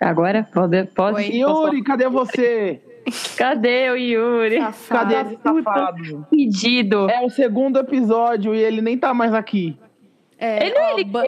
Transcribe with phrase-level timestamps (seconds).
[0.00, 0.48] Agora?
[0.52, 1.36] Pode, pode, Oi.
[1.36, 2.80] Yuri, cadê você?
[3.36, 4.58] Cadê o Yuri?
[4.58, 5.14] Cadê Safado.
[5.14, 6.26] esse safado?
[6.30, 7.10] Pedido.
[7.10, 9.76] É o segundo episódio e ele nem tá mais aqui.
[10.38, 11.24] É, Ele não é ó, ele ba-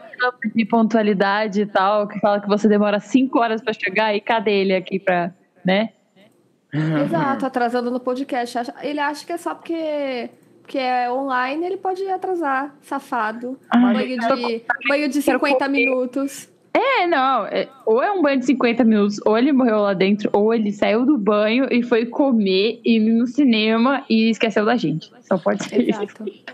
[0.55, 4.51] de pontualidade e tal, que fala que você demora cinco horas pra chegar e cadê
[4.61, 5.31] ele aqui pra,
[5.63, 5.89] né?
[6.73, 8.57] Exato, atrasando no podcast.
[8.81, 10.31] Ele acha que é só porque,
[10.63, 12.73] porque é online, ele pode atrasar.
[12.81, 13.59] Safado.
[13.69, 15.85] Ai, banho, eu de, banho de quero 50 comer.
[15.85, 16.49] minutos.
[16.75, 17.45] É, não.
[17.45, 20.71] é- ou é um banho de 50 minutos, ou ele morreu lá dentro, ou ele
[20.71, 25.11] saiu do banho e foi comer, ir no cinema e esqueceu da gente.
[25.21, 26.01] Só pode ser isso.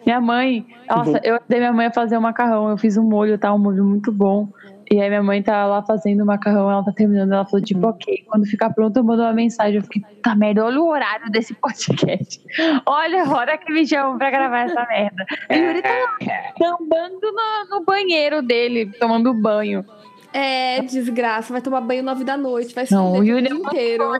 [0.05, 2.69] Minha mãe, nossa, eu ajudei minha mãe a fazer um macarrão.
[2.69, 3.53] Eu fiz um molho, tá?
[3.53, 4.49] Um molho muito bom.
[4.91, 7.85] E aí minha mãe tá lá fazendo o macarrão, ela tá terminando, ela falou, tipo,
[7.87, 9.75] ok, quando ficar pronto, eu mando uma mensagem.
[9.75, 12.41] Eu fiquei, puta merda, olha o horário desse podcast.
[12.87, 15.25] Olha a hora que me chamam pra gravar essa merda.
[15.51, 16.17] E o Yuri tá lá,
[16.57, 19.85] tambando no, no banheiro dele, tomando banho.
[20.33, 21.51] É, desgraça.
[21.51, 22.73] Vai tomar banho nove da noite.
[22.73, 24.11] Vai se Não, o Yuri dia é inteiro.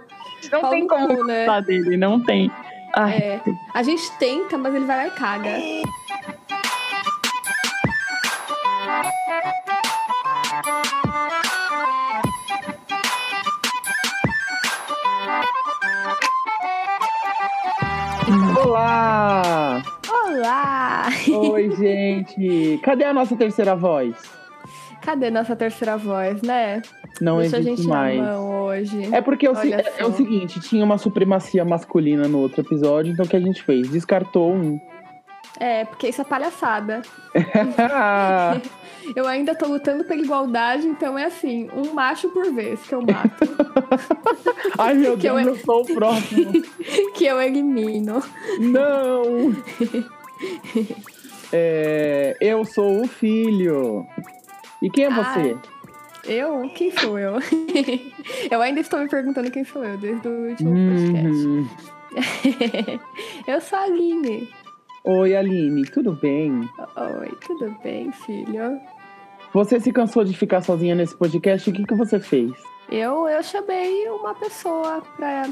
[0.52, 1.62] Não Pau tem como cu, né?
[1.62, 2.52] dele, não tem.
[2.96, 3.42] Ai, É.
[3.74, 5.58] A gente tenta, mas ele vai lá e caga.
[18.66, 19.82] Olá!
[20.10, 21.08] Olá!
[21.28, 22.80] Oi, gente!
[22.84, 24.39] Cadê a nossa terceira voz?
[25.10, 26.84] Cadê nossa terceira voz, né?
[27.20, 28.16] Não Deixa a existe gente mais.
[28.22, 29.10] na mão hoje.
[29.12, 33.12] É porque é o, se- é o seguinte, tinha uma supremacia masculina no outro episódio,
[33.12, 33.90] então o que a gente fez?
[33.90, 34.80] Descartou um.
[35.60, 37.02] É, porque isso é palhaçada.
[39.16, 43.02] Eu ainda tô lutando pela igualdade, então é assim, um macho por vez que eu
[43.02, 43.50] mato,
[44.78, 46.52] Ai, meu Que eu- Deus, eu sou o próximo.
[47.16, 48.22] que eu elimino.
[48.60, 49.56] Não!
[51.52, 54.06] É, eu sou o filho.
[54.82, 55.58] E quem é você?
[56.26, 56.70] Eu?
[56.70, 57.36] Quem sou eu?
[58.50, 61.48] eu ainda estou me perguntando quem sou eu desde o último podcast.
[61.48, 61.68] Uhum.
[63.48, 64.50] eu sou a Aline.
[65.04, 66.70] Oi, Aline, tudo bem?
[67.20, 68.80] Oi, tudo bem, filho?
[69.54, 71.70] Você se cansou de ficar sozinha nesse podcast?
[71.70, 72.52] O que, que você fez?
[72.92, 75.50] Eu, eu chamei uma pessoa pra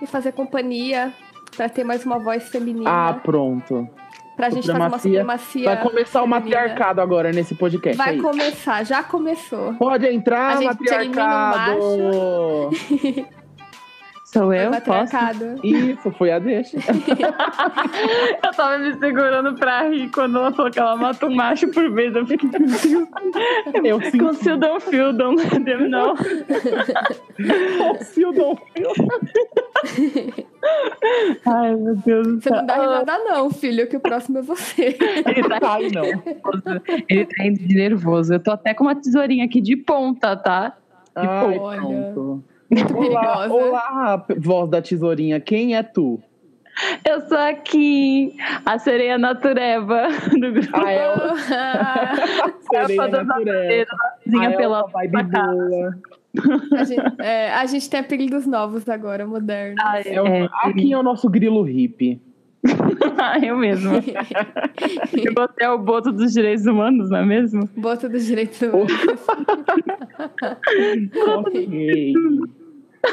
[0.00, 1.12] me fazer companhia,
[1.56, 2.90] pra ter mais uma voz feminina.
[2.90, 3.88] Ah, pronto.
[4.38, 5.64] Pra gente fazer uma supremacia.
[5.64, 6.50] Vai começar o feminina.
[6.52, 7.98] matriarcado agora nesse podcast.
[7.98, 8.22] Vai isso.
[8.22, 9.74] começar, já começou.
[9.74, 11.78] Pode entrar, A gente elimina o
[12.70, 13.28] matriarcado!
[14.32, 14.70] sou eu?
[14.82, 15.16] Posso?
[15.64, 16.76] Isso, foi a deixa.
[18.42, 21.90] Eu tava me segurando pra rir quando ela falou que ela mata um macho por
[21.92, 22.14] vez.
[22.14, 24.14] Eu fiquei, meu Deus.
[24.14, 24.18] Eu.
[24.18, 26.14] Conceal feel, don't let them know.
[28.02, 28.56] Sildon.
[31.46, 32.58] Ai, meu Deus do Você céu.
[32.58, 34.96] não dá risada, não, filho, que o próximo é você.
[35.26, 36.04] Ele tá, Ai, não.
[37.08, 38.34] Ele tá indo de nervoso.
[38.34, 40.76] Eu tô até com uma tesourinha aqui de ponta, tá?
[41.14, 42.42] Ai, Olha.
[42.70, 43.54] Muito Olá, perigosa.
[43.54, 45.40] olá, voz da tesourinha.
[45.40, 46.20] Quem é tu?
[47.04, 50.08] Eu sou aqui, a sereia natureba
[50.38, 50.68] do grupo.
[50.74, 51.16] Ah, é o
[51.50, 53.90] Ah, sereia natureza.
[54.24, 55.98] Vizinha Ah, é pela vibe boa.
[56.78, 59.82] a, gente, é, a gente tem apelidos novos agora, modernos.
[59.84, 62.20] Ai, É o- é, Aqui é o nosso grilo hippie.
[63.42, 63.94] eu mesmo.
[65.16, 67.68] Eu botei o boto dos direitos humanos, não é mesmo?
[67.76, 68.66] Bota dos direitos Oh.
[68.76, 69.26] humanos.
[71.38, 72.12] ok.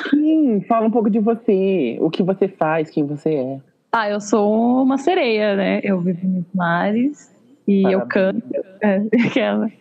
[0.10, 1.98] Sim, fala um pouco de você.
[2.00, 3.60] O que você faz, quem você é.
[3.92, 5.80] Ah, eu sou uma sereia, né?
[5.84, 7.34] Eu vivo nos mares
[7.68, 8.44] e eu Parabéns.
[8.44, 8.66] canto.
[8.82, 9.72] É, aquela.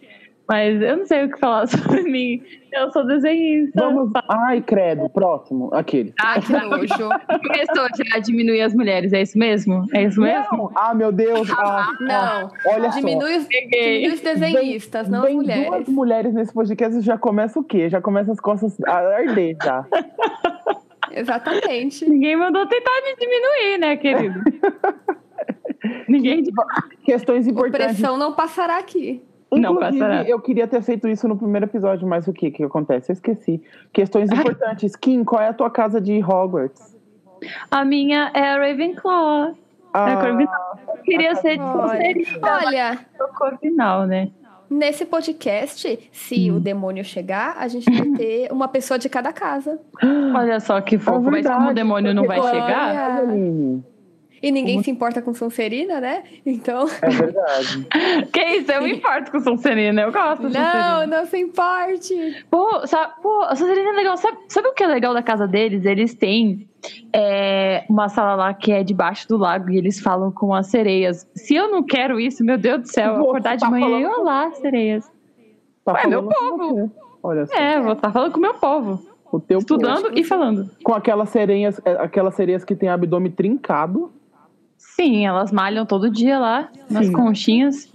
[0.46, 2.42] Mas eu não sei o que falar sobre mim.
[2.70, 3.80] Eu sou desenhista.
[3.80, 4.10] Vamos.
[4.28, 5.70] Ai, credo, próximo.
[5.72, 6.12] Aquele.
[6.20, 6.86] Ah, que nojo.
[6.88, 9.86] Começou já a diminuir as mulheres, é isso mesmo?
[9.94, 10.46] É isso mesmo?
[10.52, 10.70] Não!
[10.74, 11.48] Ah, meu Deus!
[11.50, 14.00] Ah, Não, olha diminui os, Peguei.
[14.00, 15.66] diminui os desenhistas, não as mulheres.
[15.66, 17.88] duas mulheres nesse podcast já começa o quê?
[17.88, 19.86] Já começa as costas a arder já.
[21.12, 22.08] Exatamente.
[22.08, 24.40] Ninguém mandou tentar me diminuir, né, querido?
[26.08, 26.42] Ninguém.
[27.04, 27.86] Questões importantes.
[27.98, 29.22] Pressão não passará aqui.
[29.52, 30.24] Não passará.
[30.24, 33.10] eu queria ter feito isso no primeiro episódio, mas o que que acontece?
[33.10, 33.62] Eu esqueci.
[33.92, 34.96] Questões importantes.
[34.96, 36.96] Kim, qual é a tua casa de Hogwarts?
[37.70, 39.48] A minha é a Ravenclaw.
[39.48, 39.54] É
[39.92, 40.78] Ah, Corvinal.
[40.88, 42.00] Eu queria ser de Olha,
[42.42, 44.30] olha, mas Corvinal, né?
[44.68, 46.56] nesse podcast, se Hum.
[46.56, 49.78] o demônio chegar, a gente vai ter uma pessoa de cada casa.
[50.34, 53.84] Olha só que fofo, mas É verdade, como o demônio não vai chegar, Aline,
[54.44, 56.22] E ninguém se importa com Sonserina, né?
[56.44, 57.86] Então, É verdade.
[58.30, 61.06] que isso, eu me importo com Sonserina, eu gosto de não, Sonserina.
[61.06, 62.44] não se importe.
[62.50, 64.16] Pô, sabe, pô, a Sonserina é legal.
[64.18, 65.86] Sabe, sabe o que é legal da casa deles?
[65.86, 66.68] Eles têm
[67.12, 71.26] é, uma sala lá que é debaixo do lago e eles falam com as sereias.
[71.34, 74.06] Se eu não quero isso, meu Deus do céu, Você acordar de tá manhã e
[74.06, 75.10] olá, sereias.
[75.84, 76.92] Tá Ué, meu povo.
[77.22, 77.54] Olha só.
[77.54, 79.00] É, vou estar falando com o meu povo.
[79.32, 80.70] O teu Estudando e falando.
[80.84, 81.80] Com aquelas serinhas, Estudando povo.
[81.80, 81.80] e falando.
[81.80, 84.12] Com aquelas sereias, é, aquelas sereias que tem abdômen trincado.
[84.94, 87.12] Sim, elas malham todo dia lá, nas Sim.
[87.12, 87.90] conchinhas.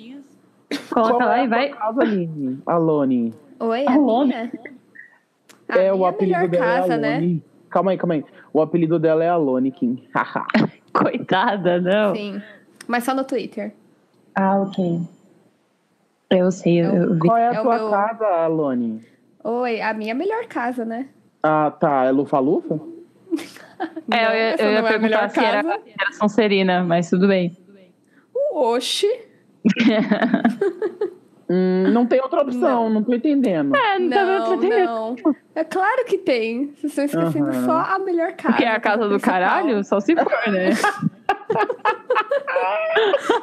[0.90, 1.70] Coloca Qual lá é e a vai.
[1.70, 2.62] casa, Aline?
[2.66, 3.34] Alone.
[3.60, 4.28] Oi, Alone.
[4.28, 4.52] minha?
[5.70, 7.16] A é, o minha apelido melhor dela casa, é né?
[7.16, 7.44] Alone.
[7.70, 8.26] Calma aí, calma aí.
[8.52, 10.04] O apelido dela é Alone, Kim.
[10.94, 12.16] Coitada, não.
[12.16, 12.42] Sim.
[12.88, 13.74] Mas só no Twitter.
[14.36, 15.00] Ah, ok.
[16.32, 17.20] Eu sei, eu, eu vi.
[17.22, 19.06] Qual é a É tua meu- casa, Alone?
[19.44, 21.08] Oi, a minha melhor casa, né?
[21.42, 22.06] Ah, tá.
[22.06, 22.80] É Lufa-Lufa?
[24.12, 27.56] É, eu, eu ia não é perguntar se era, se era Sonserina, mas tudo bem.
[28.52, 29.08] Oxi.
[31.52, 33.76] Hum, não tem outra opção, não, tô entendendo.
[33.76, 34.86] É, não, tá Não, entendendo.
[34.86, 35.16] não.
[35.56, 36.72] É claro que tem.
[36.76, 37.66] Vocês estão esquecendo Aham.
[37.66, 38.50] só a melhor casa.
[38.50, 39.34] Porque é a casa do principal.
[39.34, 40.70] caralho, só se for, né?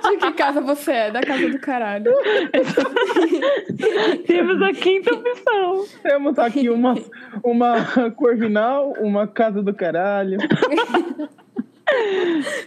[0.09, 1.11] De que casa você é?
[1.11, 2.13] Da casa do caralho.
[4.27, 5.85] Temos a quinta opção.
[6.03, 6.95] Temos aqui uma,
[7.43, 7.75] uma
[8.17, 10.39] Corvinal, uma casa do caralho.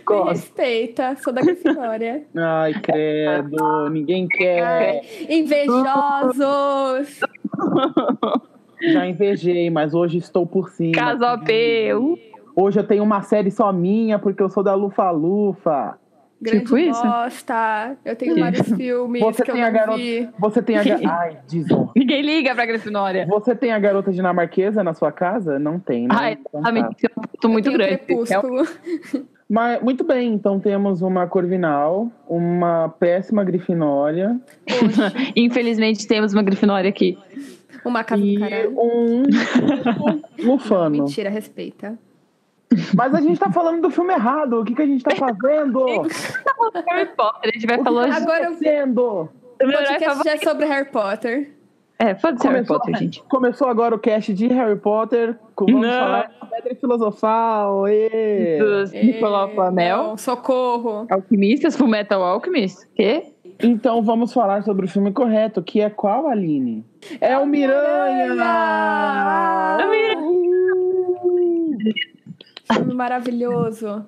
[0.09, 2.23] Me respeita, sou da Grifinória.
[2.35, 4.63] Ai, credo, ninguém quer.
[4.63, 7.19] Ai, invejosos!
[8.81, 10.93] Já invejei, mas hoje estou por cima.
[10.93, 11.93] Casa OP.
[11.93, 12.17] Uh,
[12.55, 15.97] Hoje eu tenho uma série só minha, porque eu sou da Lufa-Lufa.
[16.41, 17.01] Grande Tipo isso?
[17.03, 17.97] bosta.
[18.05, 18.39] Eu tenho Que?
[18.41, 19.97] vários filmes Você que eu tem a não garota.
[19.97, 20.29] vi.
[20.39, 21.91] Você tem a ga- Ai, desonra.
[21.95, 23.25] Ninguém liga pra Grifinória.
[23.27, 25.59] Você tem a garota dinamarquesa na sua casa?
[25.59, 26.09] Não tem, né?
[26.11, 26.97] Ai, Então tá tá.
[27.03, 27.97] eu tô muito eu grande.
[27.97, 28.65] Crepúsculo.
[29.51, 34.39] Mas, muito bem, então temos uma Corvinal, uma péssima Grifinória
[35.35, 37.17] Infelizmente temos uma Grifinória aqui.
[37.83, 38.75] Uma casa e do caralho.
[38.79, 39.23] um
[40.43, 40.89] Lufano.
[40.91, 41.97] Mentira, respeita.
[42.95, 44.59] Mas a gente tá falando do filme errado.
[44.61, 45.85] O que, que a gente tá fazendo?
[46.87, 48.17] Harry Potter, a gente vai falar hoje.
[48.17, 48.93] Agora eu- Fazendo?
[49.59, 51.51] do O podcast já é sobre Harry Potter.
[52.01, 53.23] É, foda-se Harry Começou, Potter, gente.
[53.23, 55.37] começou agora o cast de Harry Potter.
[55.59, 55.89] Vamos Não.
[55.99, 57.87] falar de Pedra Filosofal.
[57.89, 58.57] ê!
[58.57, 60.17] Dos Nicolau Flamel.
[60.17, 61.05] Socorro.
[61.11, 62.87] Alquimistas, Full Metal Alchemist.
[62.95, 63.33] Quê?
[63.61, 66.85] Então vamos falar sobre o filme correto, que é qual, Aline?
[67.19, 68.29] É o Miranha!
[72.73, 74.05] Filme maravilhoso.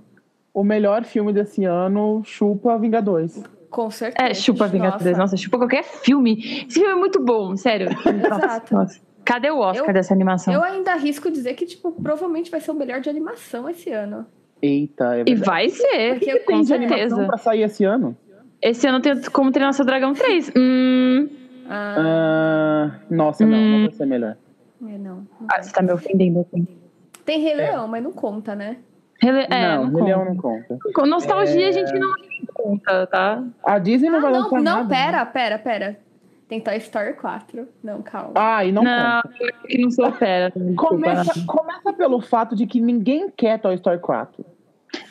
[0.53, 3.41] O melhor filme desse ano, chupa Vingadores.
[3.69, 4.29] Com certeza.
[4.31, 5.05] É, chupa Vingadores.
[5.05, 5.17] Nossa.
[5.21, 6.39] Nossa, chupa qualquer filme.
[6.67, 7.87] Esse filme é muito bom, sério.
[7.89, 8.73] Exato.
[8.75, 8.99] Nossa.
[9.23, 10.53] Cadê o Oscar Eu- dessa animação?
[10.53, 14.25] Eu ainda arrisco dizer que, tipo, provavelmente vai ser o melhor de animação esse ano.
[14.61, 17.25] Eita, é E vai ser, Porque com Tem de animação certeza.
[17.27, 18.15] pra sair esse ano?
[18.61, 20.51] Esse ano tem como treinar seu dragão 3.
[20.55, 21.29] Hum.
[21.69, 23.71] Ah, Ah, nossa, não, Hum.
[23.71, 24.35] não vai ser melhor.
[24.83, 25.15] é, não.
[25.15, 26.67] não Ah, você tá me ofendendo aqui.
[27.31, 28.75] Tem Rei Leão, mas não conta, né?
[29.21, 29.47] Rele...
[29.49, 30.59] É, não, não, Rei Leão conta.
[30.67, 30.93] não conta.
[30.93, 31.69] Com nostalgia É.
[31.69, 32.11] a gente não
[32.53, 33.41] conta, tá?
[33.63, 34.89] A Disney não Ah, vai não, lançar não, nada.
[34.89, 35.99] pera, pera, pera.
[36.49, 37.69] Tem Toy Story 4.
[37.81, 38.33] Não, calma.
[38.35, 39.35] Ah, e não, Não, conta.
[39.39, 40.51] eu que não sou fera.
[40.53, 40.87] desculpa.
[40.89, 44.43] Começa, começa pelo fato de que ninguém quer Toy Story 4.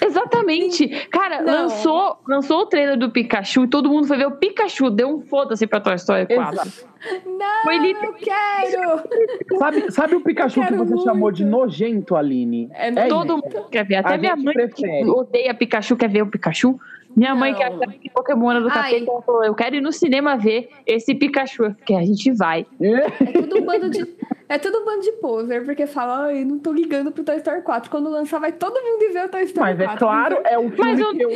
[0.04, 0.88] Exatamente.
[1.10, 1.52] Cara, Não.
[1.62, 4.90] lançou, lançou o trailer do Pikachu e todo mundo foi ver o Pikachu.
[4.90, 6.52] Deu um foda-se pra Toy Story 4.
[6.54, 6.90] Exato.
[7.24, 9.58] Não, Foi eu quero!
[9.58, 11.56] Sabe, sabe o Pikachu que você chamou de muito.
[11.58, 12.68] nojento, Aline?
[12.74, 13.56] É, É Todo isso.
[13.56, 13.96] mundo quer ver.
[13.96, 15.04] Até A minha mãe prefere.
[15.04, 16.78] que odeia Pikachu quer ver o Pikachu.
[17.16, 17.58] Minha mãe Não.
[17.58, 19.10] quer ver que Pokémon era do capeta.
[19.10, 21.64] Ela falou, eu quero ir no cinema ver esse Pikachu.
[21.64, 22.66] Eu fiquei, a gente vai.
[22.80, 24.06] É tudo um bando de.
[24.50, 27.62] É tudo um bando de poser, porque fala, ai, não tô ligando pro Toy Story
[27.62, 27.88] 4.
[27.88, 29.98] Quando lançar, vai todo mundo ver o Toy Story Mas é 4.
[30.04, 31.30] claro, é o filme Mas eu que eu,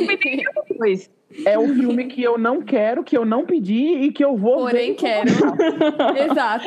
[1.45, 4.57] é o filme que eu não quero, que eu não pedi e que eu vou
[4.57, 4.95] Porém, ver.
[4.95, 5.29] quero.
[6.29, 6.65] Exato.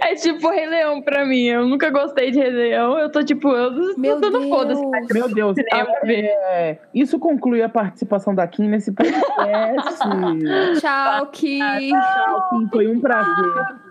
[0.00, 1.44] É tipo Rei Leão pra mim.
[1.44, 2.98] Eu nunca gostei de Rei Leão.
[2.98, 4.48] Eu tô tipo, eu tô Meu dando Deus.
[4.48, 5.14] foda-se.
[5.14, 9.98] Meu Deus, ah, é, isso conclui a participação da Kim nesse podcast.
[10.80, 11.60] Tchau, Ki.
[11.90, 13.85] Tchau, Kim, foi um prazer.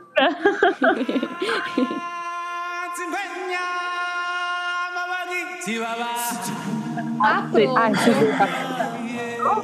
[7.21, 7.45] Ah,
[7.75, 7.93] Ai,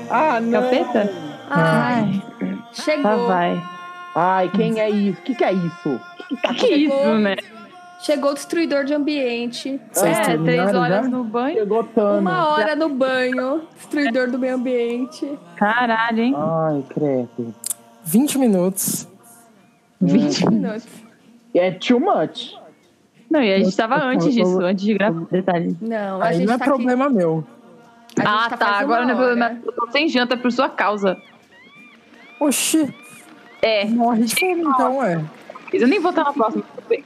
[0.09, 0.51] Ah, não.
[0.61, 1.09] capeta?
[1.49, 3.27] Ai, Lá chegou.
[3.27, 3.61] vai.
[4.15, 5.19] Ai, quem é isso?
[5.19, 5.99] O que, que é isso?
[6.57, 7.35] Que isso, né?
[7.99, 9.79] Chegou o destruidor de ambiente.
[9.91, 11.09] Vocês É, três horas já?
[11.11, 11.59] no banho.
[11.59, 12.19] Chegou Thanos.
[12.21, 13.61] Uma hora no banho.
[13.77, 15.37] Destruidor do meio ambiente.
[15.55, 16.35] Caralho, hein?
[16.35, 17.53] Ai, credo.
[18.03, 19.07] 20 minutos.
[20.01, 20.87] 20 Minutos.
[21.53, 22.53] É too much.
[23.29, 25.25] Não, e a gente tava Eu- antes disso, antes de gravar.
[25.31, 25.77] Detalhe.
[25.81, 27.45] Não, a Aí gente não é tá problema meu.
[28.17, 28.27] aqui.
[28.27, 28.65] a Ah, gente tá.
[28.65, 29.61] faz Agora não é problema.
[29.65, 31.17] Eu tô sem janta por sua causa.
[32.39, 32.93] Oxi,
[33.61, 33.85] É.
[33.85, 35.21] morre de fome então, é.
[35.71, 36.63] Eu nem vou estar na próxima.
[36.75, 37.03] tudo bem.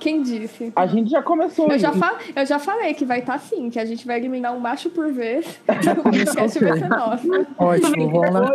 [0.00, 0.72] Quem disse?
[0.74, 1.68] A gente já começou.
[1.70, 4.52] Eu já, fa eu já falei que vai estar assim, que a gente vai eliminar
[4.52, 5.46] um macho por vez.
[5.98, 7.46] o podcast vai ser nosso.
[7.58, 8.50] Ótimo, vamos lá.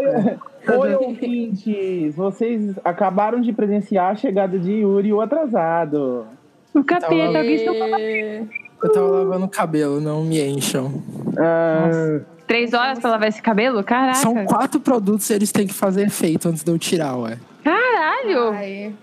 [0.67, 2.15] Oi, oi, ouvintes!
[2.15, 6.25] Vocês acabaram de presenciar a chegada de Yuri, o atrasado.
[6.73, 8.43] O capeta, alguém está E...
[8.83, 11.01] Eu tava lavando o cabelo, não me encham.
[11.37, 13.83] Ah, Três horas pra lavar esse cabelo?
[13.83, 14.15] Caraca.
[14.15, 17.37] São quatro produtos e eles têm que fazer efeito antes de eu tirar, ué.
[17.63, 18.49] Caralho!
[18.51, 18.93] Ai,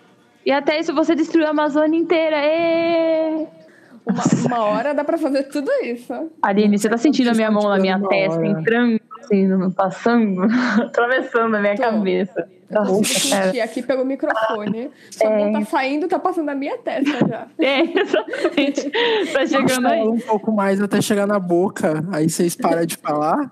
[0.44, 2.36] E até isso você destruiu a Amazônia inteira.
[2.36, 3.46] Ê!
[4.06, 6.12] Uma, uma hora dá pra fazer tudo isso.
[6.42, 8.46] Aline, você tá sentindo a minha mão na minha testa, hora.
[8.48, 10.42] entrando, assim, passando,
[10.82, 11.82] atravessando a minha Tô.
[11.82, 12.48] cabeça.
[12.70, 12.94] Eu cara.
[13.46, 14.90] sentir aqui pelo microfone.
[15.10, 17.46] Sua mão tá saindo, tá passando na minha testa já.
[17.58, 18.90] É, exatamente.
[19.32, 20.00] Tá chegando aí.
[20.02, 22.04] Um pouco mais até chegar na boca.
[22.12, 23.50] Aí vocês param de falar.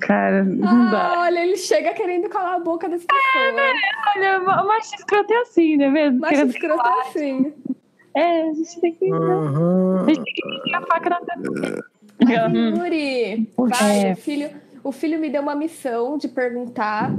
[0.00, 1.20] Cara, não Ah, dá.
[1.22, 3.54] olha, ele chega querendo calar a boca das pessoas.
[4.16, 6.20] Olha, o macho escroto é assim, não é mesmo?
[6.26, 7.52] Querendo escroto é assim.
[8.16, 9.10] É, a gente tem que.
[9.12, 10.02] Aham.
[10.04, 11.84] A gente tem que enfiar a faca na testa.
[12.52, 14.12] Yuri, vai, É.
[14.12, 14.50] o filho,
[14.82, 17.12] o filho me deu uma missão de perguntar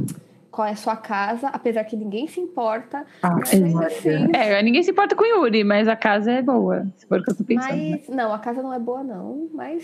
[0.52, 3.06] qual é a sua casa, apesar que ninguém se importa.
[3.22, 3.88] Ah, Maria.
[3.88, 6.88] assim, É, ninguém se importa com o Yuri, mas a casa é boa.
[6.96, 7.74] Se for o que eu tô pensando.
[7.76, 8.00] né?
[8.08, 9.84] mas não, a casa não é boa não, mas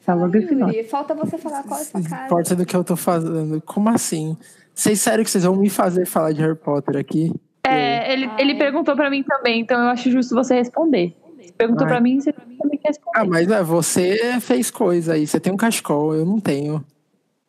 [0.00, 0.74] Fala, Grifinória.
[0.76, 2.24] Yuri, falta você falar qual é a sua Se casa.
[2.26, 3.60] importa do que eu tô fazendo.
[3.62, 4.36] Como assim?
[4.74, 7.32] Vocês sério que vocês vão me fazer falar de Harry Potter aqui?
[7.74, 8.36] É, ele, Ai.
[8.40, 11.14] ele perguntou pra mim também, então eu acho justo você responder.
[11.56, 11.92] Perguntou Ai.
[11.92, 13.18] pra mim, você também quer responder.
[13.18, 15.26] Ah, mas é, você fez coisa aí.
[15.26, 16.84] Você tem um cachecol, eu não tenho.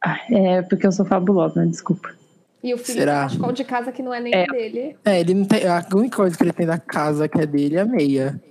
[0.04, 1.68] Ah, é, porque eu sou fabulosa, né?
[1.68, 2.10] desculpa.
[2.64, 3.14] E o filho Será?
[3.14, 4.46] tem um cachecol de casa que não é nem É.
[4.48, 4.98] dele.
[5.06, 5.66] É, ele não tem.
[5.68, 8.42] A única coisa que ele tem da casa que é dele é a meia.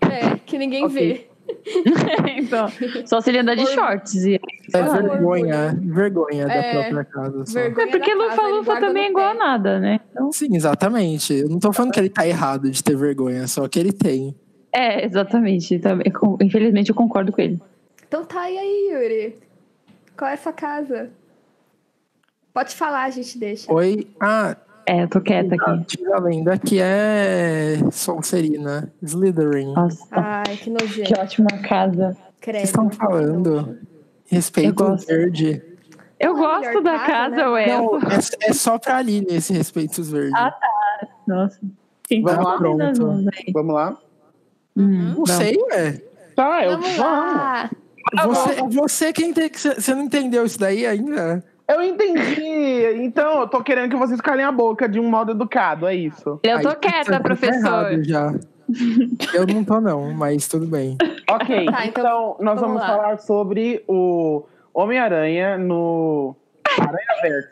[0.00, 0.94] É, que ninguém Ok.
[0.94, 1.27] vê.
[2.36, 2.68] então,
[3.06, 4.14] só se ele andar de Or- shorts.
[4.24, 4.40] E...
[4.74, 7.46] É vergonha, vergonha da É, própria casa.
[7.46, 7.58] Só.
[7.58, 10.00] É porque Lufa-Lufa guarda também é igual a nada, né?
[10.10, 11.32] Então, Sim, exatamente.
[11.34, 14.34] Eu não tô falando que ele tá errado de ter vergonha, só que ele tem.
[14.72, 15.78] é, exatamente.
[15.78, 16.12] Também,
[16.42, 17.60] infelizmente eu concordo com ele.
[18.06, 19.36] Então tá e aí, Yuri.
[20.16, 21.10] Qual é a sua casa?
[22.52, 23.72] Pode falar, a gente deixa.
[23.72, 24.06] Oi?
[24.20, 24.56] Ah,
[24.88, 25.84] É, eu tô quieta aqui.
[25.84, 29.74] tira a lenda que é Sonserina, Slytherin.
[29.74, 31.12] Nossa, Ai, que nojento.
[31.12, 32.16] que ótima casa.
[32.40, 32.56] Credo.
[32.58, 33.78] Vocês estão falando?
[34.26, 35.06] Respeito gosto.
[35.06, 35.62] verde.
[36.18, 37.48] Eu Não é a gosto da casa, casa, né?
[37.48, 37.66] ué.
[37.68, 40.32] Não, é, é só pra Aline esse respeito verde.
[40.34, 40.54] Ah,
[41.26, 41.58] Nossa.
[42.08, 43.02] Quem Vamos tá lá, pronto.
[43.06, 43.52] mãos aí?
[43.52, 43.98] vamos lá.
[44.76, 46.00] Hum, não sei, ué.
[46.34, 47.34] Tá, eu Vamos vamos.
[47.36, 47.70] lá.
[48.24, 49.58] Você, você quem tem que.
[49.58, 51.44] Você não entendeu isso daí ainda?
[51.68, 53.02] Eu entendi.
[53.04, 56.40] Então, eu tô querendo que vocês calem a boca de um modo educado, é isso.
[56.42, 57.54] Eu tô Aí, quieta, tá professor.
[57.54, 58.34] errado já.
[59.34, 60.96] Eu não tô, não, mas tudo bem.
[61.30, 66.34] Ok, Tá, então, então, nós vamos vamos falar sobre o Homem-Aranha no
[66.80, 67.48] Aranha Verso.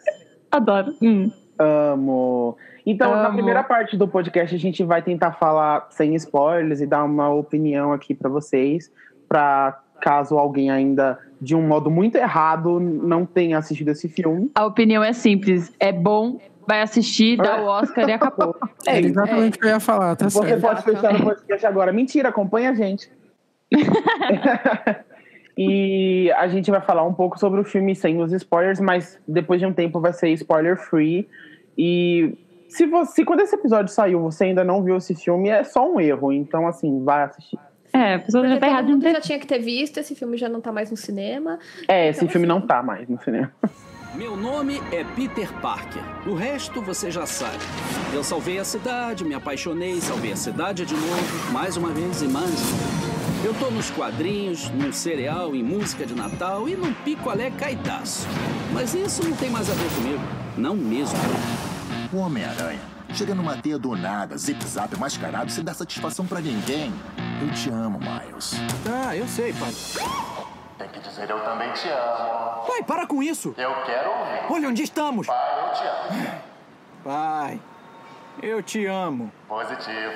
[0.50, 0.94] Adoro.
[1.02, 1.30] Hum.
[1.58, 2.56] Amo.
[2.86, 3.34] Então, na Amo.
[3.34, 7.92] primeira parte do podcast, a gente vai tentar falar sem spoilers e dar uma opinião
[7.92, 8.90] aqui pra vocês,
[9.28, 14.50] pra caso alguém ainda, de um modo muito errado, não tenha assistido esse filme.
[14.54, 15.72] A opinião é simples.
[15.78, 18.56] É bom, vai assistir, dá o Oscar e acabou.
[18.86, 20.60] É É exatamente o que eu ia falar, tá Você certo.
[20.60, 21.92] pode fechar o podcast agora.
[21.92, 23.10] Mentira, acompanha a gente.
[25.58, 29.60] e a gente vai falar um pouco sobre o filme sem os spoilers, mas depois
[29.60, 31.28] de um tempo vai ser spoiler free.
[31.76, 32.38] E
[32.68, 35.90] se você, se quando esse episódio saiu, você ainda não viu esse filme, é só
[35.90, 36.32] um erro.
[36.32, 37.58] Então, assim, vai assistir.
[37.96, 39.12] É, a pessoa já Porque tá todo errada mundo ter.
[39.12, 41.58] já tinha que ter visto, esse filme já não tá mais no cinema.
[41.88, 43.50] É, esse Então, filme assim, não tá mais no cinema.
[44.14, 46.02] Meu nome é Peter Parker.
[46.26, 47.58] O resto você já sabe.
[48.14, 52.28] Eu salvei a cidade, me apaixonei, salvei a cidade de novo, mais uma vez e
[52.28, 52.54] mais.
[53.44, 58.26] Eu tô nos quadrinhos, num cereal, em música de Natal e num picolé caidaço.
[58.72, 60.22] Mas isso não tem mais a ver comigo.
[60.56, 61.18] Não mesmo.
[62.12, 62.80] O Homem-Aranha
[63.12, 66.92] chega numa teia do nada, zip-zap mascarado, sem dar satisfação pra ninguém.
[67.42, 68.54] Eu te amo, Miles.
[68.88, 69.72] Ah, eu sei, pai.
[70.78, 72.66] Tem que dizer eu também te amo.
[72.66, 73.54] Pai, para com isso!
[73.56, 74.52] Eu quero ouvir.
[74.52, 75.26] Olha onde estamos!
[75.26, 76.40] Pai, eu te amo.
[77.04, 77.60] Pai,
[78.42, 79.32] eu te amo.
[79.48, 80.12] Positivo.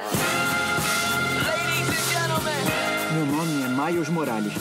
[3.12, 4.52] Meu nome é Miles Morales.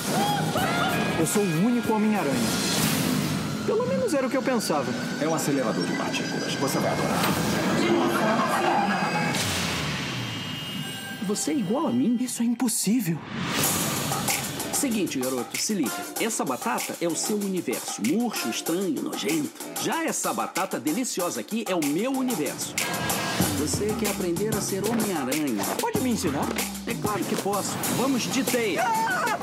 [1.20, 2.79] Eu sou o único Homem-Aranha.
[3.66, 4.92] Pelo menos era o que eu pensava.
[5.22, 6.54] É um acelerador de partículas.
[6.56, 7.20] Você vai adorar.
[11.28, 12.18] Você é igual a mim?
[12.20, 13.18] Isso é impossível.
[14.74, 15.92] Seguinte, garoto, se liga.
[16.22, 18.02] Essa batata é o seu universo.
[18.08, 19.52] Murcho, estranho, nojento.
[19.84, 22.74] Já essa batata deliciosa aqui é o meu universo.
[23.60, 25.64] Você quer aprender a ser Homem-Aranha?
[25.80, 26.48] Pode me ensinar?
[26.88, 27.72] É claro que posso.
[27.98, 28.84] Vamos de teia.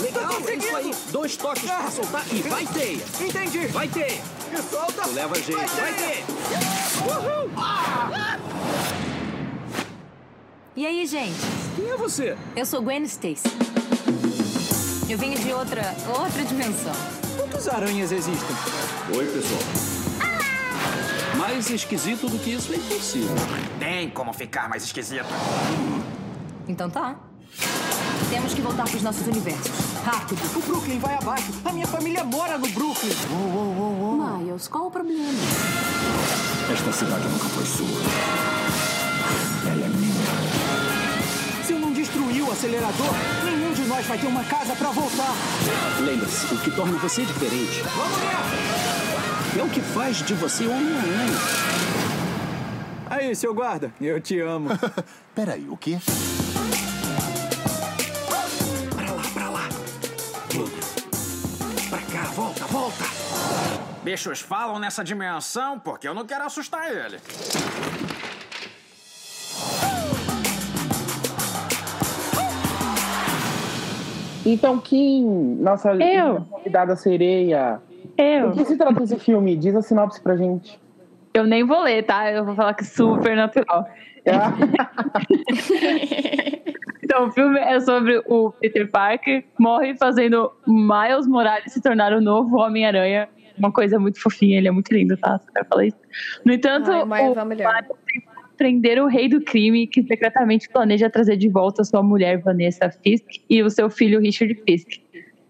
[0.01, 0.95] Legal, é isso aí.
[1.11, 3.03] Dois toques pra soltar e vai teia.
[3.21, 3.67] Entendi.
[3.69, 4.21] Vai teia.
[4.51, 5.03] Me solta.
[5.03, 5.77] Tu leva jeito.
[5.77, 6.25] Vai teia.
[10.75, 11.41] E aí, gente?
[11.77, 12.37] Quem é você?
[12.55, 13.49] Eu sou Gwen Stacy.
[15.09, 16.93] Eu venho de outra, outra dimensão.
[17.37, 18.57] Quantas aranhas existem?
[19.17, 19.96] Oi, pessoal.
[21.49, 23.37] Mais esquisito do que isso é impossível.
[23.79, 25.29] Tem como ficar mais esquisito.
[26.67, 27.15] Então tá.
[28.29, 29.71] Temos que voltar pros nossos universos.
[30.05, 30.41] Rápido.
[30.57, 31.53] O Brooklyn vai abaixo.
[31.65, 33.13] A minha família mora no Brooklyn.
[34.41, 35.23] Miles, qual o problema?
[36.73, 38.03] Esta cidade nunca foi sua.
[39.71, 41.65] Ela é minha.
[41.65, 45.33] Se eu não destruir o acelerador, nenhum de nós vai ter uma casa pra voltar.
[46.01, 49.16] Lembre-se, o que torna você diferente Vamos ver!
[49.59, 51.37] É o que faz de você Homem-Aranha.
[53.09, 54.71] Aí, seu guarda, eu te amo.
[55.35, 55.99] Peraí, o quê?
[58.95, 59.69] pra lá, pra lá.
[61.89, 63.05] Pra cá, volta, volta.
[64.03, 67.19] Bichos falam nessa dimensão porque eu não quero assustar ele.
[74.45, 75.25] Então, Kim,
[75.61, 76.43] nossa Eu.
[76.49, 77.81] convidada sereia.
[78.19, 78.51] Eu.
[78.51, 79.57] Do que se trata esse filme?
[79.57, 80.81] Diz a sinopse pra gente.
[81.35, 82.31] Eu nem vou ler, tá?
[82.31, 83.87] Eu vou falar que é super natural.
[87.07, 92.21] Então, o filme é sobre o Peter Parker morre fazendo Miles Morales se tornar o
[92.21, 93.29] novo Homem-Aranha.
[93.57, 95.39] Uma coisa muito fofinha, ele é muito lindo, tá?
[95.39, 95.97] Só quero falar isso.
[96.45, 97.45] No entanto, Ai, o Miles é.
[97.45, 102.03] Miles tem que prender o rei do crime que secretamente planeja trazer de volta sua
[102.03, 105.01] mulher Vanessa Fisk e o seu filho Richard Fisk.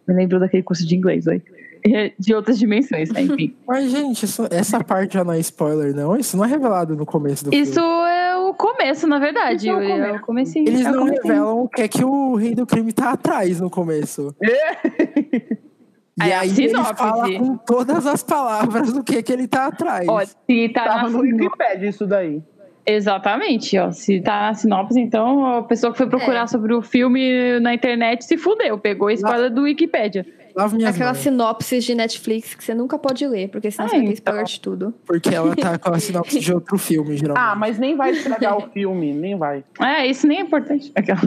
[0.06, 1.42] Me lembrou daquele curso de inglês, oi?
[2.18, 3.22] De outras dimensões, né?
[3.22, 3.54] Enfim.
[3.66, 6.16] Mas, gente, isso- essa parte já não é spoiler, não?
[6.16, 8.08] Isso não é revelado no começo do Isso filme.
[8.10, 9.68] é o começo, na verdade.
[9.68, 9.84] Isso é o É.
[9.84, 11.22] Eles é o não comecinho.
[11.22, 14.34] revelam o que é que o rei do crime tá atrás no começo.
[14.42, 16.94] E É a aí ele sinopse.
[16.96, 20.08] fala com todas as palavras do que é que ele tá atrás.
[20.08, 21.20] Ó, se tá Tava na no.
[21.20, 22.42] Wikipedia isso daí.
[22.86, 23.90] Exatamente, ó.
[23.90, 26.46] Se tá na sinopse, então a pessoa que foi procurar É.
[26.46, 28.78] sobre o filme na internet se fudeu.
[28.78, 30.24] Pegou spoiler do Wikipedia.
[30.56, 31.22] Lava minhas Aquelas mãos.
[31.24, 34.14] sinopses de Netflix que você nunca pode ler, porque senão É, você vai ter então.
[34.14, 34.94] spoiler de tudo.
[35.06, 37.44] Porque ela tá com a sinopse de outro filme, geralmente.
[37.46, 39.62] Ah, mas nem vai estragar o filme, nem vai.
[39.80, 40.90] É, isso nem é importante.
[40.94, 41.20] Aquela.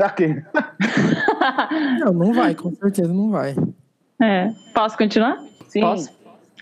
[0.00, 0.42] Aqui.
[2.00, 3.54] Não, não vai, com certeza não vai.
[4.20, 4.50] É.
[4.74, 5.38] Posso continuar?
[5.68, 5.80] Sim.
[5.80, 6.10] Posso?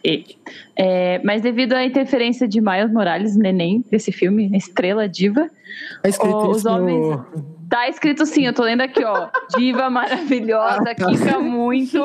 [0.05, 0.37] E-
[0.77, 5.49] É, mas devido à interferência de Miles Morales, neném, desse filme, estrela diva,
[6.05, 7.21] escrito Os isso no- homens-
[7.69, 9.29] tá escrito sim, eu tô lendo aqui, ó.
[9.57, 12.01] Diva maravilhosa, quica muito,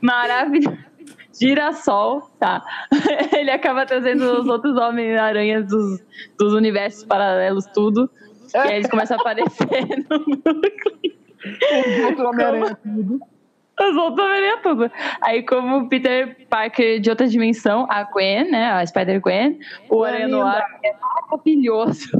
[0.00, 0.92] maravilhosa.
[1.38, 2.62] Girassol, tá.
[3.32, 6.04] Ele acaba trazendo os outros Homem-Aranhas dos,
[6.38, 8.10] dos universos paralelos, tudo.
[8.54, 9.66] E aí eles começam a aparecer
[10.10, 12.06] no Brooklyn.
[12.06, 13.20] Outro Homem-Aranha tudo.
[13.80, 14.90] Os outros Homem-Aranha tudo.
[15.22, 18.70] Aí, como o Peter Parker de outra dimensão, a Gwen, né?
[18.72, 20.28] A Spider-Gwen, o Aranha.
[20.28, 22.10] Noir é maravilhoso.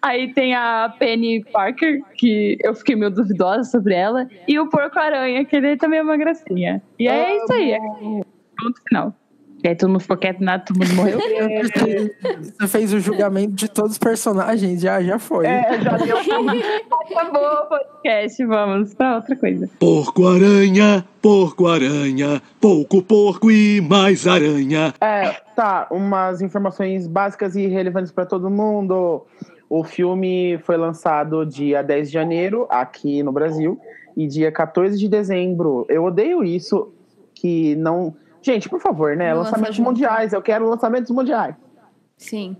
[0.00, 4.98] Aí tem a Penny Parker, que eu fiquei meio duvidosa sobre ela, e o Porco
[4.98, 6.82] Aranha, que ele também é uma gracinha.
[6.98, 7.72] E é isso aí.
[7.72, 9.14] É ponto final.
[9.62, 11.18] E aí todo mundo ficou quieto, nada, todo mundo morreu.
[12.60, 15.46] Você fez o julgamento de todos os personagens, já, já foi.
[15.46, 16.16] É, já deu.
[16.16, 19.68] Acabou o podcast, vamos pra outra coisa.
[19.80, 24.94] Porco-aranha, porco-aranha, pouco porco e mais aranha.
[25.00, 29.26] É, tá, umas informações básicas e relevantes para todo mundo.
[29.68, 33.78] O filme foi lançado dia 10 de janeiro aqui no Brasil
[34.16, 35.84] e dia 14 de dezembro.
[35.88, 36.92] Eu odeio isso
[37.34, 38.14] que não.
[38.40, 39.30] Gente, por favor, né?
[39.34, 40.32] Não lançamentos mundiais.
[40.32, 41.54] Eu quero lançamentos mundiais.
[42.16, 42.56] Sim.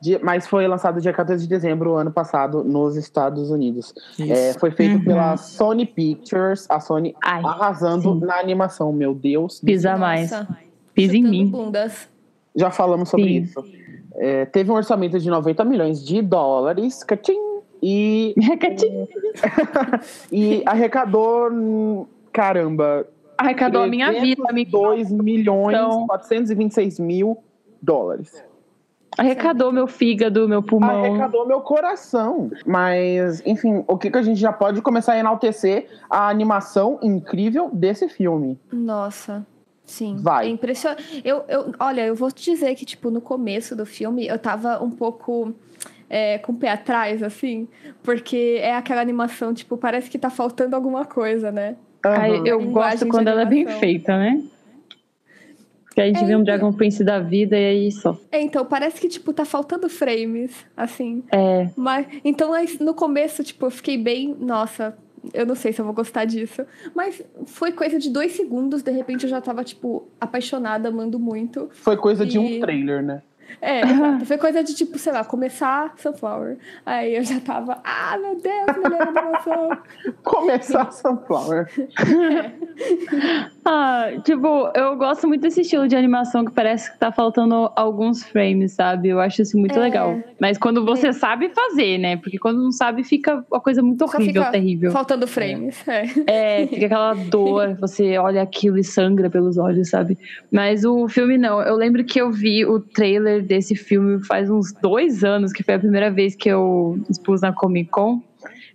[0.00, 3.92] Dia- Mas foi lançado dia 14 de dezembro, ano passado, nos Estados Unidos.
[4.20, 5.04] É, foi feito Uhum.
[5.04, 8.20] pela Sony Pictures, a Sony Ai, arrasando sim.
[8.24, 9.60] na animação, meu Deus.
[9.60, 10.30] Pisa mais.
[10.94, 11.46] Pisa em mim.
[11.46, 12.08] bundas.
[12.54, 13.36] Já falamos sobre Sim.
[13.42, 13.64] isso.
[14.18, 17.38] É, teve um orçamento de 90 milhões de dólares, catim,
[17.82, 18.34] e,
[20.32, 23.06] e arrecadou, caramba,
[23.38, 24.72] Arrecadou a minha vida, amigo.
[24.72, 27.38] 2 milhões Então- 426 mil
[27.80, 28.44] dólares.
[29.16, 31.04] Arrecadou meu fígado, meu pulmão.
[31.04, 32.50] Arrecadou meu coração.
[32.66, 37.70] Mas, enfim, o que, que a gente já pode começar a enaltecer a animação incrível
[37.72, 38.58] desse filme.
[38.72, 39.46] Nossa.
[39.88, 40.16] Sim.
[40.18, 40.46] Vai.
[40.46, 41.22] É impressionante.
[41.24, 44.82] Eu, eu, olha, eu vou te dizer que, tipo, no começo do filme, eu tava
[44.84, 45.54] um pouco
[46.08, 47.66] é, com o pé atrás, assim,
[48.02, 51.76] porque é aquela animação, tipo, parece que tá faltando alguma coisa, né?
[52.04, 52.46] Ai, Aham.
[52.46, 54.42] eu gosto quando ela é bem feita, né?
[55.94, 56.44] Que a gente É, vê um então.
[56.44, 58.16] Dragon Prince da vida e aí só.
[58.30, 61.24] É, então, parece que, tipo, tá faltando frames, assim.
[61.32, 64.96] É, Mas, então, no começo, tipo, eu fiquei bem, nossa,
[65.32, 66.64] eu não sei se eu vou gostar disso.
[66.94, 71.68] Mas foi coisa de dois segundos, de repente eu já tava, tipo, apaixonada, amando muito.
[71.72, 73.22] Foi coisa de E- um trailer, né?
[73.60, 74.26] É, exato.
[74.26, 76.56] Foi coisa de, tipo, sei lá, começar Sunflower.
[76.86, 79.70] Aí eu já tava, ah, meu Deus, melhor animação.
[80.22, 81.68] Começar Sunflower.
[83.70, 88.22] Ah, tipo, eu gosto muito desse estilo de animação que parece que tá faltando alguns
[88.22, 89.08] frames, sabe?
[89.08, 89.80] Eu acho isso muito É.
[89.82, 90.18] legal.
[90.40, 92.16] Mas quando você sabe fazer, né?
[92.16, 94.90] Porque quando não sabe, fica uma coisa muito Só horrível, fica terrível.
[94.90, 95.86] Faltando frames.
[95.86, 96.62] É.
[96.62, 100.16] É, fica aquela dor, você olha aquilo e sangra pelos olhos, sabe?
[100.50, 101.60] Mas o filme não.
[101.60, 105.74] Eu lembro que eu vi o trailer desse filme faz uns dois anos, que foi
[105.74, 108.20] a primeira vez que eu expus na Comic Con.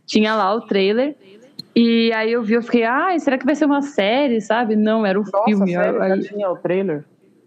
[0.05, 1.15] Tinha lá o trailer.
[1.75, 4.75] E aí eu vi, eu fiquei, ah, será que vai ser uma série, sabe?
[4.75, 5.71] Não, era um Nossa, filme.
[5.73, 7.03] sério, Aí- já tinha o trailer?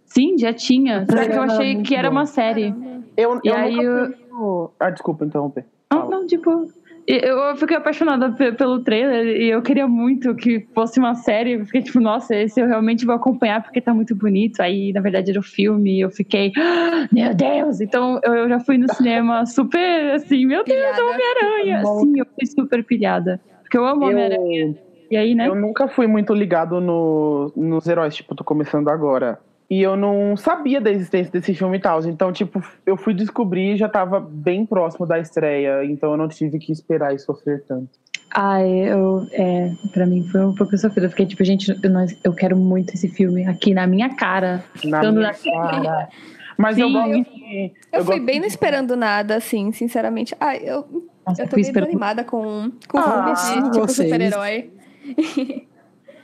[0.06, 1.04] Sim, já tinha.
[1.08, 2.16] Só que eu achei que era bom.
[2.16, 2.74] uma série.
[3.16, 5.64] Eu, E eu aí nunca eu- Ah, desculpa interromper.
[5.92, 6.68] Não, não, tipo.
[7.08, 11.52] Eu fiquei apaixonada pe- pelo trailer e eu queria muito que fosse uma série.
[11.52, 14.60] Eu fiquei tipo, nossa, esse eu realmente vou acompanhar porque tá muito bonito.
[14.60, 17.80] Aí, na verdade, era o filme e eu fiquei, "Ah, meu Deus!
[17.80, 21.02] Então eu, já fui no cinema super assim, meu Deus, é.
[21.02, 21.84] Homem-Aranha!
[21.84, 23.40] Sim, eu fui super pilhada.
[23.62, 24.74] Porque eu amo Homem-Aranha.
[25.08, 25.46] E aí, né?
[25.46, 29.38] eu nunca fui muito ligado no, nos heróis, tipo, tô começando agora.
[29.68, 32.00] E eu não sabia da existência desse filme e tal.
[32.06, 35.84] Então, tipo, eu fui descobrir e já tava bem próximo da estreia.
[35.84, 37.90] Então eu não tive que esperar e sofrer tanto.
[38.32, 41.04] Ai, eu, é, pra mim foi um pouco sofrido.
[41.06, 44.62] Eu fiquei tipo, gente, eu, não- eu quero muito esse filme aqui na minha cara.
[44.84, 46.08] Na minha na- cara.
[46.56, 46.92] Mas eu Sim.
[46.92, 47.72] gosto de.
[47.92, 50.34] Eu, fui gosto bem de- não esperando nada, assim, sinceramente.
[50.40, 50.84] Ah, eu,
[51.26, 54.08] Nossa, eu tô fui meio esperando desanimada com, com Ah, filmes de tipo vocês.
[54.10, 54.70] super-herói.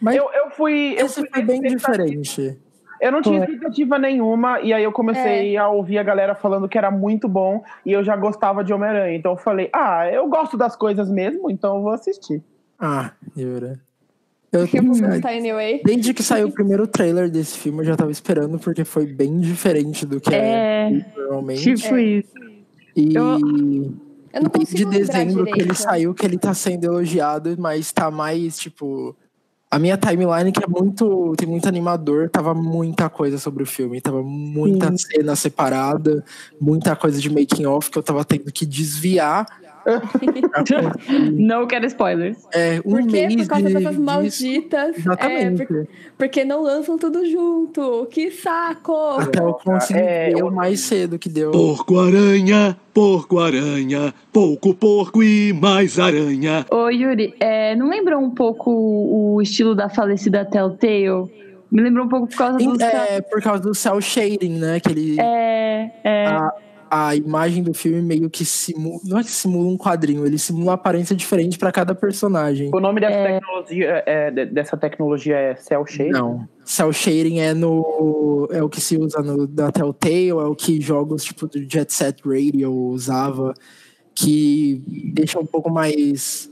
[0.00, 0.94] Mas Eu, eu fui.
[0.98, 2.58] Eu esse fui foi bem diferente.
[3.02, 6.78] Eu não tinha expectativa nenhuma, e aí eu comecei a ouvir a galera falando que
[6.78, 9.16] era muito bom, e eu já gostava de Homem-Aranha.
[9.16, 12.40] Então eu falei, ah, eu gosto das coisas mesmo, então eu vou assistir.
[12.78, 13.80] Ah, Yura.
[14.52, 15.80] Eu, Eu vou gostar anyway.
[15.84, 19.40] desde que saiu o primeiro trailer desse filme, eu já tava esperando, porque foi bem
[19.40, 21.74] diferente do que é, É, normalmente.
[21.74, 22.30] tipo isso.
[22.94, 23.40] E eu-
[24.34, 28.10] Eu não consigo lembrar dezembro que ele saiu, que ele tá sendo elogiado, mas tá
[28.10, 29.16] mais, tipo.
[29.72, 31.32] A minha timeline, que é muito.
[31.34, 34.02] Tem muito animador, tava muita coisa sobre o filme.
[34.02, 36.22] Tava muita cena separada,
[36.60, 39.46] muita coisa de making off que eu tava tendo que desviar.
[41.32, 42.36] Não quero spoilers.
[42.52, 43.28] é, um Por quê?
[43.36, 44.96] Por causa de, dessas malditas.
[44.96, 45.66] É, Exatamente.
[45.66, 45.86] por-
[46.18, 48.06] porque não lançam tudo junto.
[48.10, 48.92] Que saco!
[49.18, 51.50] Até eu conseguir É, eu- o mais cedo que deu.
[51.50, 56.64] Porco-aranha, porco-aranha, pouco porco e mais aranha.
[56.70, 61.30] Ô, Yuri, é, não lembrou um pouco o estilo da falecida Telltale?
[61.70, 62.80] Me lembrou um pouco por causa dos.
[62.80, 64.78] É, por causa do cel shading, né?
[64.78, 66.26] Que ele, É, é.
[66.26, 66.52] a,
[66.94, 69.00] a imagem do filme meio que simula.
[69.02, 72.70] Não é que simula um quadrinho, ele simula uma aparência diferente pra cada personagem.
[72.70, 76.10] O nome dessa tecnologia é, de- dessa tecnologia é Cell Shade?
[76.10, 76.46] Não.
[76.66, 78.46] Cel shading é no.
[78.52, 81.90] É o que se usa no, da Telltale, é o que jogos tipo do Jet
[81.94, 83.54] Set Radio usava,
[84.14, 84.82] que
[85.14, 86.50] deixa um pouco mais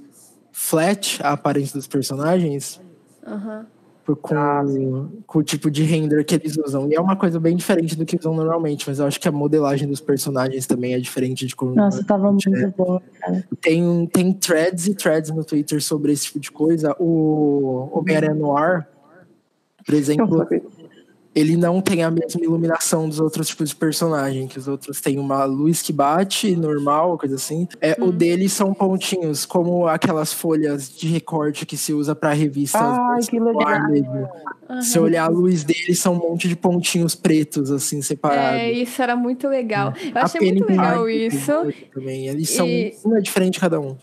[0.50, 2.80] flat a aparência dos personagens.
[3.26, 3.66] Aham.
[4.16, 4.64] Por- com, Ah,
[5.26, 6.88] com o tipo de render que eles usam.
[6.90, 9.32] E é uma coisa bem diferente do que usam normalmente, mas eu acho que a
[9.32, 11.74] modelagem dos personagens também é diferente de como.
[11.74, 12.70] Nossa, tava muito é.
[13.20, 13.44] cara.
[13.60, 16.94] Tem, tem threads e threads no Twitter sobre esse tipo de coisa.
[16.98, 18.86] O Homem-Aranha Noir,
[19.84, 20.46] por exemplo,
[21.34, 25.18] ele não tem a mesma iluminação dos outros tipos de personagem, que os outros têm
[25.18, 27.68] uma luz que bate, normal, coisa assim.
[27.80, 32.80] É, O dele são pontinhos, como aquelas folhas de recorte que se usa para revistas.
[32.82, 33.88] Ai, que legal.
[33.90, 34.28] Mesmo.
[34.82, 38.60] Se olhar a luz dele, são um monte de pontinhos pretos, assim, separados.
[38.60, 39.92] É, isso era muito legal.
[40.02, 41.52] Eu A achei muito legal isso.
[41.92, 42.26] Também.
[42.28, 43.96] Eles são E- um é diferente cada um.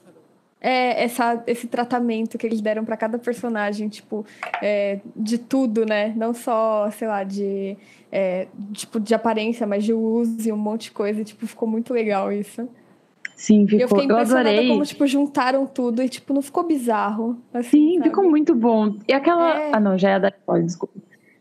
[0.60, 4.26] É, essa, esse tratamento que eles deram pra cada personagem, tipo,
[4.62, 6.12] é, de tudo, né?
[6.16, 7.78] Não só, sei lá, de,
[8.12, 11.24] é, tipo, de aparência, mas de uso e um monte de coisa.
[11.24, 12.68] Tipo, ficou muito legal isso.
[13.36, 14.00] Sim, E eu ficou.
[14.00, 14.68] fiquei Eu, impressionada adorei.
[14.70, 17.38] como, tipo, juntaram tudo e, tipo, não ficou bizarro.
[17.54, 18.10] Assim, Sim, sabe?
[18.10, 18.96] ficou muito bom.
[19.08, 19.60] E aquela.
[19.60, 19.72] É.
[19.74, 20.96] Ah, não, já é da spoiler, desculpa.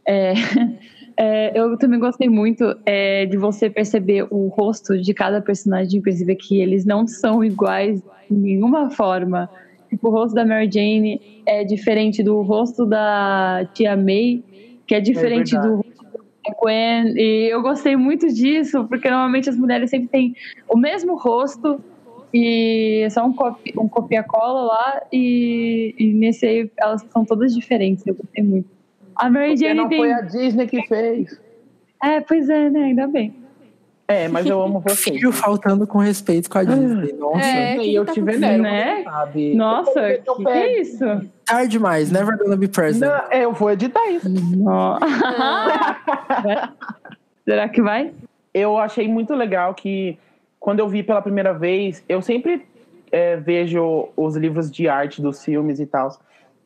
[0.05, 0.35] É,
[1.19, 6.37] é, eu também gostei muito é, de você perceber o rosto de cada personagem, perceber
[6.37, 9.49] que eles não são iguais de nenhuma forma.
[9.89, 14.43] Tipo, o rosto da Mary Jane é diferente do rosto da tia May,
[14.87, 15.69] que é diferente verdade.
[15.69, 17.15] do rosto da Gwen.
[17.17, 20.35] E eu gostei muito disso, porque normalmente as mulheres sempre têm
[20.69, 21.81] o mesmo rosto,
[22.35, 27.55] e é só um, copi, um copia-cola lá, e, e nesse aí elas são todas
[27.55, 28.76] diferentes, eu gostei muito.
[29.17, 29.99] A Mary Porque Jane não tem.
[29.99, 31.41] foi a Disney que fez.
[32.03, 32.85] É, pois é, né?
[32.85, 33.35] Ainda bem.
[34.09, 35.11] É, mas eu amo você.
[35.11, 37.13] Filho faltando com respeito com a Disney.
[37.15, 39.03] Nossa, É, E eu tá te venero, Né?
[39.03, 39.55] sabe.
[39.57, 41.05] Nossa, Eu- que, que é isso?
[41.45, 42.11] tarde demais.
[42.13, 43.01] Never gonna be present.
[43.09, 44.29] Não, é, eu vou editar isso.
[47.45, 48.13] Será que vai?
[48.55, 50.17] eu achei muito legal que
[50.59, 52.65] quando eu vi pela primeira vez, eu sempre
[53.13, 56.09] é, vejo os livros de arte dos filmes e tal.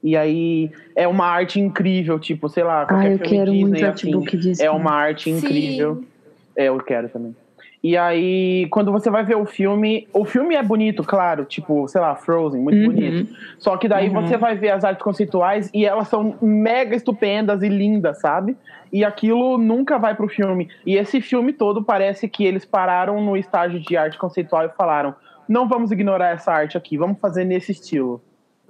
[0.02, 3.68] E aí é uma arte incrível, tipo, sei lá, qualquer Ah, eu filme quero Disney
[3.68, 4.62] muito artbook disso.
[4.62, 6.02] é uma arte incrível.
[6.56, 7.34] É, eu quero também.
[7.82, 11.98] E aí, quando você vai ver o filme, o filme é bonito, claro, tipo, sei
[12.00, 12.84] lá, Frozen, muito Uhum.
[12.86, 13.26] bonito.
[13.58, 14.14] Só que daí Uhum.
[14.22, 18.54] você vai ver as artes conceituais e elas são mega estupendas e lindas, sabe?
[18.92, 20.68] E aquilo nunca vai pro filme.
[20.84, 25.14] E esse filme todo parece que eles pararam no estágio de arte conceitual e falaram:
[25.48, 28.22] não vamos ignorar essa arte aqui, vamos fazer nesse estilo.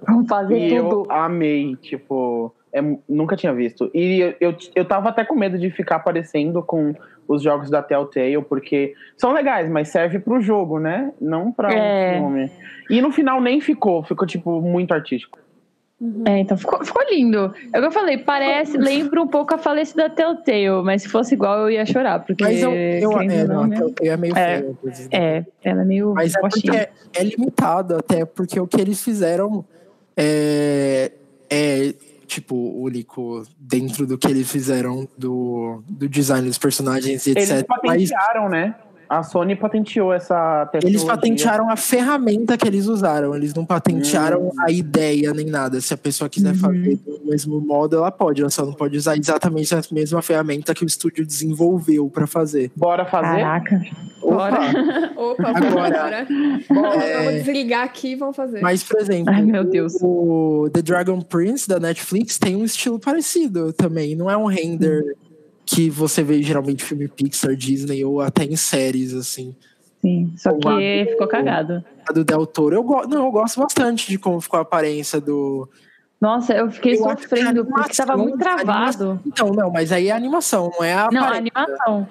[0.07, 1.05] Vamos fazer E tudo.
[1.09, 3.89] eu amei, tipo, é, nunca tinha visto.
[3.93, 6.93] E eu, eu, eu tava até com medo de ficar parecendo com
[7.27, 11.11] os jogos da Telltale, porque são legais, mas serve pro jogo, né?
[11.21, 12.15] Não pra É.
[12.19, 12.51] um filme.
[12.89, 15.39] E no final nem ficou, ficou, tipo, muito artístico.
[16.25, 17.53] É, então ficou, ficou lindo.
[17.71, 21.35] É o que eu falei, parece, lembra um pouco a falecida Telltale, mas se fosse
[21.35, 22.43] igual eu ia chorar, porque.
[22.43, 23.77] Mas eu, eu é, não, não, a né?
[23.77, 24.57] Telltale é meio É.
[24.57, 24.69] feia.
[24.71, 25.09] inclusive.
[25.15, 26.11] É, ela é meio.
[26.15, 29.63] Mas é é, é limitado, até porque o que eles fizeram
[30.15, 31.11] é,
[31.49, 31.93] é
[32.27, 37.65] tipo, único dentro do que eles fizeram do, do design dos personagens e Eles etc.
[37.67, 38.75] Mas patentearam, né?
[39.11, 40.89] A Sony patenteou essa tecnologia.
[40.89, 44.51] eles patentearam a ferramenta que eles usaram, eles não patentearam Hum.
[44.65, 45.81] a ideia nem nada.
[45.81, 49.17] Se a pessoa quiser fazer do mesmo modo, ela pode, ela só não pode usar
[49.17, 52.71] exatamente a mesma ferramenta que o estúdio desenvolveu pra fazer.
[52.73, 53.41] Bora fazer?
[53.41, 53.81] Caraca.
[54.21, 54.59] Bora.
[55.17, 56.15] Opa, Agora, bora.
[56.21, 56.25] é-
[56.69, 58.61] Vamos desligar aqui e vamos fazer.
[58.61, 59.93] Mas, por exemplo, Ai, meu Deus.
[60.01, 64.15] o The Dragon Prince da Netflix tem um estilo parecido também.
[64.15, 65.17] Não é um render
[65.73, 69.55] que você vê geralmente filme Pixar, Disney ou até em séries, assim.
[70.01, 71.83] Sim, só que ficou cagado.
[72.09, 75.21] A do Del Toro, eu, go não, eu gosto bastante de como ficou a aparência
[75.21, 75.69] do.
[76.19, 79.19] Nossa, eu fiquei Eu sofrendo porque animação- tava muito a travado.
[79.25, 82.07] Então, não, mas aí é a animação, não é a Não, a animação.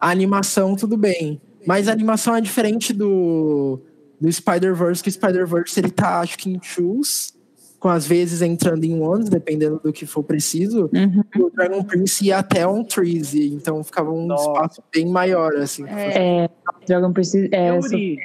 [0.00, 1.40] A animação, tudo bem.
[1.66, 3.80] Mas a animação é diferente do,
[4.20, 7.33] do Spider-Verse, que o Spider-Verse ele tá, acho que em twos,
[7.84, 10.88] com às vezes entrando em ones, dependendo do que for preciso.
[10.90, 11.22] Uhum.
[11.36, 14.50] E o Dragon Prince ia até on trees, e então ficava um Nossa.
[14.50, 15.84] espaço bem maior, assim.
[15.86, 16.48] É,
[16.86, 17.46] Dragon Prince.
[17.52, 18.18] É, Yuri,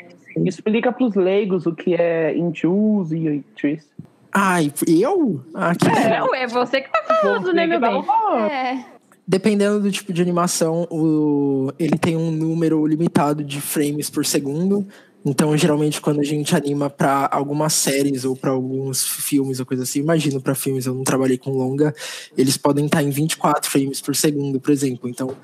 [0.46, 3.86] explica pros leigos o que é Intus e Trees.
[4.32, 5.42] Ai, eu?
[5.54, 8.02] Ah, que é, ué, você que tá falando, né, meu bem?
[8.50, 8.86] É.
[9.28, 14.88] Dependendo do tipo de animação, o, ele tem um número limitado de frames por segundo.
[15.30, 19.84] Então, geralmente, quando a gente anima para algumas séries ou para alguns filmes ou coisa
[19.84, 21.94] assim, imagino para filmes, eu não trabalhei com longa,
[22.36, 25.08] eles podem estar em 24 frames por segundo, por exemplo.
[25.08, 25.36] Então,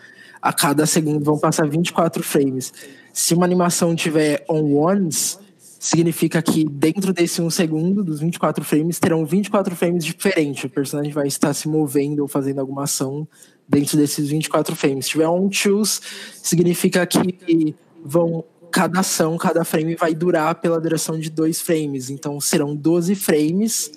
[0.41, 2.73] a cada segundo vão passar 24 frames.
[3.13, 5.37] Se uma animação tiver on ones,
[5.79, 10.63] significa que dentro desse um segundo, dos 24 frames, terão 24 frames diferentes.
[10.63, 13.27] O personagem vai estar se movendo ou fazendo alguma ação
[13.69, 15.05] dentro desses 24 frames.
[15.05, 16.01] Se tiver on twos,
[16.41, 22.09] significa que vão cada ação, cada frame vai durar pela duração de dois frames.
[22.09, 23.91] Então serão 12 frames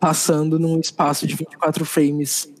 [0.00, 2.52] passando num espaço de 24 frames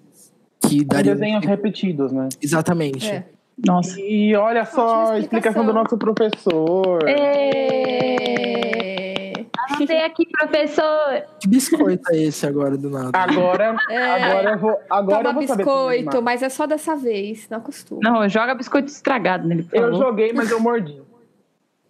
[0.60, 2.28] que daria desenhos repetidos, né?
[2.40, 3.08] exatamente.
[3.08, 3.26] É.
[3.66, 4.00] Nossa.
[4.00, 7.00] E olha só a explicação do nosso professor.
[7.08, 9.32] É.
[9.76, 11.24] Anotei aqui, professor.
[11.40, 13.10] Que biscoito é esse agora do nada?
[13.12, 13.96] Agora, É.
[14.12, 18.00] agora eu vou, agora Toma eu vou biscoito, mas é só dessa vez, não acostuma.
[18.02, 21.00] Não, joga biscoito estragado nele, Eu joguei, mas eu mordi.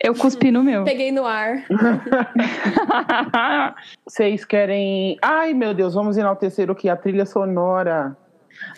[0.02, 0.82] Eu cuspi no meu.
[0.82, 1.64] Peguei no ar.
[4.04, 5.16] Vocês querem.
[5.22, 6.88] Ai, meu Deus, vamos enaltecer o que?
[6.88, 8.16] A trilha sonora.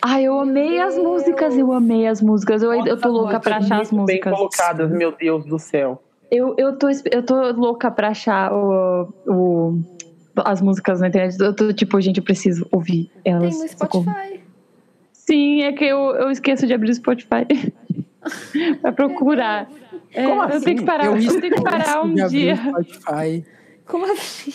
[0.01, 2.61] Ai, eu amei as músicas, eu amei as músicas.
[2.61, 4.37] Eu, eu tô louca pra achar as Muito bem músicas.
[4.37, 6.01] colocadas, meu Deus do céu.
[6.29, 9.79] Eu, eu, tô, eu tô louca pra achar o, o,
[10.43, 11.39] as músicas na internet.
[11.39, 13.59] Eu tô tipo, gente, eu preciso ouvir Tem elas.
[13.59, 14.03] no socorro.
[14.03, 14.39] Spotify.
[15.11, 17.45] Sim, é que eu, eu esqueço de abrir o Spotify
[18.81, 19.67] pra procurar.
[20.15, 20.65] É, Como eu assim?
[20.65, 22.55] tenho que parar, eu, risco- tenho que parar um dia.
[22.55, 23.45] Spotify.
[23.85, 24.51] Como assim?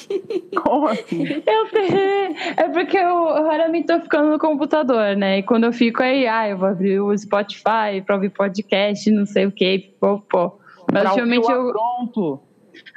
[0.60, 1.22] Como assim?
[1.46, 2.36] Eu tenho.
[2.56, 5.38] É porque eu, eu raramente tô ficando no computador, né?
[5.38, 9.24] E quando eu fico aí, ah, eu vou abrir o Spotify pra ouvir podcast, não
[9.26, 10.58] sei o que, pô, pô.
[10.92, 11.70] Mas Pra ultimamente eu.
[11.72, 12.40] Pronto.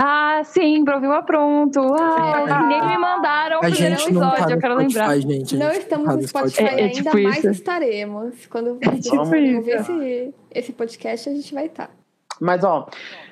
[0.02, 1.80] Ah, sim, pra ouvir o Apronto.
[1.99, 5.06] Ah, nem me mandaram o primeiro gente não tá episódio, eu quero lembrar.
[5.12, 5.56] Spotify, gente.
[5.56, 7.49] a Não gente estamos tá no Spotify É- é ainda, tipo mas isso.
[7.49, 8.45] estaremos.
[8.47, 9.69] Quando É tipo isso.
[9.71, 11.91] esse, esse podcast, a gente vai estar.
[12.39, 12.88] Mas, ó,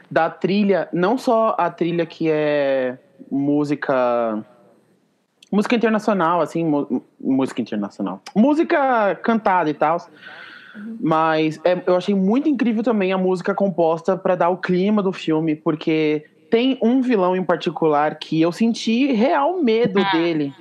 [0.09, 2.97] da trilha, não só a trilha que é
[3.29, 4.43] música.
[5.51, 6.65] Música internacional, assim,
[7.19, 8.21] música internacional.
[8.35, 9.97] Música cantada e tal.
[10.99, 15.11] Mas é, eu achei muito incrível também a música composta para dar o clima do
[15.11, 20.53] filme, porque tem um vilão em particular que eu senti real medo dele,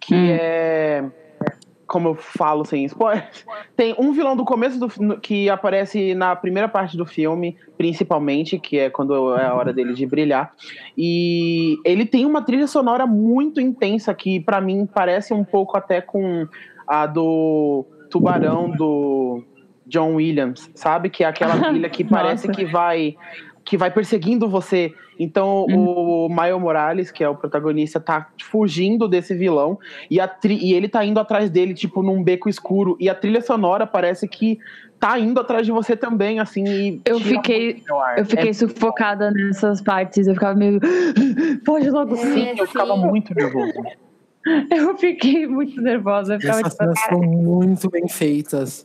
[0.00, 0.28] que Hum.
[0.30, 1.04] é.
[1.92, 3.44] Como eu falo sem spoilers,
[3.76, 8.78] tem um vilão do começo do que aparece na primeira parte do filme, principalmente, que
[8.78, 10.54] é quando é a hora dele de brilhar.
[10.96, 16.00] E ele tem uma trilha sonora muito intensa que pra mim parece um pouco até
[16.00, 16.48] com
[16.88, 19.44] a do Tubarão do
[19.86, 21.10] John Williams, sabe?
[21.10, 23.16] Que é aquela trilha que parece que vai
[23.72, 24.92] que vai perseguindo você.
[25.18, 29.78] Então o Maio Morales, que é o protagonista, tá fugindo desse vilão
[30.10, 32.98] e, a tri- e ele tá indo atrás dele, tipo, num beco escuro.
[33.00, 34.58] E a trilha sonora parece que
[35.00, 36.64] tá indo atrás de você também, assim.
[36.68, 37.82] E Eu fiquei,
[38.18, 40.26] eu fiquei É- sufocada nessas partes.
[40.26, 40.78] Eu ficava meio.
[41.64, 42.34] Pode logo sim.
[42.34, 43.72] Sim, eu ficava muito nervoso.
[44.76, 46.34] Eu fiquei muito nervosa.
[46.34, 48.84] Eu ficava Essas tipo, cenas são muito bem feitas.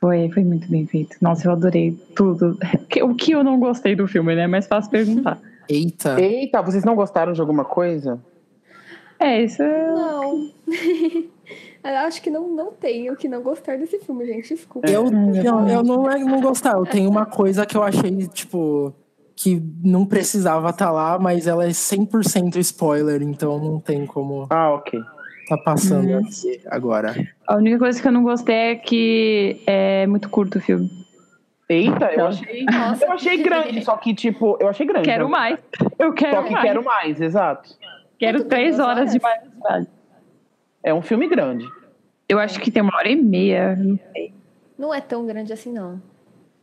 [0.00, 1.16] Foi, foi muito bem feito.
[1.20, 2.56] Nossa, eu adorei tudo.
[3.02, 4.46] O que eu não gostei do filme, né?
[4.46, 5.38] Mais fácil perguntar.
[5.68, 6.20] Eita.
[6.20, 8.18] Eita, vocês não gostaram de alguma coisa?
[9.18, 9.86] É, isso é.
[9.88, 10.50] Não.
[11.84, 14.54] Eu acho que não, não tem o que não gostar desse filme, gente.
[14.54, 14.88] Desculpa.
[14.90, 16.74] Eu, eu, eu não é não gostar.
[16.74, 18.92] Eu tenho uma coisa que eu achei, tipo,
[19.34, 24.74] que não precisava estar lá, mas ela é 100% spoiler, então não tem como Ah,
[24.74, 25.00] ok.
[25.48, 26.18] Tá passando Uhum.
[26.18, 27.14] aqui agora.
[27.46, 30.88] A única coisa que eu não gostei é que é muito curto o filme.
[31.68, 33.04] Eita, eu achei, Nossa.
[33.04, 35.08] eu achei grande, só que, tipo, eu achei grande.
[35.08, 35.58] Quero mais.
[35.98, 36.64] Eu Só quero que mais.
[36.64, 37.68] quero mais, exato.
[38.18, 39.46] Quero três horas de horas?
[39.62, 39.86] mais.
[40.82, 41.66] É um filme grande.
[42.28, 43.76] Eu acho que tem uma hora e meia.
[43.76, 44.32] Não sei.
[44.78, 46.00] Não é tão grande assim, não.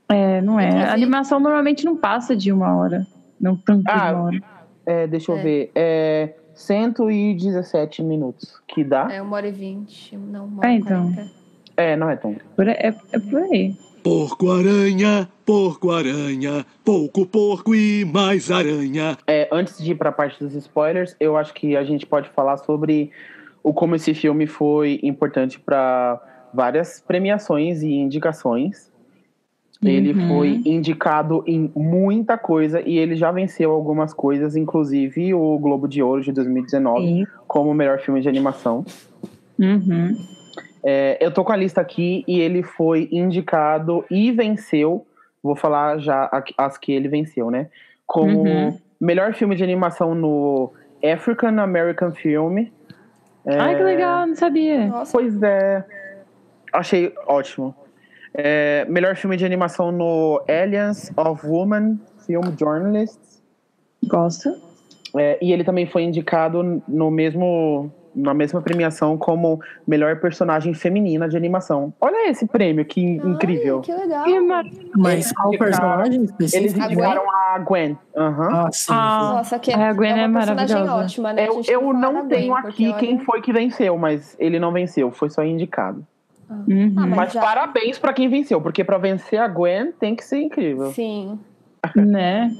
[0.10, 0.68] É, não é.
[0.68, 3.06] Inclusive- A animação normalmente não passa de uma hora.
[3.40, 4.44] Não tanto Ah, de uma hora.
[4.86, 5.42] É, deixa eu É.
[5.42, 5.72] ver.
[5.76, 8.60] É 117 minutos.
[8.68, 9.08] Que dá?
[9.12, 10.16] É uma hora e vinte.
[10.18, 11.12] Não, uma hora É, e então.
[11.14, 11.32] quarenta.
[11.78, 12.36] É, não é tão.
[12.56, 13.76] Por- É, é por aí.
[14.04, 19.18] Porco-aranha, porco-aranha, pouco porco e mais aranha.
[19.28, 22.58] É, antes de ir pra parte dos spoilers, eu acho que a gente pode falar
[22.58, 23.12] sobre
[23.64, 26.22] o como esse filme foi importante para
[26.54, 28.92] várias premiações e indicações.
[29.86, 30.28] Ele Uhum.
[30.28, 36.02] foi indicado em muita coisa e ele já venceu algumas coisas, inclusive o Globo de
[36.02, 37.28] Ouro de 2019 Sim.
[37.48, 38.84] como o melhor filme de animação.
[39.60, 40.16] Uhum.
[40.84, 45.06] É, eu tô com a lista aqui e ele foi indicado e venceu.
[45.42, 47.68] Vou falar já as que ele venceu, né?
[48.06, 48.78] Como Uhum.
[49.00, 50.72] melhor filme de animação no
[51.04, 52.66] African American Film.
[53.46, 54.88] É, Ai, que legal, não sabia.
[54.88, 55.84] Nossa, Pois é.
[56.74, 57.74] Achei ótimo.
[58.38, 63.42] É, melhor filme de animação no Aliens of Women Film Journalists.
[64.06, 64.50] Gosto.
[65.18, 71.30] É, e ele também foi indicado no mesmo, na mesma premiação como melhor personagem feminina
[71.30, 71.94] de animação.
[72.02, 73.78] Olha esse prêmio, que incrível.
[73.78, 74.24] Ai, que legal.
[74.26, 74.66] Que mar...
[74.98, 76.82] Mas qual personagem Eles específico?
[76.84, 76.98] A Gwen?
[76.98, 77.98] indicaram a Gwen.
[78.18, 78.50] Aham.
[78.66, 78.94] Ah, sim.
[78.94, 81.06] Ah, Nossa, que é, a Gwen é uma é personagem maravilhosa.
[81.06, 81.48] ótima, né?
[81.48, 84.74] Eu, eu não da tenho Gwen, aqui quem olha- foi que venceu, mas ele não
[84.74, 86.06] venceu, foi só indicado.
[86.50, 86.94] Uhum.
[86.98, 90.40] Ah, Mas já- parabéns pra quem venceu, porque pra vencer a Gwen tem que ser
[90.42, 90.92] incrível.
[90.92, 91.40] Sim.
[91.96, 92.52] Né?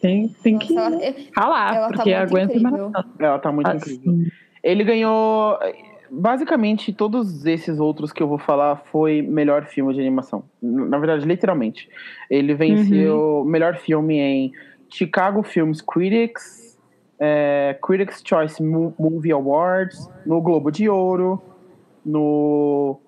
[0.00, 2.62] Tem, tem Nossa, que ela, é- ralar, ela tá porque a muito Gwen incrível.
[2.90, 3.08] maravilhosa.
[3.18, 4.12] Ela tá muito Ah, incrível.
[4.12, 4.26] sim.
[4.62, 5.58] Ele ganhou.
[6.12, 10.42] Basicamente, todos esses outros que eu vou falar foi melhor filme de animação.
[10.60, 11.88] Na verdade, literalmente.
[12.28, 14.52] Ele venceu melhor filme em
[14.88, 16.76] Chicago Films Critics,
[17.18, 21.40] é, Critics' Choice Mo- Movie Awards, no Globo de Ouro,
[22.04, 22.98] no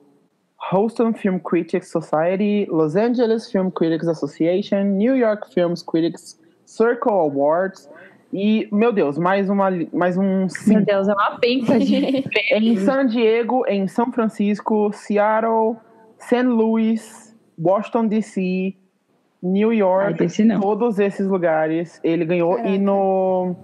[0.70, 7.88] Houston Film Critics Society, Los Angeles Film Critics Association, New York Films Critics Circle Awards.
[8.32, 13.06] E, meu Deus, mais, uma, mais um Meu Deus, é uma penca de em San
[13.06, 15.76] Diego, em São Francisco, Seattle,
[16.18, 16.44] St.
[16.44, 18.74] Louis, Washington DC,
[19.42, 20.60] New Ai, York, não.
[20.60, 22.70] todos esses lugares ele ganhou Caraca.
[22.70, 23.56] e no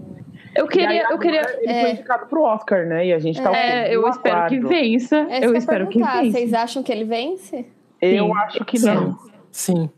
[0.54, 1.40] Eu aí queria, eu queria.
[1.40, 1.92] ele foi É.
[1.92, 3.06] indicado pro Oscar, né?
[3.06, 4.68] E a gente tá É, eu espero que aguardo.
[4.68, 5.16] vença.
[5.30, 6.22] É isso eu que eu espero que perguntar.
[6.22, 6.38] vença.
[6.38, 7.66] Vocês acham que ele vence?
[8.00, 8.32] Eu Sim.
[8.38, 9.18] acho que não.
[9.50, 9.90] Sim.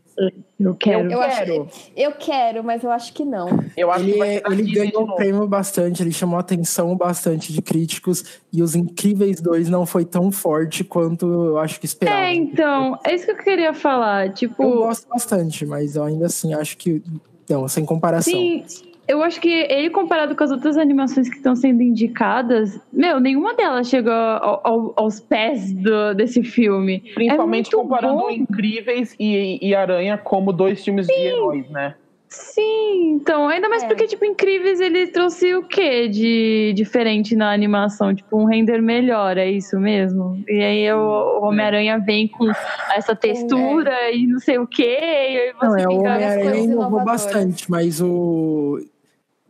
[0.59, 1.09] Eu quero.
[1.11, 1.63] Eu, quero.
[1.63, 3.47] acho, eu quero, mas eu acho que não.
[3.75, 6.41] Eu acho que vai Ele, ser da ele ganhou o prêmio bastante, ele chamou a
[6.41, 11.79] atenção bastante de críticos e Os Incríveis 2 não foi tão forte quanto eu acho
[11.79, 12.19] que esperava.
[12.25, 14.27] É, então, é isso que eu queria falar.
[14.27, 17.01] Eu Tipo, gosto bastante, mas eu ainda assim acho que.
[17.49, 18.31] Não, sem comparação.
[18.31, 18.63] sim,
[19.11, 23.53] eu acho que ele, comparado com as outras animações que estão sendo indicadas, meu, nenhuma
[23.53, 26.99] delas chegou ao- ao- aos pés do- desse filme.
[27.13, 28.29] Principalmente É comparando bom.
[28.31, 31.95] Incríveis e, e Aranha como dois filmes de heróis, né?
[32.33, 33.87] Sim, então, ainda mais É.
[33.87, 38.15] porque, tipo, Incríveis ele trouxe o quê de diferente na animação?
[38.15, 40.41] Tipo, um render melhor, é isso mesmo?
[40.47, 40.97] E aí o,
[41.41, 42.49] o Homem-Aranha vem com
[42.95, 46.09] essa textura e não sei o quê, e aí Não, você é o fica.
[46.09, 48.79] Homem-Aranha inovou bastante, mas o.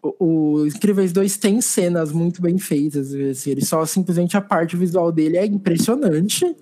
[0.02, 3.14] o, o Incríveis 2 tem cenas muito bem feitas.
[3.14, 6.56] Assim, ele só simplesmente a parte visual dele é impressionante.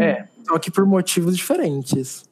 [0.00, 0.24] É.
[0.46, 2.24] Só que por motivos diferentes.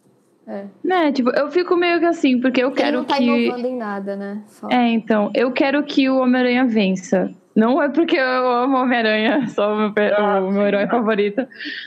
[0.46, 0.64] É.
[0.82, 3.24] Né, tipo, eu fico meio que assim, porque eu Ele quero não tá que.
[3.24, 4.42] inovando em nada, né?
[4.48, 4.68] Só.
[4.70, 7.30] É, então, eu quero que o Homem-Aranha vença.
[7.56, 11.46] Não é porque eu amo Homem-Aranha, sou o meu, Ah, o meu sim, herói favorito.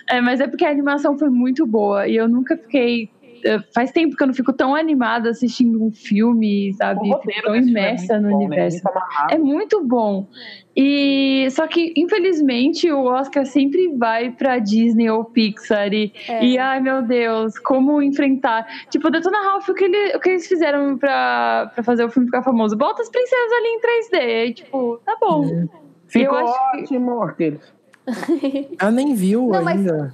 [0.09, 3.09] É, mas é porque a animação foi muito boa e eu nunca fiquei.
[3.47, 7.01] Eh, Faz tempo que eu não fico tão animada assistindo um filme, sabe?
[7.21, 8.45] Fico tão é imersa muito no bom, né?
[8.45, 8.77] universo.
[8.83, 9.33] Muito amarrado.
[9.33, 10.27] É muito bom.
[10.75, 15.91] E só que, infelizmente, o Oscar sempre vai pra Disney ou Pixar.
[15.93, 16.45] E, É.
[16.45, 18.67] e ai meu Deus, como enfrentar?
[18.89, 22.27] Tipo, Detona Ralph, o que, ele- o que eles fizeram pra, pra fazer o filme
[22.27, 22.77] ficar famoso?
[22.77, 24.45] Bota as princesas ali em 3D.
[24.49, 25.67] E, tipo, tá bom.
[26.07, 27.23] Ficou eu acho que- ótimo.
[27.23, 27.73] Aqueles.
[28.79, 30.13] Ela nem viu Não, mas- ainda.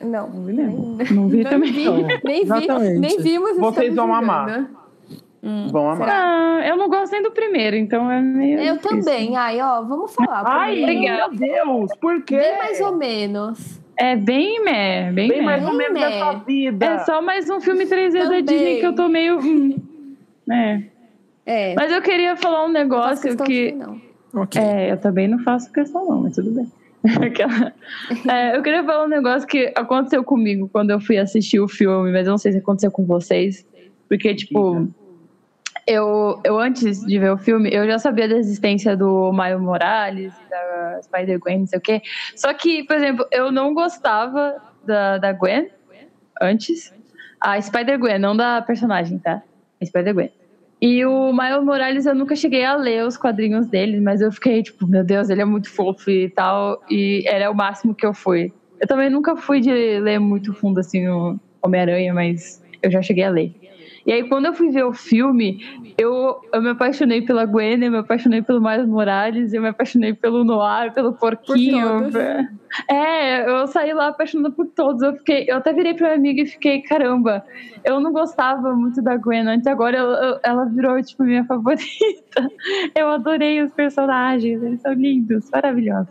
[0.00, 1.72] Não, Não vi, nem, Não vi não também.
[1.72, 1.96] vi, não.
[2.02, 2.98] nem vi, Exatamente.
[2.98, 3.58] nem vimos.
[3.58, 4.48] Vocês vão amar.
[4.48, 5.70] julgando.
[5.72, 6.08] Vão amar.
[6.10, 8.58] Ah, eu não gosto nem do primeiro, então é meio.
[8.60, 8.98] Eu difícil.
[9.04, 9.36] também.
[9.36, 10.42] Ai, ó, vamos falar.
[10.46, 12.36] Ai, meu Deus, por quê?
[12.38, 13.80] Bem mais ou menos.
[13.96, 15.44] É bem meh, bem, Bem meh.
[15.44, 16.86] mais ou menos dessa vida.
[16.86, 18.44] É só mais um filme 3D da Também.
[18.44, 19.38] Disney que eu tô meio.
[19.38, 19.76] hum.
[20.52, 20.82] É.
[21.46, 21.74] É.
[21.76, 23.70] Mas eu queria falar um negócio que.
[23.70, 24.00] de não.
[24.34, 24.60] Ok.
[24.60, 26.70] É, eu também não faço questão, não, mas tudo bem.
[28.28, 32.10] É, eu queria falar um negócio que aconteceu comigo quando eu fui assistir o filme,
[32.12, 33.66] mas eu não sei se aconteceu com vocês.
[34.08, 34.88] Porque, tipo,
[35.86, 40.34] eu, eu antes de ver o filme, eu já sabia da existência do Miles Morales
[40.48, 42.02] da Spider-Gwen, não sei o quê.
[42.36, 45.70] Só que, por exemplo, eu não gostava da, da Gwen
[46.40, 46.92] antes.
[47.40, 49.42] A Spider-Gwen, não da personagem, tá?
[49.80, 50.30] A Spider-Gwen.
[50.80, 54.62] E o Miles Morales eu nunca cheguei a ler os quadrinhos dele, mas eu fiquei
[54.62, 56.80] tipo, meu Deus, ele é muito fofo e tal.
[56.90, 58.50] E era o máximo que eu fui.
[58.80, 59.70] Eu também nunca fui de
[60.00, 63.54] ler muito fundo assim o Homem-Aranha, mas eu já cheguei a ler.
[64.06, 65.58] E aí, quando eu fui ver o filme,
[65.98, 70.14] eu, eu me apaixonei pela Gwen, eu me apaixonei pelo Miles Morales, eu me apaixonei
[70.14, 71.98] pelo Noir, pelo Porquinho.
[72.00, 72.14] todos.
[72.88, 75.02] é, eu saí lá apaixonada por todos.
[75.02, 77.44] Eu, fiquei, eu até virei pra minha amiga e fiquei, caramba,
[77.84, 82.48] eu não gostava muito da Gwen antes, agora eu- ela virou, tipo, minha favorita.
[82.94, 86.08] Eu adorei os personagens, eles são lindos, maravilhosos.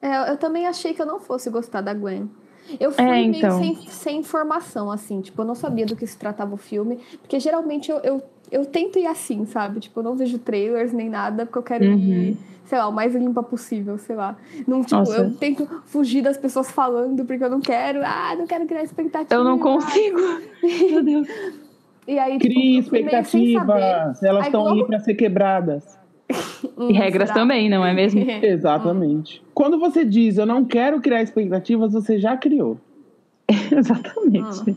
[0.00, 2.30] É, eu também achei que eu não fosse gostar da Gwen.
[2.78, 3.58] Eu fui É, meio então.
[3.58, 5.20] sem, sem informação, assim.
[5.20, 6.98] Tipo, eu não sabia do que se tratava o filme.
[7.20, 9.80] Porque geralmente eu, eu, eu tento ir assim, sabe?
[9.80, 11.98] Tipo, eu não vejo trailers nem nada, porque eu quero Uhum.
[11.98, 14.36] ir, sei lá, o mais limpa possível, sei lá.
[14.66, 15.16] Não, tipo, Nossa.
[15.16, 18.00] eu tento fugir das pessoas falando, porque eu não quero.
[18.04, 19.34] Ah, não quero criar expectativa.
[19.34, 20.18] Eu não consigo.
[20.90, 21.28] Meu Deus.
[22.06, 22.98] E aí, tipo, meio saber.
[22.98, 24.22] expectativas.
[24.22, 25.97] Elas Aí estão logo- ali para ser quebradas.
[26.78, 28.20] E regras também, não é mesmo?
[28.42, 29.42] Exatamente.
[29.52, 32.78] Quando você diz eu não quero criar expectativas, você já criou.
[33.72, 34.76] Exatamente.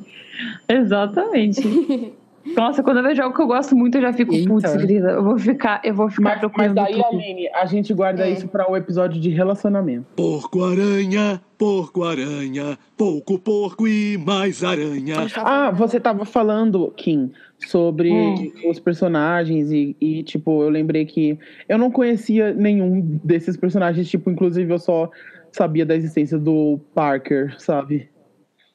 [0.68, 2.14] Exatamente.
[2.56, 4.50] Nossa, quando eu vejo algo que eu gosto muito, eu já fico, Eita.
[4.50, 7.06] putz, grida, eu vou ficar, eu vou ficar Mas, mas procurando daí, tudo.
[7.06, 8.32] Aline, a gente guarda É.
[8.32, 10.06] isso para o episódio de relacionamento.
[10.16, 15.16] Porco-aranha, porco-aranha, pouco porco e mais aranha.
[15.38, 18.52] Ah, você tava falando, Kim, sobre Hum.
[18.70, 21.38] os personagens e, e, tipo, eu lembrei que
[21.70, 25.10] eu não conhecia nenhum desses personagens, tipo, inclusive eu só
[25.52, 28.10] sabia da existência do Parker, sabe?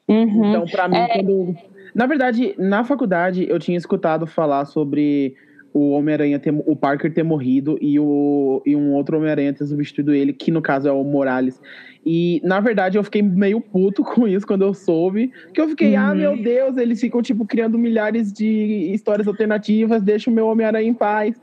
[0.07, 0.49] Uhum.
[0.49, 1.07] Então, pra mim, É.
[1.21, 1.55] quando.
[1.97, 5.33] Na verdade, na faculdade eu tinha escutado falar sobre
[5.73, 10.13] o Homem-Aranha ter, o Parker ter morrido e, o, e um outro Homem-Aranha ter substituído
[10.13, 11.59] ele, que no caso é o Morales.
[12.05, 15.31] E, na verdade, eu fiquei meio puto com isso quando eu soube.
[15.55, 20.29] Que eu fiquei, ah, meu Deus, eles ficam, tipo, criando milhares de histórias alternativas, deixa
[20.29, 21.35] o meu Homem-Aranha em paz.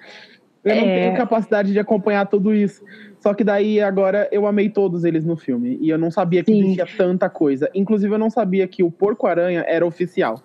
[0.64, 1.00] Eu não É.
[1.04, 2.82] tenho capacidade de acompanhar tudo isso.
[3.20, 5.78] Só que daí agora eu amei todos eles no filme.
[5.80, 6.60] E eu não sabia que Sim.
[6.60, 7.70] existia tanta coisa.
[7.74, 10.42] Inclusive, eu não sabia que o Porco-Aranha era oficial.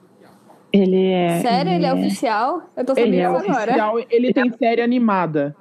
[0.72, 1.40] Ele é.
[1.40, 1.72] Sério?
[1.72, 1.94] Ele é é.
[1.94, 2.62] oficial?
[2.78, 3.64] Eu tô Ele sabendo é isso agora.
[3.72, 5.56] oficial, ele tem série animada.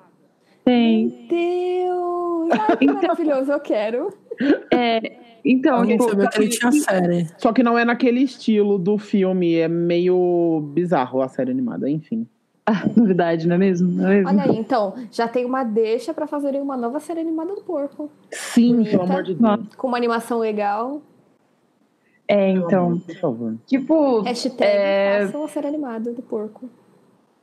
[0.65, 1.27] Tem.
[1.31, 2.49] Deus!
[2.69, 4.13] Ai, que maravilhoso, eu quero.
[4.73, 5.01] É,
[5.45, 7.27] então, tipo, sabia que ele tinha série.
[7.39, 12.27] Só que não é naquele estilo do filme, é meio bizarro a série animada, enfim.
[12.71, 13.91] Ah, novidade, não é mesmo?
[13.91, 14.29] Não é mesmo?
[14.29, 18.11] Olha aí, então, já tem uma deixa pra fazerem uma nova série animada do porco.
[18.31, 18.91] Sim, Bonita.
[18.91, 19.75] pelo amor de Deus.
[19.77, 21.01] Com uma animação legal.
[22.27, 22.99] É, então.
[22.99, 23.55] Por favor.
[23.67, 25.21] Tipo, Hashtag É.
[25.27, 26.69] façam uma série animada do porco.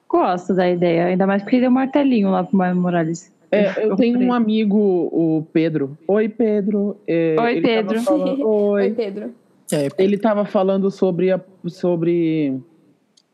[0.07, 1.05] gosto da ideia.
[1.07, 3.33] Ainda mais porque ele deu um martelinho lá pro Miles Morales.
[3.51, 4.77] É, eu tenho um amigo,
[5.11, 5.97] o Pedro.
[6.07, 6.97] Oi, Pedro.
[7.07, 8.01] É, Oi, ele tava Pedro.
[8.03, 8.91] falando- Oi, Oi.
[8.91, 9.33] Pedro.
[9.71, 12.59] É, Ele tava falando sobre, a- sobre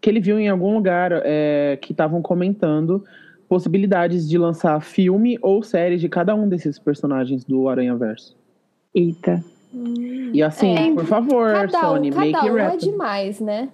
[0.02, 3.04] que ele viu em algum lugar é, que estavam comentando
[3.48, 8.36] possibilidades de lançar filme ou série de cada um desses personagens do Aranha Verso.
[8.96, 9.44] Eita.
[10.34, 10.94] E assim, É.
[10.94, 13.70] por favor, Cada um, Sony, make cada it um é demais, né?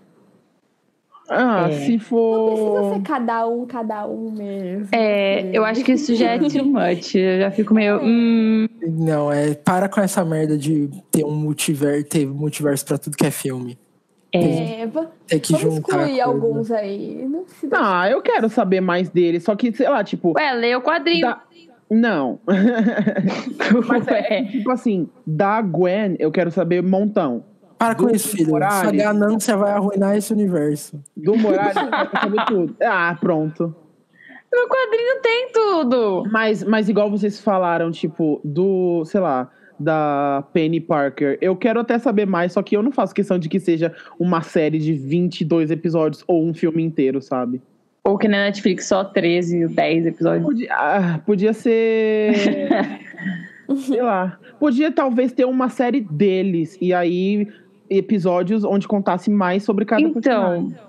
[1.30, 1.71] Ah, É.
[1.73, 2.51] se Não for.
[2.51, 4.88] precisa ser cada um, cada um mesmo.
[4.93, 7.15] É, eu acho que isso já é too much.
[7.15, 7.99] Eu já fico meio.
[8.01, 9.53] Hum, Não, é.
[9.53, 13.78] Para com essa merda de ter um multiverso, ter multiverso pra tudo que é filme.
[14.45, 14.89] É.
[15.31, 15.97] É, que vamos juntar.
[16.01, 17.27] excluir alguns aí.
[17.27, 17.43] Não.
[17.73, 19.39] Ah, eu quero saber mais dele.
[19.39, 20.33] Só que, sei lá, tipo.
[20.38, 21.21] Ué, lê o quadrinho.
[21.27, 21.41] da-
[21.89, 22.39] Não.
[23.88, 27.43] Mas é, tipo assim, da Gwen, eu quero saber montão.
[27.77, 28.45] Para com isso, filho.
[28.45, 29.01] Sua Morales.
[29.03, 30.99] ganância vai arruinar esse universo.
[31.15, 32.75] Do Morales, eu quero saber tudo.
[32.81, 33.75] Ah, pronto.
[34.51, 36.23] No quadrinho tem tudo.
[36.31, 39.49] Mas, mas igual vocês falaram, tipo, do, sei lá,
[39.80, 43.47] da Penny Parker, eu quero até saber mais, só que eu não faço questão de
[43.47, 47.61] que seja uma série de 22 episódios ou um filme inteiro, sabe?
[48.03, 50.45] Ou que na Netflix só 13, 10 episódios.
[50.45, 52.34] Podia, ah, podia ser.
[53.75, 54.39] sei lá.
[54.59, 57.47] Podia talvez ter uma série deles, e aí
[57.89, 60.67] episódios onde contasse mais sobre cada personagem.
[60.67, 60.88] Então,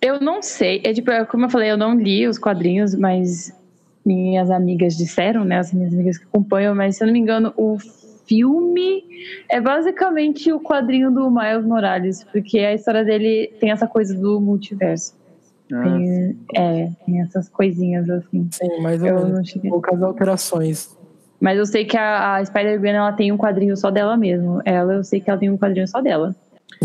[0.00, 0.80] eu não sei.
[0.84, 3.52] É tipo, como eu falei, eu não li os quadrinhos, mas
[4.04, 5.58] minhas amigas disseram, né?
[5.58, 7.76] As minhas amigas que acompanham, mas se eu não me engano, o
[8.28, 9.02] filme
[9.48, 14.40] é basicamente o quadrinho do Miles Morales, porque a história dele tem essa coisa do
[14.40, 15.16] multiverso.
[15.72, 18.48] Ah, Tem, é, tem essas coisinhas assim.
[18.52, 19.32] Sim, mais ou Eu menos.
[19.32, 19.70] não cheguei.
[19.70, 20.96] Poucas alterações.
[21.40, 24.60] Mas eu sei que a, a Spider-Gwen ela tem um quadrinho só dela mesmo.
[24.64, 26.34] Ela, eu sei que ela tem um quadrinho só dela.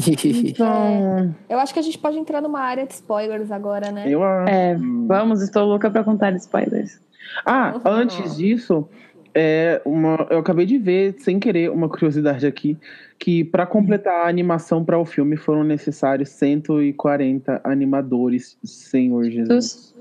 [0.08, 4.06] Então, Eu acho que a gente pode entrar numa área de spoilers agora, né?
[4.08, 4.50] eu acho.
[4.52, 4.76] É,
[5.08, 7.00] vamos, estou louca pra contar spoilers.
[7.46, 8.88] Ah, antes disso,
[9.36, 12.78] é uma, eu acabei de ver, sem querer, uma curiosidade aqui,
[13.18, 19.94] que para completar a animação para o filme foram necessários 140 animadores, Senhor Jesus.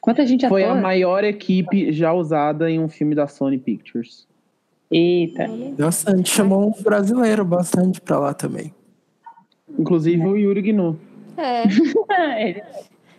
[0.00, 0.80] Quanta gente Foi a atua?
[0.82, 4.26] maior equipe já usada em um filme da Sony Pictures.
[4.90, 5.46] Eita.
[5.78, 6.28] Bastante.
[6.30, 8.72] Chamou um brasileiro bastante pra lá também.
[9.78, 10.98] Inclusive o Yuri Gnu.
[11.36, 11.62] É,
[12.48, 12.62] Ele-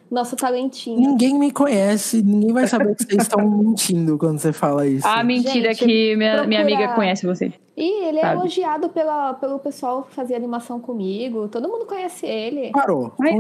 [0.10, 1.00] nosso talentinho.
[1.00, 5.08] Ninguém me conhece, ninguém vai saber que vocês estão mentindo quando você fala isso.
[5.08, 7.52] Ah, mentira Gente, que minha, minha amiga conhece você.
[7.76, 8.36] E ele é Sabe.
[8.36, 11.48] elogiado pela, pelo pessoal que fazia animação comigo.
[11.50, 12.72] Todo mundo conhece ele.
[12.72, 13.12] Parou.
[13.20, 13.36] Ai.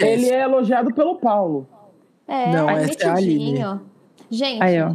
[0.00, 1.68] Ele é elogiado pelo Paulo.
[2.26, 3.44] É, Não, é essa é a Aline.
[3.52, 3.80] metidinho.
[4.30, 4.92] Gente, Aí, ó.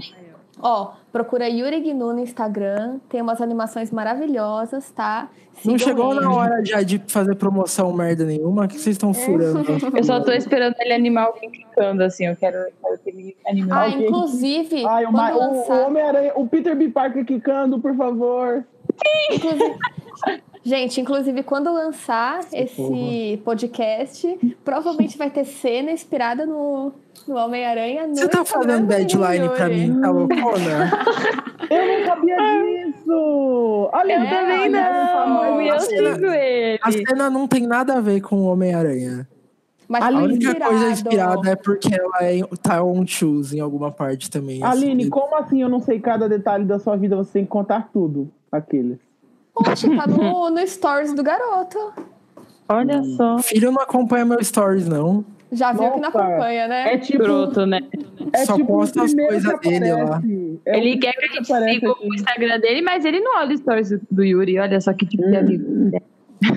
[0.68, 3.00] Ó, procura Yuri Gnu no Instagram.
[3.08, 5.30] Tem umas animações maravilhosas, tá?
[5.64, 6.22] Não Sigam chegou ele.
[6.22, 8.66] na hora já de fazer promoção merda nenhuma?
[8.66, 9.64] O que vocês estão furando?
[9.96, 12.26] Eu só tô esperando ele animar alguém clicando, assim.
[12.26, 14.08] Eu quero, quero que ele anime Ah, alguém.
[14.08, 15.88] inclusive, Ai, o, Ma- quando o- o lançar...
[15.88, 16.90] Homem-Aranha, o Peter B.
[16.90, 18.66] Parker quicando, por favor.
[19.32, 19.78] Inclusive-
[20.66, 26.92] Gente, inclusive, quando lançar esse podcast, provavelmente vai ter cena inspirada no,
[27.28, 28.08] no Homem-Aranha.
[28.08, 30.92] Você tá Instagram fazendo do deadline pra mim, tá loucona?
[31.70, 33.90] Eu não sabia disso!
[33.94, 35.62] Olha, Eu É, também não.
[35.62, 36.80] Eu cena- sigo ele.
[36.82, 39.28] A cena não tem nada a ver com o Homem-Aranha.
[39.88, 40.72] Mas A foi única inspirado.
[40.72, 44.64] coisa inspirada é porque ela é, tá on choose em alguma parte também.
[44.64, 44.84] assim.
[44.84, 47.16] Aline, como assim eu não sei cada detalhe da sua vida?
[47.16, 48.32] Você tem que contar tudo.
[48.52, 48.98] Aqueles.
[49.56, 51.78] Poxa, tá no, no stories do garoto.
[52.68, 53.38] Olha só.
[53.40, 55.24] Filho não acompanha meu stories, não.
[55.52, 56.94] Já viu que não Nossa, acompanha, né?
[56.94, 57.24] É tipo.
[57.24, 57.80] Broto, né?
[58.34, 60.60] É Só tipo posta o as coisas dele aparece.
[60.66, 61.88] É o ele quer que a gente siga aqui.
[61.88, 64.60] o Instagram dele, mas ele não olha os stories do- Yuri.
[64.60, 65.92] Olha só que tipo de amigo.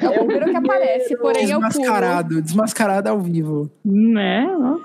[0.02, 1.68] É o primeiro que aparece, porém eu pulo.
[1.70, 3.70] Desmascarado, desmascarado ao vivo.
[3.84, 4.44] Né?
[4.58, 4.82] Nossa.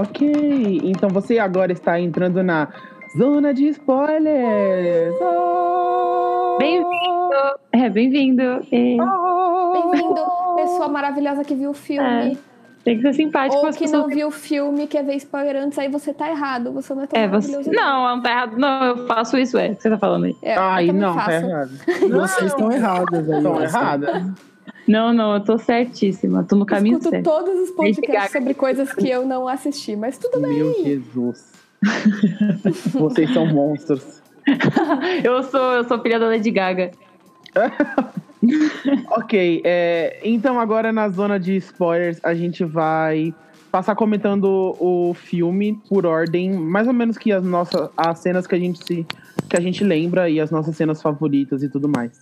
[0.00, 0.80] Ok.
[0.84, 2.68] Então você agora está entrando na
[3.16, 5.14] zona de spoilers.
[5.20, 6.56] Oh!
[6.58, 7.58] Bem-vindo.
[7.72, 8.42] É, bem-vindo.
[8.42, 8.96] É,
[9.72, 10.20] Bem-vindo,
[10.56, 12.36] pessoa maravilhosa que viu o filme.
[12.84, 14.02] tem que ser simpático com Ou as que pessoas.
[14.02, 16.72] não viu o filme, quer ver spoiler antes, aí você tá errado.
[16.72, 17.52] Você não é tão É, você...
[17.52, 17.70] maravilhoso.
[17.72, 18.56] Não, não tá errado.
[18.58, 19.68] Não, eu faço isso, é.
[19.70, 20.36] O que você tá falando aí?
[20.42, 21.26] É, Ai, não, faço.
[21.26, 21.70] tá errado.
[22.10, 23.36] Vocês estão erradas aí.
[23.38, 24.22] Estão erradas.
[24.90, 26.42] Não, não, eu tô certíssima.
[26.42, 27.24] Tô no caminho Escuto certo.
[27.24, 30.52] todos os podcasts sobre coisas que eu não assisti, mas tudo bem.
[30.52, 31.52] Meu Jesus.
[32.92, 34.20] Vocês são monstros.
[35.22, 36.90] Eu sou, eu sou filha da Lady Gaga.
[39.10, 43.34] Ok, é, então agora na zona de spoilers a gente vai
[43.70, 48.54] passar comentando o filme por ordem, mais ou menos que as nossas as cenas que
[48.54, 49.06] a gente se
[49.48, 52.12] que a gente lembra e as nossas cenas favoritas e tudo mais.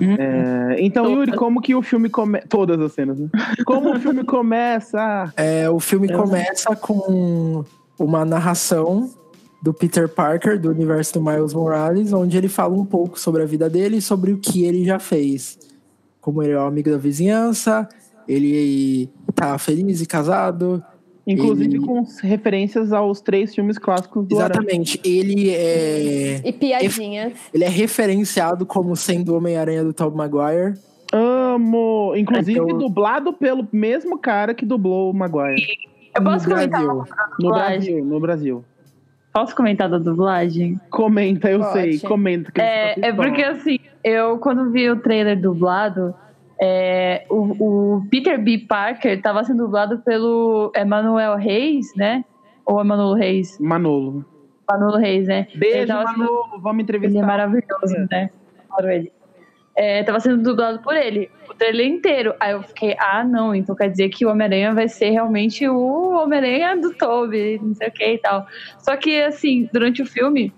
[0.00, 1.18] É, então Todas.
[1.18, 2.46] Yuri, como que o filme começa?
[2.48, 3.28] Todas as cenas, né?
[3.64, 5.32] Como o filme começa?
[5.36, 7.64] É, o filme começa com
[7.98, 9.10] uma narração
[9.62, 13.46] do Peter Parker, do universo do Miles Morales, onde ele fala um pouco sobre a
[13.46, 15.56] vida dele e sobre o que ele já fez.
[16.20, 17.88] Como ele é um amigo da vizinhança,
[18.26, 20.82] ele tá feliz e casado.
[21.26, 25.00] Inclusive ele- com referências aos três filmes clássicos do Exatamente.
[25.04, 26.40] Ele é.
[26.44, 27.34] E piadinhas.
[27.54, 30.74] Ele é referenciado como sendo o Homem-Aranha do Tobey Maguire.
[31.12, 32.14] Amo!
[32.16, 35.62] Inclusive É eu- dublado pelo mesmo cara que dublou o Maguire.
[36.16, 37.04] Eu posso no comentar Brasil.
[37.04, 37.04] No
[37.38, 37.78] dublagem?
[37.78, 38.64] Brasil, no Brasil.
[39.32, 40.78] Posso comentar da dublagem?
[40.90, 41.72] Comenta, eu Pode.
[41.72, 42.50] sei, comenta.
[42.52, 46.14] que É, tá é porque assim, eu quando vi o trailer dublado,
[46.64, 48.58] é, o, o Peter B.
[48.68, 52.24] Parker estava sendo dublado pelo Emanuel Reis, né?
[52.64, 53.58] Ou Emanuel Reis?
[53.58, 54.24] Manolo.
[54.70, 55.48] Manolo Reis, né?
[55.56, 56.60] Beijo, tava sendo- Manolo.
[56.60, 57.18] Vamos entrevistar.
[57.18, 58.30] Ele é maravilhoso, né?
[58.70, 59.12] Adoro ele.
[59.74, 62.34] É, tava sendo dublado por ele, o trailer inteiro.
[62.38, 66.10] Aí eu fiquei, ah, não, então quer dizer que o Homem-Aranha vai ser realmente o
[66.12, 68.46] Homem-Aranha do Toby, não sei o que e tal.
[68.78, 70.52] Só que, assim, durante o filme,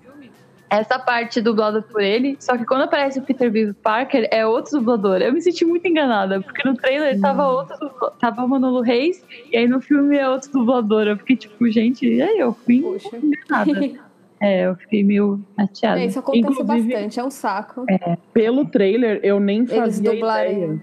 [0.78, 3.72] essa parte dublada por ele, só que quando aparece o Peter B.
[3.82, 5.20] Parker, é outro dublador.
[5.22, 9.24] Eu me senti muito enganada, porque no trailer tava outro, dubla- tava o Manolo Reis,
[9.52, 11.06] e aí no filme é outro dublador.
[11.06, 14.00] Eu fiquei tipo, gente, e aí eu fui enganada.
[14.40, 16.00] é, eu fiquei meio chateada.
[16.00, 17.86] É, isso acontece Inclusive- bastante, é um saco.
[18.32, 20.80] Pelo trailer, eu nem fazia ideia.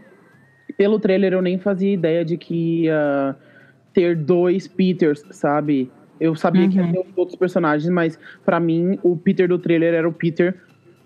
[0.78, 3.36] Pelo trailer, eu nem fazia ideia de que ia
[3.94, 5.92] ter dois Peters, sabe?
[6.22, 6.92] Eu sabia que ia Uhum.
[6.92, 10.56] ter os outros personagens, mas pra mim, o Peter do trailer era o Peter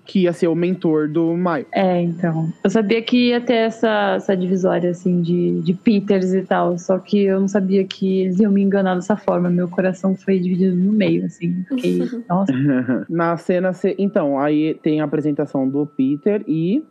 [0.08, 1.66] que ia ser o mentor do Miles.
[1.74, 2.54] É, então.
[2.64, 6.78] Eu sabia que ia ter essa, essa divisória, assim, de, de Peters e tal.
[6.78, 9.50] Só que eu não sabia que eles iam me enganar dessa forma.
[9.50, 11.66] Meu coração foi dividido no meio, assim.
[11.70, 12.54] Fiquei, nossa.
[13.10, 16.84] Na cena, se- então, aí tem a apresentação do Peter e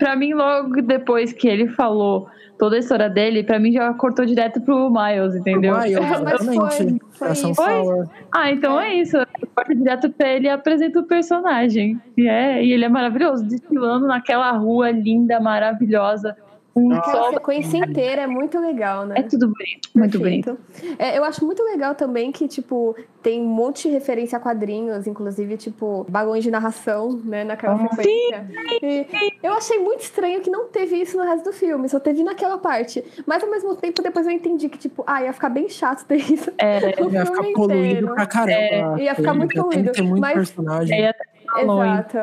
[0.00, 2.26] Pra mim, logo depois que ele falou
[2.60, 5.76] toda a história dele, pra mim já cortou direto pro Miles, entendeu?
[5.78, 7.00] Miles, É, mas exatamente.
[7.16, 8.06] foi- foi.
[8.32, 9.16] Ah, então é isso.
[9.54, 11.98] Corta direto pra ele e apresenta o personagem.
[12.16, 16.36] E, é, e ele é maravilhoso, desfilando naquela rua linda, maravilhosa.
[16.72, 17.30] Sol.
[17.32, 19.16] sequência inteira é muito legal, né?
[19.18, 20.56] É tudo bonito, muito bonito.
[20.56, 20.96] Perfeito.
[21.02, 25.06] É, eu acho muito legal também que, tipo, tem um monte de referência a quadrinhos,
[25.06, 28.46] inclusive, tipo, balões de narração, né, naquela Ah, sequência.
[28.82, 29.06] E
[29.42, 32.56] eu achei muito estranho que não teve isso no resto do filme, só teve naquela
[32.56, 33.04] parte.
[33.26, 36.16] Mas ao mesmo tempo, depois eu entendi que, tipo, ah, ia ficar bem chato ter
[36.16, 36.50] isso.
[36.56, 38.14] É, no Ia ficar filme poluído inteiro.
[38.14, 39.00] pra caramba.
[39.02, 41.04] ia ficar muito Tem poluído, ter muito mas- personagem.
[41.06, 41.12] É.
[41.58, 42.18] Exato.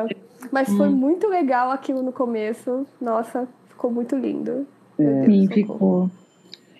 [0.50, 2.86] Mas foi muito legal aquilo no começo.
[3.00, 3.46] Nossa,
[3.78, 4.66] ficou muito lindo.
[4.98, 6.10] Deus, Sim, ficou.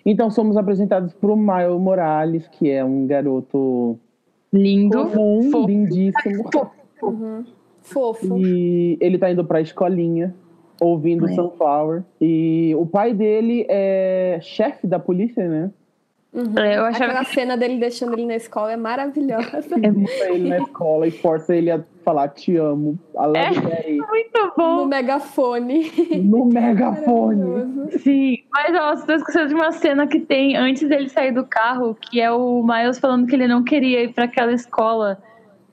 [0.05, 3.97] então somos apresentados pro Miles Morales, que é um garoto
[4.51, 5.05] Lindo.
[5.07, 5.67] comum, fofo.
[5.67, 6.43] lindíssimo.
[7.01, 7.45] Uhum.
[7.81, 8.37] Fofo.
[8.37, 10.35] E ele tá indo pra escolinha,
[10.81, 11.33] ouvindo É.
[11.33, 12.03] Sunflower.
[12.19, 15.71] E o pai dele é chefe da polícia, né?
[16.31, 16.53] Uhum.
[16.59, 19.75] É, eu achava Aquela cena dele deixando ele na escola é maravilhosa.
[19.81, 22.99] É muito, ele na escola e força ele a falar te amo.
[23.15, 23.49] I love É.
[23.61, 24.85] daddy", muito No bom.
[24.85, 25.91] megafone.
[26.23, 27.91] no megafone.
[27.99, 31.95] Sim, mas ó, você esquecendo de uma cena que tem antes dele sair do carro,
[31.99, 35.17] que é o Miles falando que ele não queria ir pra aquela escola.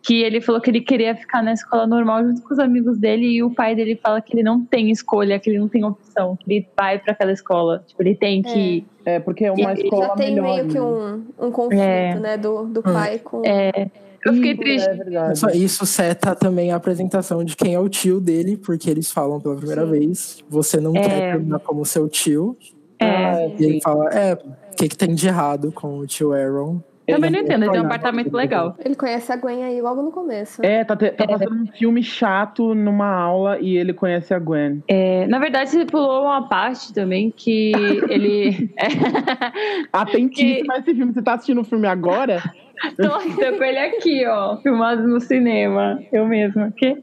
[0.07, 3.27] Que ele falou que ele queria ficar na escola normal junto com os amigos dele,
[3.27, 6.37] e o pai dele fala que ele não tem escolha, que ele não tem opção,
[6.37, 7.83] que ele vai pra aquela escola.
[7.89, 8.87] Tipo, ele tem que.
[9.05, 10.55] É, porque é uma E- escola Já tem melhor.
[10.55, 10.81] meio que né?
[10.81, 12.15] um, um conflito, É.
[12.21, 12.37] né?
[12.37, 13.43] Do, do pai com.
[13.45, 13.91] É,
[14.25, 14.89] eu fiquei triste.
[14.89, 15.33] É.
[15.33, 19.41] Isso, isso seta também a apresentação de quem é o tio dele, porque eles falam
[19.41, 19.91] pela primeira Sim.
[19.91, 20.45] vez.
[20.49, 21.01] Você não É.
[21.01, 22.57] quer terminar como seu tio.
[23.01, 23.05] É.
[23.07, 26.81] Ah, E ele fala, é, o que, que tem de errado com o tio Aaron?
[27.07, 28.77] Também não entendo, ele tem um apartamento legal.
[28.85, 30.61] Ele conhece a Gwen aí logo no começo.
[30.65, 34.83] É, tá, te- tá passando um filme chato numa aula e ele conhece a Gwen.
[34.89, 37.73] É, na verdade, você pulou uma parte também que
[38.11, 38.71] ele.
[39.93, 41.13] Atentíssimo a esse filme.
[41.13, 42.43] Você tá assistindo o filme agora?
[42.95, 45.99] Tô, tô com ele aqui, ó, filmado no cinema.
[46.13, 47.03] Eu mesma, ok?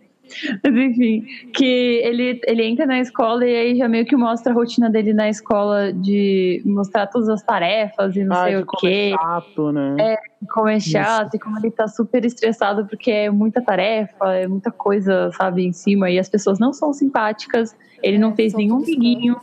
[0.64, 4.56] Mas enfim, que ele, ele entra na escola e aí já meio que mostra a
[4.56, 8.66] rotina dele na escola de mostrar todas as tarefas e não Ai, sei que o
[8.66, 9.12] como quê.
[9.14, 10.16] é chato, né?
[10.54, 14.72] Como é chato e como ele tá super estressado porque é muita tarefa, é muita
[14.72, 16.10] coisa, sabe, em cima.
[16.10, 17.76] E as pessoas não são simpáticas.
[18.02, 19.38] Ele não É, fez são nenhum amiguinho.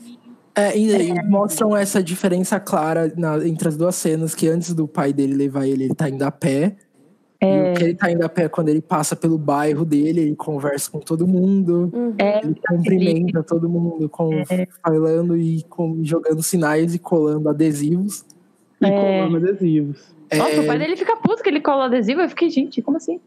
[0.54, 4.86] É, e, e mostram essa diferença clara na- entre as duas cenas, que antes do
[4.86, 6.76] pai dele levar ele, ele tá indo a pé.
[7.42, 10.36] E o que ele tá indo a pé, quando ele passa pelo bairro dele, ele
[10.36, 11.90] conversa com todo mundo.
[11.94, 12.14] Uhum.
[12.18, 14.30] É, Ele cumprimenta todo mundo, com,
[14.82, 18.24] falando e com, jogando sinais e colando adesivos.
[18.80, 18.90] E É.
[18.90, 19.98] colando adesivos.
[20.36, 22.20] Nossa, o pai dele fica puto que ele cola adesivo.
[22.20, 23.18] Eu fiquei, gente, como assim?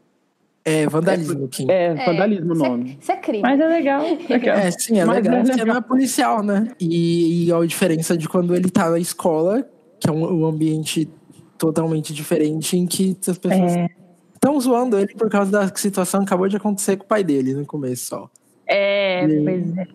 [0.64, 1.66] É vandalismo, Kim.
[1.70, 2.98] É, vandalismo o é- nome.
[3.02, 3.42] Isso é crime.
[3.42, 4.02] Mas é legal.
[4.30, 5.36] É, sim, é Mas legal.
[5.40, 5.66] é Você legal.
[5.68, 6.68] não é policial, né?
[6.80, 9.68] E, e a diferença de quando ele tá na escola,
[10.00, 11.10] que é um, um ambiente
[11.58, 13.90] totalmente diferente, em que as pessoas É.
[14.44, 17.54] Estão zoando ele por causa da situação que acabou de acontecer com o pai dele
[17.54, 18.30] no começo só.
[18.68, 19.88] É, Ele- pois é.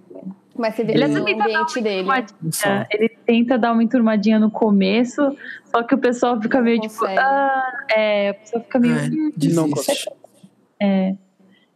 [0.57, 2.01] Mas você vê Ele no ambiente dele.
[2.01, 2.87] Enturmadinha.
[2.91, 5.37] Ele tenta dar uma enturmadinha no começo,
[5.67, 7.63] só que o pessoal fica meio tipo, ah,
[7.95, 8.95] é, o pessoal fica meio.
[8.97, 10.11] Ai, "Hum, desiste.
[10.81, 11.15] É.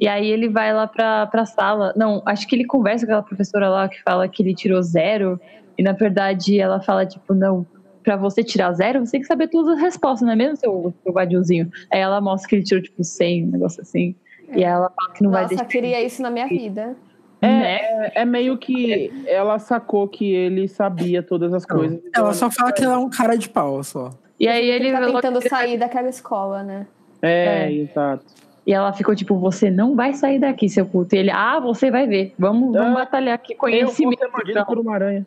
[0.01, 1.93] E aí ele vai lá pra, pra sala.
[1.95, 5.39] Não, acho que ele conversa com aquela professora lá que fala que ele tirou zero.
[5.79, 7.65] E na verdade ela fala, tipo, não,
[8.03, 10.95] pra você tirar zero, você tem que saber todas as respostas, não é mesmo, seu,
[11.03, 11.71] seu vadiozinho?
[11.91, 14.15] Aí ela mostra que ele tirou, tipo, 100, um negócio assim.
[14.55, 15.67] E ela fala que não vai Nossa, deixar.
[15.67, 16.97] queria isso na minha vida.
[17.41, 17.77] Né?
[17.77, 21.99] É, é meio que ela sacou que ele sabia todas as coisas.
[22.15, 24.11] Ela só fala que ela é um cara de pau só.
[24.39, 24.89] E aí ele.
[24.89, 26.87] Ele tá tentando sair daquela escola, né?
[27.21, 27.73] É, É.
[27.73, 28.25] exato.
[28.65, 31.17] E ela ficou tipo, você não vai sair daqui, seu puto.
[31.17, 32.33] E ele, ah, você vai ver.
[32.39, 34.19] Vamos, vamos Ah, batalhar aqui Eu vou conhecimento.
[34.21, 34.65] ser mordido então.
[34.67, 35.27] por uma aranha.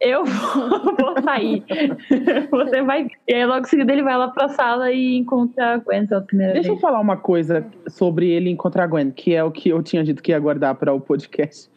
[0.00, 1.64] Eu vou, vou sair.
[2.50, 3.08] você vai.
[3.26, 6.20] E aí logo em seguida ele vai lá pra sala e encontra a Gwen pela
[6.20, 6.80] primeira Deixa eu vez.
[6.82, 10.22] falar uma coisa sobre ele encontrar a Gwen, que é o que eu tinha dito
[10.22, 11.70] que ia guardar para o podcast.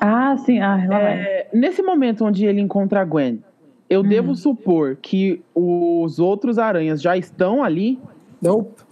[0.00, 0.60] Ah, sim.
[0.60, 1.12] Ah, lá vai.
[1.20, 3.42] É, nesse momento onde ele encontra a Gwen,
[3.88, 7.98] eu devo supor que os outros aranhas já estão ali.
[8.42, 8.82] Nope.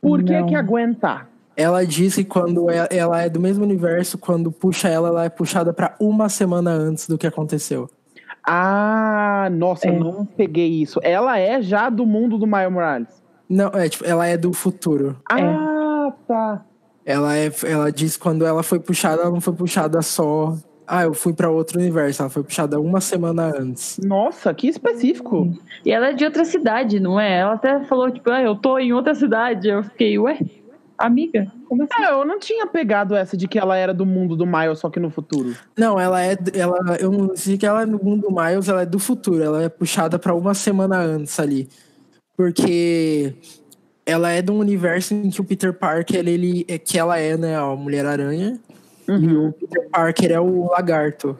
[0.00, 0.46] Por que, Não.
[0.46, 1.26] que a Gwen tá?
[1.60, 5.28] Ela disse que quando é- ela é do mesmo universo, quando puxa ela, ela é
[5.28, 7.88] puxada pra uma semana antes do que aconteceu.
[8.46, 9.90] Ah, nossa, É.
[9.94, 10.98] eu não peguei isso.
[11.02, 13.22] Ela é já do mundo do Miles Morales.
[13.48, 15.16] Não, é tipo, ela é do futuro.
[15.30, 16.64] Ah, tá.
[17.04, 20.54] Ela é, ela diz que quando ela foi puxada, ela não foi puxada só.
[20.86, 22.22] Ah, eu fui pra outro universo.
[22.22, 23.98] Ela foi puxada uma semana antes.
[24.02, 25.52] Nossa, que específico.
[25.84, 27.38] E ela é de outra cidade, não é?
[27.40, 29.68] Ela até falou, tipo, ah, eu tô em outra cidade.
[29.68, 30.38] Eu fiquei, ué,
[31.00, 32.02] amiga, como assim?
[32.02, 34.90] É, eu não tinha pegado essa de que ela era do mundo do Miles, só
[34.90, 35.56] que no futuro.
[35.76, 36.36] Não, ela é.
[36.54, 39.42] Ela, eu não sei que ela é no mundo Miles, ela é do futuro.
[39.42, 41.68] Ela é puxada pra uma semana antes ali.
[42.36, 43.34] Porque
[44.04, 47.18] ela é de um universo em que o Peter Parker, ele, ele é que ela
[47.18, 48.58] é, né, a Mulher-Aranha.
[49.08, 51.36] E o Peter Parker é o lagarto.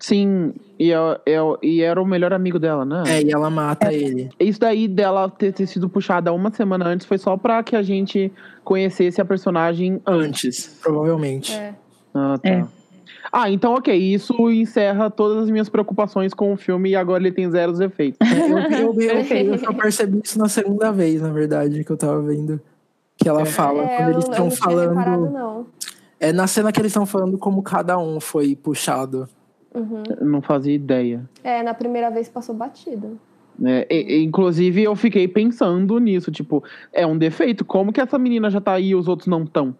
[0.00, 3.02] Sim, e, é- é- e era o melhor amigo dela, né?
[3.06, 4.30] É, e ela mata ele.
[4.40, 7.82] Isso daí dela ter, ter sido puxada uma semana antes foi só pra que a
[7.82, 8.32] gente
[8.64, 10.26] conhecesse a personagem antes.
[10.46, 11.52] Antes, provavelmente.
[11.52, 11.74] É.
[12.14, 12.48] Ah, tá.
[12.48, 12.64] É.
[13.32, 17.30] Ah, então ok, isso encerra todas as minhas preocupações com o filme e agora ele
[17.30, 18.18] tem zeros efeitos.
[18.28, 18.50] É,
[18.82, 19.20] eu, eu, eu,
[19.54, 22.58] eu só percebi isso na segunda vez, na verdade, que eu tava vendo.
[23.16, 25.30] Que ela fala, É, quando eu eles eu estão reparado, falando.
[25.30, 25.66] não.
[26.18, 29.28] É na cena que eles estão falando como cada um foi puxado.
[29.74, 30.02] Uhum.
[30.20, 31.22] Não fazia ideia.
[31.44, 33.18] É, na primeira vez passou batido.
[33.64, 37.64] É, e- e, inclusive, eu fiquei pensando nisso, tipo, é um defeito.
[37.64, 39.74] Como que essa menina já tá aí e os outros não estão?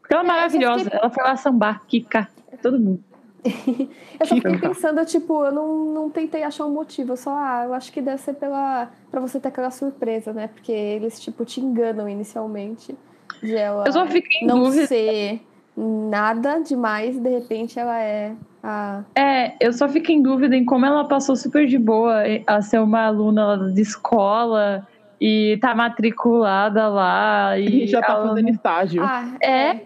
[0.00, 0.84] Porque ela é É, maravilhosa.
[0.84, 2.30] fiquei- Ela foi lá sambar, quicar,
[2.62, 3.00] todo mundo.
[4.18, 7.12] Eu só fiquei pensando, tipo, eu não, não tentei achar um motivo.
[7.12, 8.90] Eu só, ah, eu acho que deve ser pela.
[9.10, 10.48] pra você ter aquela surpresa, né?
[10.48, 12.96] Porque eles, tipo, te enganam inicialmente.
[13.40, 14.86] De ela Eu só fiquei em não dúvida.
[14.86, 15.40] ser
[15.76, 18.32] nada demais e de repente ela é
[18.66, 19.04] a.
[19.14, 22.80] É, eu só fico em dúvida em como ela passou super de boa a ser
[22.80, 24.86] uma aluna de escola
[25.20, 27.58] e tá matriculada lá.
[27.58, 29.02] E E já tá fazendo estágio.
[29.02, 29.80] Ah, É,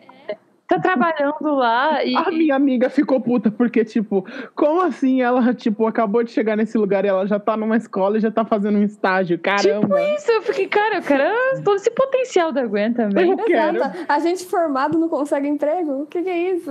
[0.70, 2.16] tá trabalhando lá e.
[2.16, 6.78] A minha amiga ficou puta, porque, tipo, como assim ela, tipo, acabou de chegar nesse
[6.78, 9.36] lugar e ela já tá numa escola e já tá fazendo um estágio?
[9.38, 9.80] Caramba!
[9.80, 13.30] Tipo isso, eu fiquei, cara, eu quero todo esse potencial da Gwen também.
[13.30, 13.78] Eu quero.
[13.78, 13.98] Exato.
[14.08, 16.02] A gente formado não consegue emprego?
[16.02, 16.70] O que, que é isso?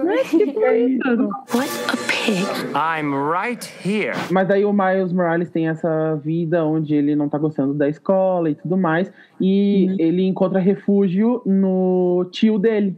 [2.74, 4.16] I'm right here.
[4.32, 8.50] Mas daí o Miles Morales tem essa vida onde ele não tá gostando da escola
[8.50, 9.12] e tudo mais.
[9.41, 12.95] E ele encontra refúgio no tio dele.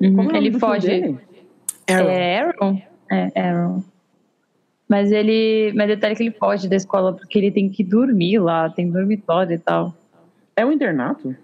[0.00, 0.86] Uhum, Como é nome Ele foge.
[0.86, 1.18] dele?
[1.88, 2.08] Aaron.
[2.08, 2.82] É Aaron?
[3.10, 3.82] É, Aaron.
[4.88, 5.72] Mas ele.
[5.74, 9.54] Mas detalhe que ele foge da escola porque ele tem que dormir lá, tem dormitório
[9.54, 9.94] e tal.
[10.56, 11.34] É um internato?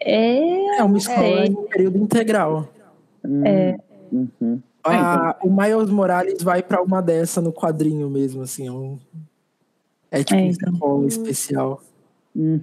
[0.00, 0.78] É.
[0.78, 1.44] É uma escola sei.
[1.46, 2.68] em período integral.
[3.44, 3.76] É.
[4.10, 4.60] Uhum.
[4.84, 8.66] Ah, o Miles Morales vai pra uma dessa no quadrinho mesmo, assim.
[8.66, 8.98] É, um...
[10.10, 10.72] é tipo É, então.
[10.72, 11.82] escola especial.
[12.34, 12.60] Uhum.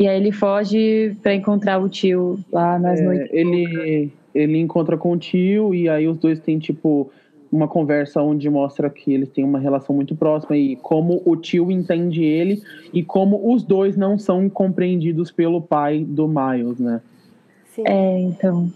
[0.00, 3.28] E aí ele foge pra encontrar o tio lá nas É, noites.
[3.30, 7.12] ele, ele encontra com o tio e aí os dois têm, tipo,
[7.52, 11.70] uma conversa onde mostra que eles têm uma relação muito próxima e como o tio
[11.70, 12.62] entende ele
[12.94, 17.02] e como os dois não são compreendidos pelo pai do Miles, né?
[17.74, 17.82] Sim.
[17.86, 18.72] É, então.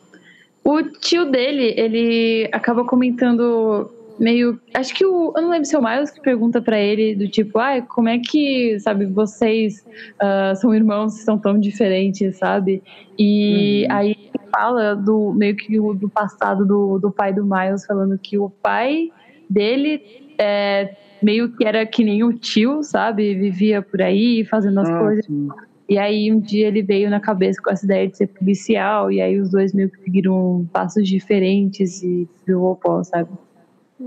[0.63, 4.61] O tio dele, ele acaba comentando meio.
[4.75, 5.33] Acho que o.
[5.37, 8.09] Eu não lembro se é o Miles que pergunta pra ele, do tipo, ai, como
[8.09, 9.85] é que, sabe, vocês
[10.21, 12.83] ah, são irmãos, são tão diferentes, sabe?
[13.19, 18.19] E aí ele fala do meio que do passado do, do pai do Miles, falando
[18.19, 19.11] que o pai
[19.49, 20.03] dele
[20.39, 23.35] é, meio que era que nem o tio, sabe?
[23.35, 25.49] Vivia por aí fazendo as Ah, coisas sim.
[25.87, 29.21] E aí um dia ele veio na cabeça com essa ideia de ser policial, e
[29.21, 33.29] aí os dois meio que seguiram passos diferentes e viu o opó, sabe?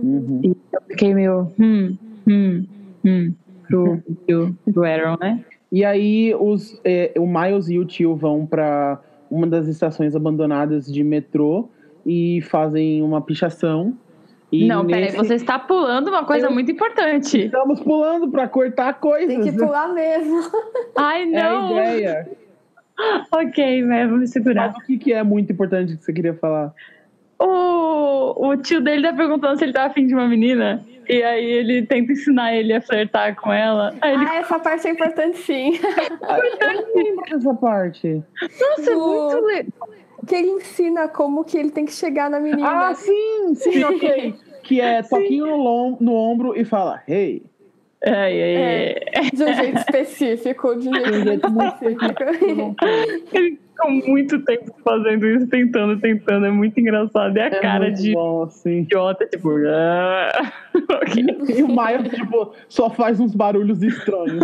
[0.04, 0.42] Uhum.
[0.44, 2.66] E eu fiquei meio, hum, hum,
[3.06, 3.34] hum,
[3.68, 5.44] pro, pro, pro Aaron, né?
[5.72, 10.86] E aí os, é, o Miles e o tio vão pra uma das estações abandonadas
[10.86, 11.70] de metrô
[12.06, 13.94] e fazem uma pichação.
[14.50, 17.38] E não, peraí, nesse- você está pulando uma coisa Eu- muito importante.
[17.46, 19.28] Estamos pulando pra cortar coisas.
[19.28, 20.40] Tem que pular mesmo.
[20.98, 21.72] Ai, É a não!
[21.72, 22.30] ideia.
[23.32, 24.68] ok, mas vou me segurar.
[24.74, 26.74] Mas o que, que é muito importante que você queria falar?
[27.40, 30.84] O, o tio dele tá perguntando se ele tá afim de uma menina.
[31.08, 33.94] E aí ele tenta ensinar ele a flertar com ela.
[34.02, 35.80] Aí ele Ah, essa parte é importante sim.
[36.60, 38.22] Eu não lembro dessa parte.
[38.42, 39.90] Nossa, é Do- muito legal.
[40.28, 42.90] Que ele ensina como que ele tem que chegar na menina.
[42.90, 44.36] Ah, sim, sim, ok.
[44.68, 47.42] Que é toquinho no, lom- no ombro e fala, hey.
[48.06, 52.76] Ai, ai, É, de um jeito específico, de um jeito um muito específico.
[53.34, 56.46] Ele ficou muito tempo fazendo isso, tentando, tentando.
[56.46, 57.36] É muito engraçado.
[57.36, 58.82] E a É cara de bom, assim.
[58.82, 59.50] idiota, tipo.
[59.68, 60.52] ah.
[61.02, 61.26] ok.
[61.58, 64.44] E o Miles, tipo, só faz uns barulhos estranhos.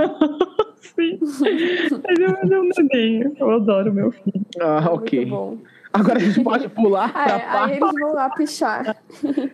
[0.82, 1.20] Sim.
[1.22, 3.36] Mas eu não odeio.
[3.40, 4.46] Eu adoro meu filho.
[4.60, 5.20] Ah, ok.
[5.20, 5.58] Muito bom.
[5.94, 7.72] Agora a gente pode pular Ah, pra é, parte.
[7.74, 8.96] aí eles vão lá pichar.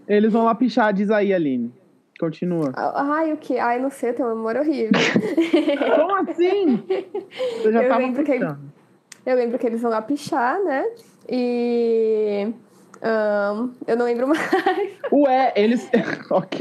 [0.07, 1.69] Eles vão lá pichar, diz aí, Aline.
[2.19, 2.71] Continua.
[2.75, 3.57] Ai, o que?
[3.57, 4.91] Ai, não sei, eu tenho uma memória horrível.
[5.95, 6.83] Como assim?
[7.61, 8.31] Você já Eu tava lembro que.
[9.25, 10.83] Eu lembro que eles vão lá pichar, né?
[11.29, 12.47] E.
[13.01, 14.39] ahn, eu não lembro mais.
[15.11, 15.89] Ué, eles.
[16.29, 16.59] ok.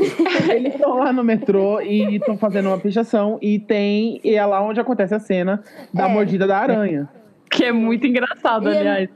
[0.54, 3.38] Eles estão lá no metrô e estão fazendo uma pichação.
[3.42, 4.20] E tem.
[4.22, 6.08] E é lá onde acontece a cena da É.
[6.08, 7.08] mordida da aranha.
[7.50, 9.10] Que é muito engraçado, E é- aliás.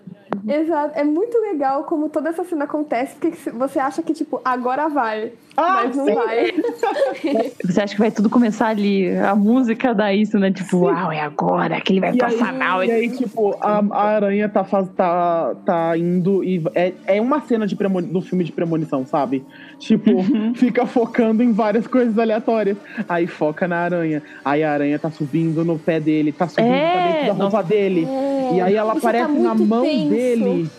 [0.48, 0.98] Exato.
[0.98, 5.32] É muito legal como toda essa cena acontece, porque você acha que, tipo, agora vai.
[5.56, 6.14] Ah, mas não sim.
[6.14, 6.52] vai.
[7.64, 9.10] Você acha que vai tudo começar ali?
[9.18, 10.50] A música dá isso, né?
[10.50, 12.84] Tipo, uau, é agora que ele vai E passar aí, mal.
[12.84, 16.62] e aí, tipo, a, a aranha tá, faz, tá, tá indo e.
[16.74, 19.44] É, é uma cena de premoni- do filme de premonição, sabe?
[19.78, 20.54] Tipo, Uhum.
[20.54, 22.76] fica focando em várias coisas aleatórias.
[23.08, 24.22] Aí foca na aranha.
[24.44, 27.62] Aí a aranha tá subindo no pé dele, tá subindo É, pra dentro da roupa
[27.62, 28.06] dele.
[28.08, 30.08] É, E aí ela tá aparece na muito mão tenso.
[30.08, 30.70] dele.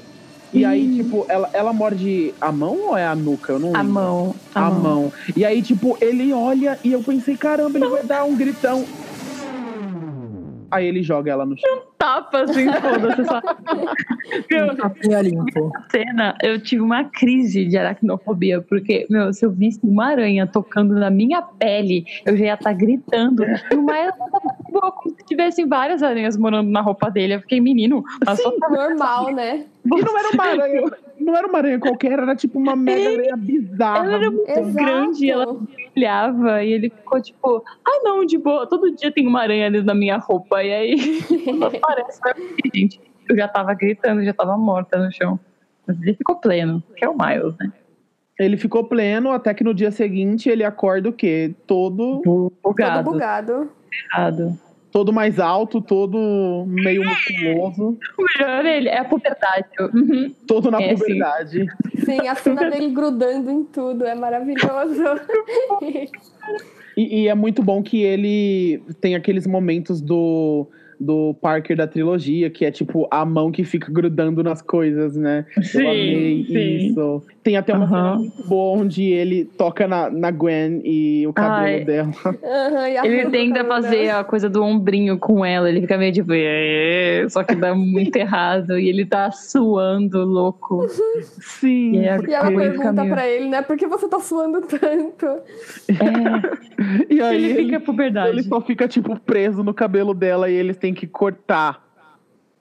[0.54, 3.54] E aí, tipo, ela, ela morde a mão ou é a nuca?
[3.54, 3.94] Eu não A lembro.
[3.94, 4.36] mão.
[4.54, 5.12] A, mão.
[5.36, 8.86] E aí, tipo, ele olha e eu pensei, caramba, ele vai dar um gritão.
[10.74, 11.84] Aí ele joga ela no chão.
[12.00, 13.26] Tapa, assim, foda-se.
[13.26, 13.40] Só...
[14.50, 15.72] Meu, Tapinha limpo.
[15.92, 20.96] cena, eu tive uma crise de aracnofobia, porque, meu, se eu visse uma aranha tocando
[20.96, 23.44] na minha pele, eu já ia estar gritando.
[23.44, 27.36] E de boa, como se tivessem várias aranhas morando na roupa dele.
[27.36, 29.66] Eu fiquei, menino, mas só tá Normal, né?
[29.86, 33.38] E não era uma aranha, não era uma aranha qualquer, era tipo uma mega aranha
[33.38, 34.06] bizarra.
[34.06, 34.74] Ela era muito Exato.
[34.74, 35.60] grande, ela
[35.94, 39.84] brilhava, e ele ficou tipo, ah não, de boa, todo dia tem uma aranha ali
[39.84, 40.96] na minha roupa, e aí
[41.82, 43.02] aparece, aqui, gente.
[43.30, 45.40] Eu já tava gritando, já tava morta no chão.
[45.88, 47.72] Mas ele ficou pleno, que é o Miles, né?
[48.40, 51.54] Ele ficou pleno até que no dia seguinte ele acorda o quê?
[51.68, 53.72] Todo, Todo Bugado, bugado.
[54.12, 54.60] errado.
[54.94, 59.66] Todo mais alto, todo meio musculoso, O melhor é ele, é a puberdade.
[59.80, 60.32] Uhum.
[60.48, 61.02] todo na É, sim.
[61.02, 61.66] puberdade.
[62.06, 65.04] Sim, a cena dele grudando em tudo é maravilhoso.
[66.96, 70.68] E, e é muito bom que ele tem aqueles momentos do,
[71.00, 75.44] do Parker da trilogia, que é tipo a mão que fica grudando nas coisas, né?
[75.60, 76.76] Sim, Eu amei sim.
[76.90, 77.24] isso.
[77.44, 78.18] Tem até uma cena Aham.
[78.20, 81.84] muito boa onde ele toca na, na Gwen e o cabelo Ai.
[81.84, 82.12] dela.
[83.02, 86.32] A Ele tenta fazer a coisa do ombrinho com ela, ele fica meio tipo,
[87.30, 90.88] só que dá muito errado, e ele tá suando louco.
[91.40, 91.96] Sim.
[91.96, 93.62] E, é E ela pergunta meio- pra ele, né?
[93.62, 95.26] Por que você tá suando tanto?
[95.90, 98.30] É, E aí ele ele, fica puberdade.
[98.30, 101.84] ele só fica, tipo, preso no cabelo dela e eles têm que cortar.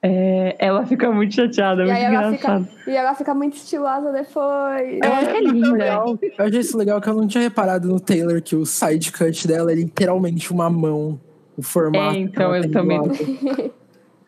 [0.05, 2.65] É, ela fica muito chateada, é e muito engraçado.
[2.65, 4.99] fica, e ela fica muito estilosa depois.
[5.01, 5.71] Eu acho que é lindo?
[5.71, 6.19] Legal.
[6.37, 9.47] Eu achei isso legal que eu não tinha reparado no Taylor que o side cut
[9.47, 11.17] dela é literalmente uma mão.
[11.55, 12.15] O formato.
[12.15, 13.13] É, então, eu também- lado.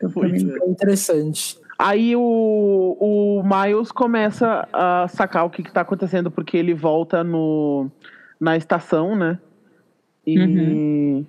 [0.00, 1.58] Eu também- É interessante.
[1.78, 7.22] Aí o, o Miles começa a sacar o que, que tá acontecendo, porque ele volta
[7.22, 7.90] no,
[8.40, 9.38] na estação, né?
[10.26, 11.26] E, Uhum.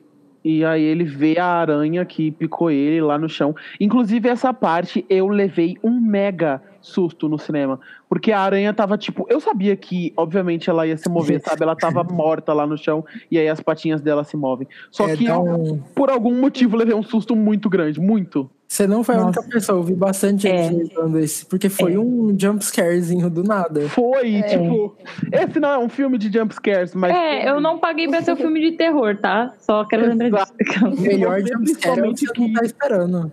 [0.47, 3.53] E aí ele vê a aranha que picou ele lá no chão.
[3.79, 7.79] Inclusive, essa parte eu levei um mega susto no cinema.
[8.07, 9.25] Porque a aranha tava tipo.
[9.29, 11.63] Eu sabia que, obviamente, ela ia se mover, sabe?
[11.63, 14.67] Ela tava morta lá no chão e aí as patinhas dela se movem.
[14.89, 17.99] Só É, que eu, um- por algum motivo, levei um susto muito grande.
[17.99, 18.49] Muito.
[18.67, 19.49] Você não foi a única Nossa.
[19.53, 21.19] pessoa, eu vi bastante gente É.
[21.21, 21.99] isso, porque foi É.
[21.99, 23.87] um jumpscarezinho do nada.
[23.87, 24.95] Foi, tipo,
[25.31, 27.15] esse não é um filme de jumpscares, mas.
[27.15, 29.53] É, eu não paguei pra ser um filme de terror, tá?
[29.59, 30.85] Só quero lembrar disso.
[30.85, 33.31] O melhor jumpscare é o que você não tá esperando.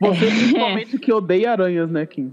[0.00, 0.30] Você É.
[0.30, 2.32] principalmente que odeia aranhas, né, Kim?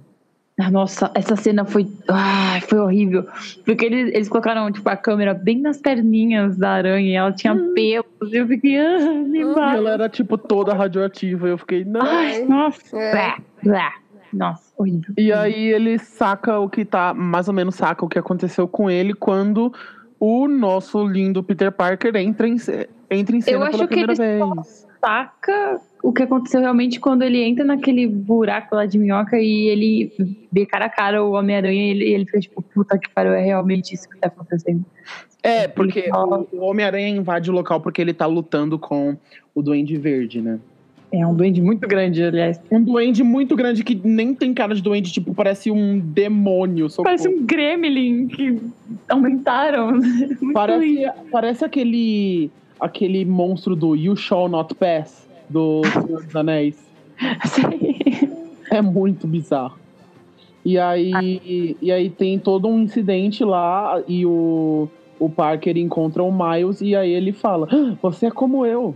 [0.57, 1.85] Ah, Nossa, essa cena foi.
[2.07, 3.27] Ai, foi horrível.
[3.65, 7.53] Porque eles, eles colocaram, tipo, a câmera bem nas perninhas da aranha e ela tinha
[7.73, 8.31] pelos.
[8.31, 9.75] E eu fiquei, ah, me E mata.
[9.77, 11.47] ela era, tipo, toda radioativa.
[11.47, 12.01] Eu fiquei, não.
[12.01, 12.97] Ai, nossa.
[12.97, 13.11] É.
[13.11, 13.93] Blá, blá.
[14.31, 15.13] Nossa, horrível.
[15.17, 18.89] E aí ele saca o que tá, mais ou menos saca o que aconteceu com
[18.89, 19.73] ele quando
[20.19, 22.57] o nosso lindo Peter Parker entra em,
[23.09, 24.84] entra em cena Eu acho pela primeira só vez.
[25.05, 30.11] Saca o que aconteceu realmente quando ele entra naquele buraco lá de minhoca e ele
[30.51, 33.43] vê cara a cara o Homem-Aranha e ele, ele fica tipo, puta que pariu, é
[33.43, 34.83] realmente isso que tá acontecendo.
[35.41, 39.15] É, porque o, o Homem-Aranha invade o local porque ele tá lutando com
[39.53, 40.59] o Duende Verde, né?
[41.11, 42.59] É um duende muito grande, aliás.
[42.69, 46.89] Um duende muito grande que nem tem cara de duende, tipo, parece um demônio.
[46.89, 47.05] socorro.
[47.05, 48.59] Parece um gremlin que
[49.07, 49.99] aumentaram.
[50.53, 52.49] Parece, parece aquele,
[52.79, 56.85] aquele monstro do You Shall Not Pass, do Senhor dos Anéis.
[58.71, 59.77] É muito bizarro.
[60.65, 66.31] E aí, e aí tem todo um incidente lá e o, o Parker encontra o
[66.31, 68.95] Miles e aí ele fala: "Ah, Você é como eu.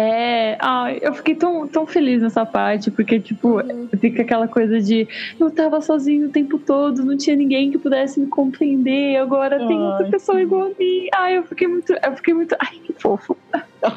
[0.00, 3.56] É, ai, eu fiquei tão, tão feliz nessa parte, porque, tipo,
[3.98, 5.08] fica aquela coisa de
[5.40, 9.76] eu tava sozinho o tempo todo, não tinha ninguém que pudesse me compreender, agora tem
[9.76, 11.08] outra Ai, pessoa igual a mim.
[11.12, 13.36] Ai, eu fiquei muito, eu fiquei muito, ai, que fofo.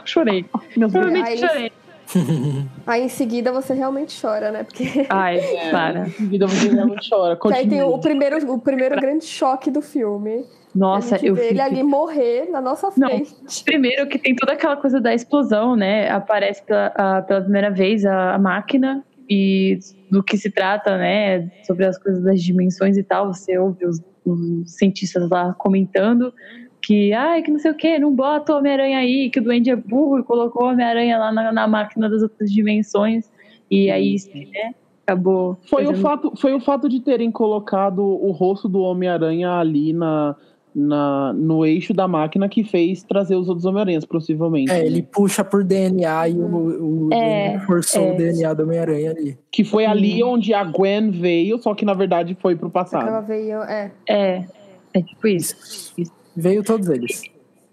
[0.05, 0.43] Chorei.
[0.75, 1.05] Meu Deus.
[1.05, 1.71] Realmente Aí- chorei.
[2.87, 4.63] Aí em seguida você realmente chora, né?
[4.63, 6.07] Porque Ai, É, para.
[6.07, 7.35] Em seguida você realmente chora.
[7.37, 7.95] que aí tem Continua.
[7.95, 10.45] o primeiro, o primeiro grande choque do filme.
[10.73, 13.09] Nossa, a gente eu vê ele ali morrer na nossa Não.
[13.09, 13.63] frente.
[13.65, 16.09] Primeiro que tem toda aquela coisa da explosão, né?
[16.09, 19.77] Aparece pela, a- pela primeira vez a, a máquina e
[20.09, 21.49] do que se trata, né?
[21.65, 23.33] Sobre as coisas das dimensões e tal.
[23.33, 26.33] Você ouve os, os cientistas lá comentando
[26.81, 29.69] que, ai, que não sei o que, não bota o Homem-Aranha aí, que o Duende
[29.69, 33.29] é burro e colocou o Homem-Aranha lá na, na máquina das outras dimensões.
[33.69, 34.15] E aí,
[34.51, 34.73] né?
[35.05, 35.57] Acabou.
[35.69, 39.93] Foi o, fazendo- fato, foi o fato de terem colocado o rosto do Homem-Aranha ali
[39.93, 40.35] na,
[40.73, 44.71] na, no eixo da máquina que fez trazer os outros Homem-Aranhas, possivelmente.
[44.71, 44.85] É, né?
[44.85, 48.13] ele puxa por DNA e o, o É, Duende forçou é.
[48.13, 49.37] o DNA do Homem-Aranha ali.
[49.51, 53.25] Que foi ali onde a Gwen veio, só que na verdade foi pro passado.
[53.25, 53.61] veio.
[53.63, 53.91] É.
[54.07, 54.45] É,
[54.93, 55.93] é tipo isso.
[56.35, 57.21] Veio todos eles.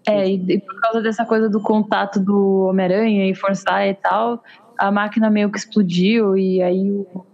[0.07, 4.43] É, e, e por causa dessa coisa do contato do Homem-Aranha e forçar e tal,
[4.77, 7.25] a máquina meio que explodiu e aí o,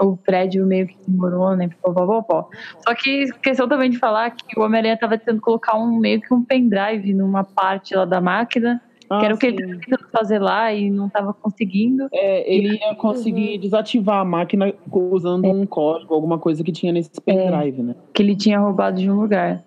[0.00, 1.68] o prédio meio que demorou, né?
[1.82, 2.50] Pó, pó, pó, pó.
[2.86, 6.32] Só que esqueceu também de falar que o Homem-Aranha tava tentando colocar um meio que
[6.32, 8.80] um pendrive numa parte lá da máquina,
[9.10, 9.56] Ah, que era o que sim.
[9.56, 12.08] ele tava tentando fazer lá e não tava conseguindo.
[12.12, 17.20] É, ele ia conseguir desativar a máquina usando um código, alguma coisa que tinha nesse
[17.20, 17.94] pendrive, né?
[18.12, 19.62] que ele tinha roubado de um lugar.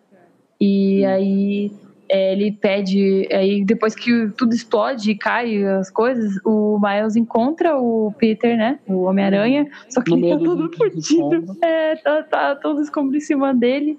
[0.59, 1.71] E aí
[2.11, 7.77] é, ele pede, aí depois que tudo explode e cai as coisas, o Miles encontra
[7.77, 8.79] o Peter, né?
[8.85, 10.99] O Homem-Aranha, só que No ele tá todo fudido.
[10.99, 11.57] escombros.
[11.63, 13.97] É, tá, tá todo escombro em cima dele.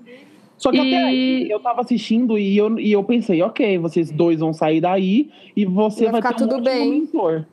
[0.58, 4.10] Só que até E- aí eu tava assistindo e eu, e eu pensei, ok, vocês
[4.12, 6.90] dois vão sair daí e você Vai vai, ficar ter um tudo bem.
[7.00, 7.46] mentor.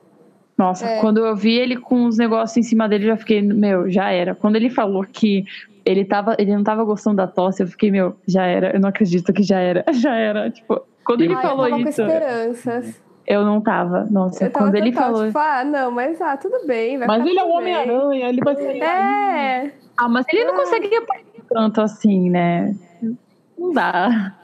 [0.60, 1.00] Nossa, É.
[1.00, 4.12] quando eu vi ele com os negócios em cima dele, eu já fiquei, meu, já
[4.12, 4.36] era.
[4.36, 5.46] Quando ele falou que
[5.86, 8.76] ele, tava, ele não tava gostando da tosse, eu fiquei, meu, já era.
[8.76, 9.86] Eu não acredito que já era.
[9.94, 10.50] Já era.
[10.52, 13.02] Tipo, quando ele Ai, falou eu tava isso, com esperanças.
[13.26, 14.06] eu não tava.
[14.12, 15.26] Nossa, Eu tava quando ele falou.
[15.28, 16.98] tipo, ah, não, mas ah, tudo bem.
[16.98, 17.50] Vai Mas ficar ele é o.
[17.50, 18.82] Homem-Aranha, ele vai sair.
[18.82, 20.58] É, Ah, mas ele não Ah.
[20.58, 22.76] conseguia partir tanto assim, né?
[23.58, 24.36] Não dá.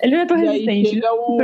[0.00, 0.90] Ele não é tão E aí resistente.
[0.90, 1.38] chega o,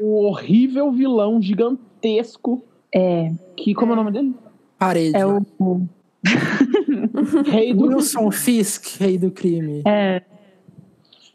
[0.00, 2.62] o horrível vilão gigantesco.
[2.94, 4.34] É, Que, como é o nome dele?
[4.78, 5.16] Parede.
[5.16, 5.42] é o.
[5.58, 5.88] o-
[7.50, 9.82] Rei do Wilson Fisk, rei do crime.
[9.86, 10.22] É,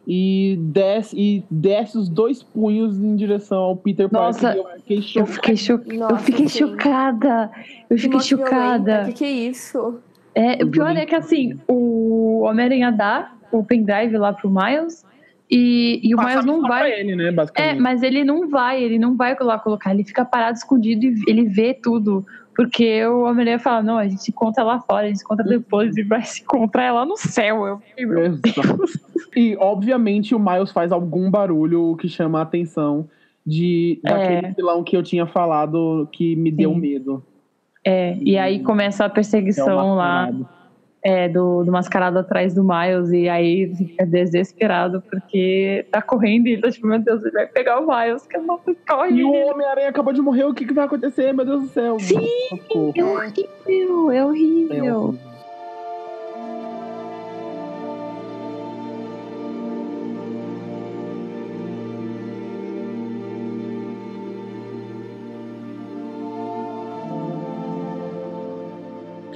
[0.08, 4.66] e desce, e desce os dois punhos em direção ao Peter Nossa, Parker.
[4.90, 5.34] e Eu fiquei eu chocado.
[5.34, 5.74] fiquei, cho...
[5.86, 6.58] eu Nossa, fiquei sim.
[6.60, 7.52] chocada.
[7.90, 8.84] Eu que fiquei chocada.
[8.84, 10.00] violenta, Que que é isso?
[10.34, 15.06] É, o pior é que assim, o Homem-Aranha dá o pendrive lá pro Miles
[15.50, 16.92] e, e o Passa Miles não vai.
[16.92, 20.58] ele, né, É, mas ele não vai, ele não vai lá colocar, ele fica parado
[20.58, 22.26] escondido e ele vê tudo.
[22.56, 25.46] Porque o Homem-Aranha fala, não, a gente se encontra lá fora, a gente se encontra
[25.46, 27.66] depois e vai se encontrar lá no céu.
[27.66, 28.84] Eu fiquei, meu Exato.
[29.36, 33.08] E, obviamente, o Miles faz algum barulho que chama a atenção
[33.46, 34.52] de, daquele É.
[34.52, 36.80] vilão que eu tinha falado que me deu Sim.
[36.80, 37.24] medo.
[37.86, 40.26] É, e aí começa a é perseguição lá.
[40.26, 40.59] Mascarado.
[41.04, 46.60] É, do, do mascarado atrás do Miles, e aí fica desesperado porque tá correndo e
[46.60, 49.16] tá tipo, meu Deus, ele vai pegar o Miles, que não corre.
[49.16, 51.34] E o Homem-Aranha acabou de morrer, o que, que vai acontecer?
[51.34, 51.98] Meu Deus do céu.
[52.00, 52.28] Sim,
[52.96, 54.86] é horrível, é horrível.
[54.86, 55.29] É horrível.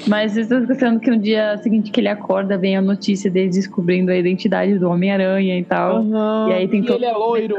[0.07, 3.49] Mas eu tô esquecendo que no dia seguinte que ele acorda, vem a notícia dele
[3.49, 5.97] descobrindo a identidade do Homem-Aranha e tal.
[5.97, 7.55] Aham, E aí tem e todo- ele é loiro.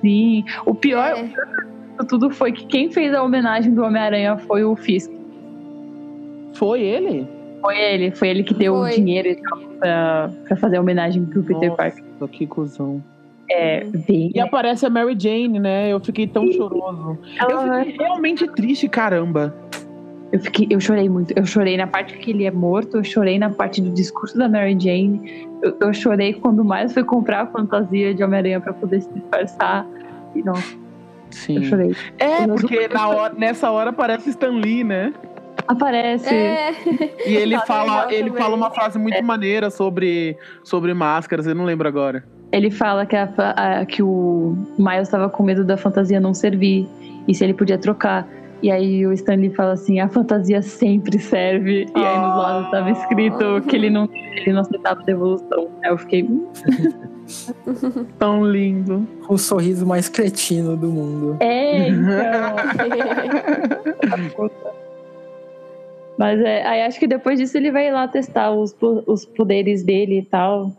[0.00, 0.44] Sim.
[0.66, 1.22] O pior É.
[1.24, 5.10] de tudo foi que quem fez a homenagem do Homem-Aranha foi o Fisk.
[6.54, 7.26] Foi ele?
[7.60, 8.90] Foi ele, foi ele que deu Foi.
[8.90, 12.04] o dinheiro e tal pra, pra fazer a homenagem pro Peter Nossa, Parker.
[12.30, 13.02] que cuzão.
[13.50, 14.32] É, bem.
[14.34, 15.92] E aparece a Mary Jane, né?
[15.92, 17.18] Eu fiquei tão choroso.
[17.40, 19.54] Eu Ela- fiquei realmente triste, caramba.
[20.32, 21.32] Eu, fiquei, eu chorei muito.
[21.36, 24.48] Eu chorei na parte que ele é morto, eu chorei na parte do discurso da
[24.48, 25.46] Mary Jane.
[25.62, 29.10] Eu, eu chorei quando o Miles foi comprar a fantasia de Homem-Aranha pra poder se
[29.12, 29.86] disfarçar.
[30.34, 30.54] E não,
[31.30, 31.56] Sim.
[31.56, 31.96] eu chorei.
[32.18, 35.12] É, Eu porque na hora, nessa hora aparece Stan Lee, né?
[35.68, 36.34] Aparece.
[36.34, 36.72] É.
[37.26, 38.42] E ele fala, ele também.
[38.42, 42.24] fala uma frase muito maneira sobre, sobre máscaras, eu não lembro agora.
[42.50, 46.86] Ele fala que, a a- que o Miles estava com medo da fantasia não servir
[47.28, 48.26] e se ele podia trocar.
[48.62, 51.86] E aí o Stanley fala assim: a fantasia sempre serve.
[51.96, 55.68] E aí no lado estava escrito que ele não, ele não aceitava devolução.
[55.84, 56.22] Aí eu fiquei.
[56.22, 56.46] "Hum,
[58.18, 59.06] Tão lindo.
[59.28, 61.36] O sorriso mais cretino do mundo.
[61.40, 62.10] É, então.
[66.18, 70.18] Mas é, aí acho que depois disso ele vai lá testar os, os poderes dele
[70.20, 70.70] e tal.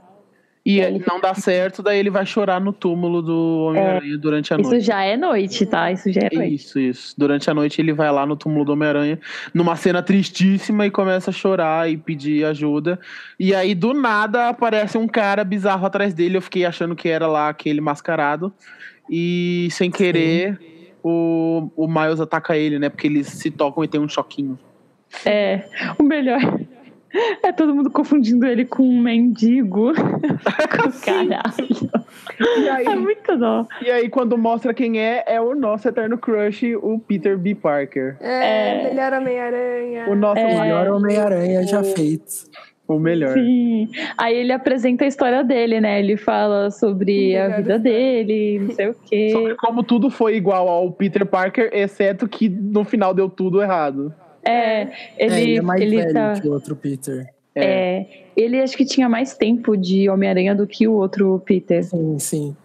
[0.66, 4.58] E ele não dá certo, daí ele vai chorar no túmulo do Homem-Aranha durante a
[4.58, 4.86] Isso noite.
[4.86, 5.92] já é noite, tá?
[5.92, 6.56] Isso já é noite.
[6.56, 7.14] Isso, isso.
[7.18, 9.20] Durante a noite ele vai lá no túmulo do Homem-Aranha,
[9.54, 12.98] numa cena tristíssima, e começa a chorar e pedir ajuda.
[13.38, 16.38] E aí, do nada, aparece um cara bizarro atrás dele.
[16.38, 18.54] Eu fiquei achando que era lá aquele mascarado.
[19.10, 20.58] E sem querer,
[21.04, 22.88] o, o Miles ataca ele, né?
[22.88, 24.58] Porque eles se tocam e tem um choquinho.
[25.26, 25.66] É,
[26.00, 26.40] o melhor
[27.44, 29.94] é todo mundo confundindo ele com um mendigo.
[31.06, 31.94] Caralho.
[32.60, 33.66] E aí, É muito dó.
[33.82, 37.56] e aí, quando mostra quem é, é o nosso eterno crush, o Peter B.
[37.56, 38.18] Parker.
[38.20, 40.06] É, melhor Homem-Aranha.
[40.10, 40.58] O nosso É.
[40.58, 42.32] Maior Homem-Aranha já o- feito.
[42.88, 43.34] o melhor.
[43.34, 43.90] Sim.
[44.18, 46.00] Aí ele apresenta a história dele, né?
[46.00, 47.80] Ele fala sobre a vida história.
[47.80, 49.30] dele, não sei o quê.
[49.32, 54.14] Sobre como tudo foi igual ao Peter Parker, exceto que no final deu tudo errado.
[54.46, 56.34] É, é, ele, ele é mais ele velho tá.
[56.40, 57.26] que o outro Peter.
[57.56, 61.84] É, ele acho que tinha mais tempo de Homem-Aranha do que o outro Peter.
[61.84, 62.56] Sim, sim.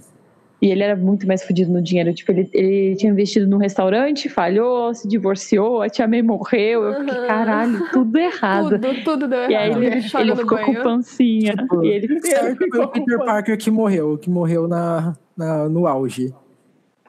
[0.60, 2.12] E ele era muito mais fodido no dinheiro.
[2.12, 6.82] Tipo, ele, ele tinha investido num restaurante, falhou, se divorciou, a tia May morreu.
[6.82, 8.70] Eu fiquei, caralho, tudo errado.
[8.70, 9.82] Tudo, tudo deu E aí errado.
[9.84, 10.82] ele, ele ficou com banho.
[10.82, 11.54] pancinha.
[11.54, 15.14] Tipo, E ele Certo foi ficou o Peter com- Parker que morreu, que morreu na,
[15.36, 16.34] na- no auge.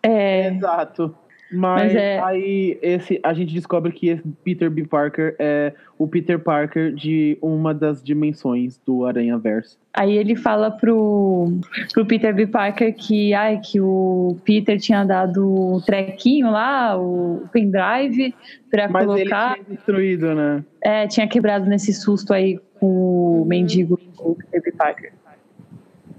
[0.03, 1.15] é, Exato.
[1.51, 4.85] Mas, Mas é- aí esse, a gente descobre que esse Peter B.
[4.85, 9.77] Parker é o Peter Parker de uma das dimensões do Aranha Verso.
[9.93, 11.51] Aí ele fala pro,
[11.93, 12.45] pro Peter B.
[12.47, 18.33] Parker que, ai, que o Peter tinha dado o trequinho lá, o pendrive,
[18.69, 19.55] pra Mas colocar.
[19.55, 20.63] ele tinha destruído, né?
[20.81, 24.71] É, tinha quebrado nesse susto aí com o mendigo do Peter B.
[24.71, 25.13] Parker.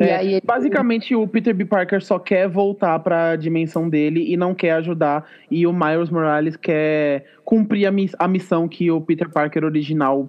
[0.01, 1.65] E É, aí ele- Basicamente, o Peter B.
[1.67, 5.27] Parker só quer voltar pra dimensão dele e não quer ajudar.
[5.51, 10.29] E o Miles Morales quer cumprir a, miss- a missão que o Peter Parker original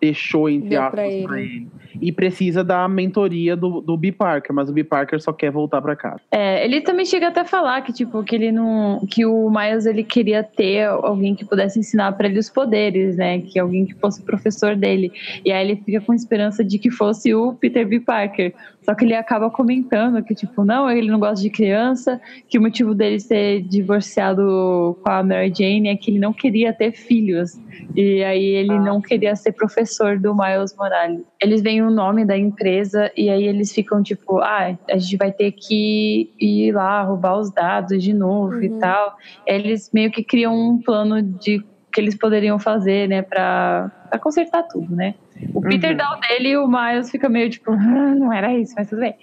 [0.00, 1.52] deixou, entre aspas, pra pra ele.
[1.54, 1.68] ele.
[2.00, 4.10] E precisa da mentoria do, do B.
[4.10, 4.82] Parker, mas o B.
[4.82, 6.20] Parker só quer voltar pra casa.
[6.32, 9.86] É, ele também chega até a falar que tipo que ele não, que o Miles
[9.86, 13.40] ele queria ter alguém que pudesse ensinar para ele os poderes, né?
[13.40, 15.12] Que alguém que fosse professor dele.
[15.44, 18.00] E aí ele fica com esperança de que fosse o Peter B.
[18.00, 18.52] Parker.
[18.84, 22.62] Só que ele acaba comentando que tipo não, ele não gosta de criança, que o
[22.62, 27.58] motivo dele ser divorciado com a Mary Jane é que ele não queria ter filhos.
[27.96, 31.22] E aí ele não queria ser professor do Miles Morales.
[31.40, 35.32] Eles veem o nome da empresa e aí eles ficam tipo, ah, a gente vai
[35.32, 38.78] ter que ir lá roubar os dados de novo e Uhum.
[38.78, 39.16] tal.
[39.46, 41.64] Eles meio que criam um plano de
[41.94, 45.14] que eles poderiam fazer, né, pra, pra consertar tudo, né?
[45.54, 45.96] O Peter Uhum.
[45.96, 49.00] dá o dele e o Miles fica meio tipo, ah, não era isso, mas tudo
[49.00, 49.14] bem.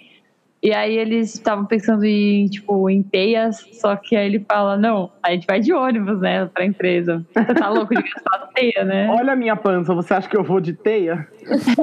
[0.62, 5.10] E aí eles estavam pensando em, tipo, em teias, só que aí ele fala, não,
[5.22, 7.24] a gente vai de ônibus, né, pra empresa.
[7.34, 9.08] Você tá louco de gastar teia, né?
[9.10, 11.26] Olha a minha pança, você acha que eu vou de teia?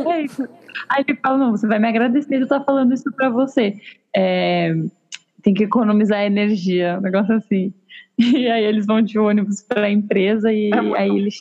[0.07, 0.43] É isso.
[0.89, 3.75] Aí ele fala, não, você vai me agradecer de eu estar falando isso pra você.
[4.15, 4.73] É,
[5.43, 7.73] tem que economizar energia, um negócio assim.
[8.37, 11.37] E aí eles vão de ônibus pra empresa e É aí eles.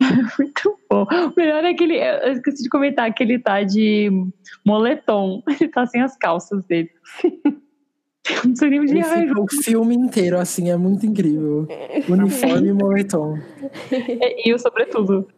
[0.38, 1.04] Muito bom.
[1.04, 1.96] O melhor é que ele.
[1.98, 4.10] Eu esqueci de comentar que ele tá de
[4.66, 5.42] moletom.
[5.60, 6.90] Ele tá sem as calças dele.
[8.44, 9.32] Não sei nem onde é.
[9.36, 11.68] o filme inteiro, assim, é muito incrível.
[12.08, 13.38] Uniforme e moletom.
[14.44, 15.28] E o sobretudo.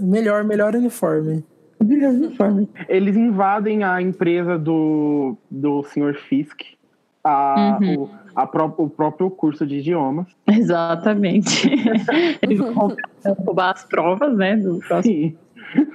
[0.00, 1.44] Melhor, melhor uniforme.
[1.80, 2.68] Melhor uniforme.
[2.88, 6.14] Eles invadem a empresa do, do Sr.
[6.28, 6.62] Fisk,
[7.24, 8.02] a, Uhum.
[8.02, 10.26] o, a pró- o próprio curso de idiomas.
[10.48, 11.68] Exatamente.
[12.42, 12.94] Eles vão
[13.44, 14.56] roubar as provas, né?
[14.56, 15.02] Do próximo.
[15.14, 15.36] Sim,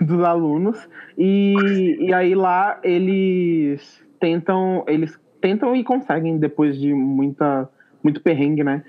[0.01, 0.87] dos alunos.
[1.17, 7.67] E, e aí lá eles tentam, eles tentam e conseguem, depois de muita,
[8.03, 8.83] muito perrengue, né?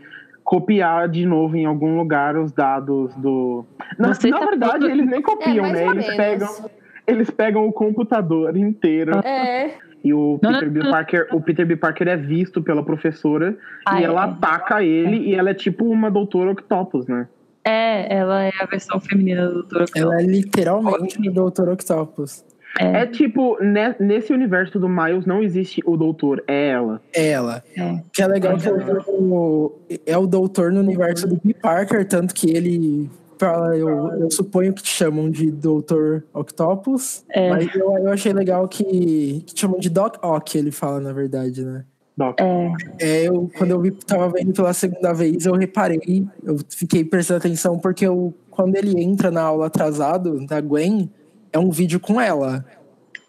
[0.44, 3.66] Copiar de novo em algum lugar os dados do.
[3.98, 5.84] Na, Você na tá verdade, eles nem copiam, É, né?
[5.86, 6.16] Eles menos.
[6.16, 6.70] pegam,
[7.06, 9.18] eles pegam o computador inteiro.
[9.26, 9.74] É.
[10.08, 10.80] E o Não, Peter, não, B.
[10.80, 10.90] não.
[10.90, 11.76] Parker, o Peter B.
[11.76, 13.56] Parker é visto pela professora
[13.86, 14.06] Ah, e é.
[14.06, 17.28] ela ataca ele e ela é tipo uma doutora Octopus, né?
[17.64, 20.00] É, ela é a versão feminina do Doutor Octopus.
[20.02, 21.68] Ela é literalmente o Dr.
[21.68, 22.44] Octopus.
[22.78, 27.00] É, tipo, ne- nesse universo do Miles não existe o doutor, é ela.
[27.14, 27.62] É ela.
[27.76, 27.98] É.
[28.12, 29.72] Que é legal que o,
[30.06, 31.54] é o doutor no universo do P.
[31.54, 33.88] Parker, tanto que ele fala, eu,
[34.20, 37.50] eu suponho que te chamam de Doutor Octopus, É.
[37.50, 38.84] mas eu, eu achei legal que,
[39.46, 41.84] que te chamam de Doc Ock, ele fala, na verdade, né?
[42.16, 42.40] Doc.
[42.40, 47.04] É, É, eu, quando eu vi, tava vendo pela segunda vez, eu reparei, eu fiquei
[47.04, 51.08] prestando atenção, porque eu, quando ele entra na aula atrasado da Gwen,
[51.52, 52.64] é um vídeo com ela.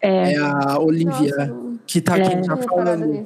[0.02, 0.32] é.
[0.32, 2.22] É a Olivia, Nossa, que tá É.
[2.22, 3.24] aqui já falando.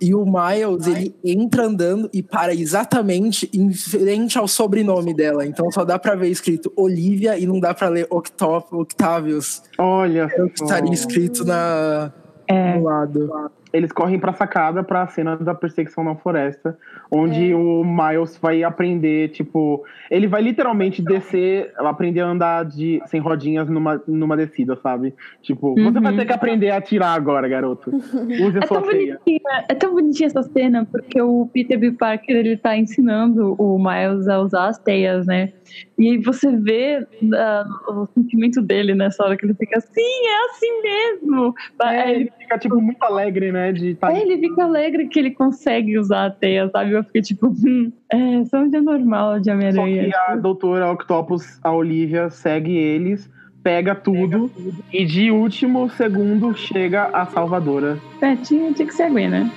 [0.00, 5.44] E o Miles, ele entra andando e para exatamente em frente ao sobrenome dela.
[5.44, 9.62] Então só dá pra ver escrito Olivia e não dá pra ler Octop, Octavius.
[9.78, 12.12] Olha É o que estaria escrito na,
[12.48, 12.78] É.
[12.78, 13.52] do lado.
[13.72, 16.76] Eles correm pra sacada pra cena da perseguição na floresta,
[17.10, 23.20] onde o Miles vai aprender, tipo, ele vai literalmente descer, aprender a andar de sem
[23.20, 25.14] rodinhas numa, numa descida, sabe?
[25.42, 26.18] Tipo, você vai Uhum.
[26.18, 27.90] ter que aprender a atirar agora, garoto.
[27.94, 29.20] Use a É sua teia.
[29.68, 31.92] é tão bonitinha essa cena, porque o Peter B.
[31.92, 35.52] Parker ele tá ensinando o Miles a usar as teias, né?
[35.98, 40.44] E aí você vê ah, o sentimento dele nessa hora que ele fica assim, é
[40.46, 41.54] assim mesmo.
[41.80, 43.72] Aí ele, Ele fica, tipo, muito alegre, né?
[43.72, 46.92] De tá aí ele fica alegre que ele consegue usar a teia, sabe?
[46.92, 50.04] Eu fiquei tipo, hum, é, só um dia normal de Só Homem-Aranha.
[50.04, 53.30] que a doutora Octopus, a Olivia, segue eles,
[53.62, 54.50] pega tudo,
[54.92, 59.50] e de último segundo chega a salvadora, É, tinha, tinha que ser a Gwen, né?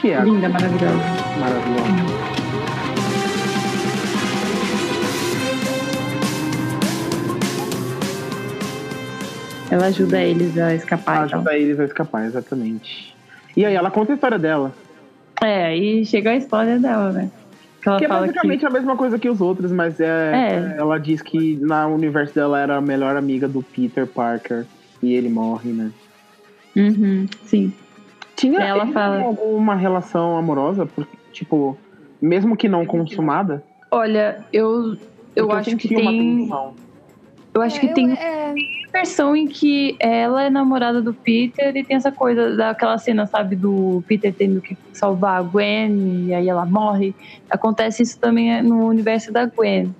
[0.00, 0.96] que é Linda, maravilhosa.
[1.38, 2.89] maravilhosa.
[9.70, 11.26] Ela ajuda eles a escapar.
[11.26, 11.38] então.
[11.40, 13.14] Ajuda eles a escapar, exatamente.
[13.56, 14.72] E aí ela conta a história dela.
[15.42, 17.30] É, e chega a história dela, né?
[17.82, 20.74] Que ela Que é basicamente a mesma coisa que os outros, mas é, É.
[20.78, 24.66] ela diz que no universo dela era a melhor amiga do Peter Parker.
[25.02, 25.90] E ele morre, né?
[26.74, 26.80] que.
[26.80, 27.72] Uhum, sim.
[28.36, 30.84] Tinha Ela fala- alguma relação amorosa?
[30.86, 31.78] Por- Tipo,
[32.20, 33.62] mesmo que não consumada?
[33.90, 34.96] Olha, eu,
[35.34, 36.38] eu Porque acho que senti uma tem.
[36.42, 36.74] tensão.
[37.54, 38.54] Eu acho que É, tem eu- é,
[38.92, 43.56] versão em que ela é namorada do Peter e tem essa coisa daquela cena, sabe,
[43.56, 47.14] do Peter tendo que salvar a Gwen e aí ela morre.
[47.50, 49.94] Acontece isso também no universo da Gwen.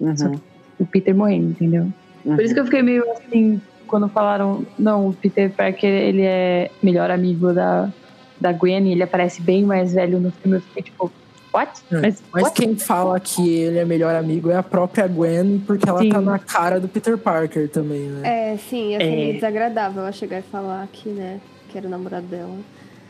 [0.00, 0.40] Uhum,
[0.78, 1.84] O Peter morrendo, entendeu?
[2.24, 2.36] uhum.
[2.36, 6.70] Por isso que eu fiquei meio assim, quando falaram, não, o Peter Parker, ele é
[6.82, 7.92] melhor amigo da,
[8.40, 10.56] da Gwen e ele aparece bem mais velho no filme.
[10.56, 11.12] Eu fiquei tipo,
[11.52, 11.70] what?
[11.90, 12.54] É, Mas, Mas what?
[12.60, 16.08] quem fala que ele é melhor amigo é a própria Gwen, porque ela Sim.
[16.10, 18.52] tá na cara do Peter Parker também, né?
[18.54, 19.10] é, sim, ia ser É.
[19.16, 22.54] meio desagradável ela chegar e falar que, né, que era o namorado dela.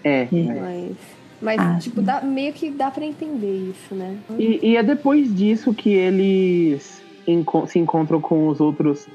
[0.05, 0.23] É.
[0.23, 0.27] É.
[0.32, 0.93] Mas,
[1.40, 4.16] mas Ah, tipo, dá, meio que dá pra entender isso, né?
[4.39, 9.06] E, e é depois disso que eles enco- se encontram com os outros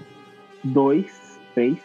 [0.64, 1.06] dois,
[1.54, 1.78] três.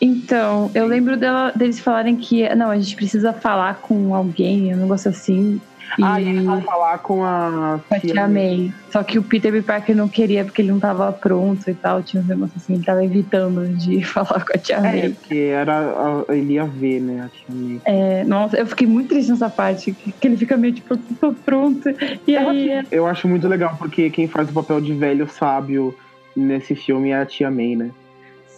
[0.00, 4.78] Então, eu lembro dela, deles falarem que, não, a gente precisa falar com alguém, um
[4.78, 5.60] negócio assim.
[5.98, 8.72] E Ah, eles vão falar com a com a tia May.
[8.90, 9.62] Só que o Peter B.
[9.62, 12.02] Parker não queria porque ele não tava pronto e tal.
[12.02, 15.08] Tinha um negócio assim, ele tava evitando de falar com a tia É, May.
[15.10, 17.80] porque era, ele ia ver, né, a tia May.
[17.84, 21.88] É, nossa, eu fiquei muito triste nessa parte, que, ele fica meio tipo, tô pronto.
[22.26, 25.94] E aí, é, Eu acho muito legal, porque quem faz o papel de velho sábio
[26.36, 27.90] nesse filme é a tia May, né?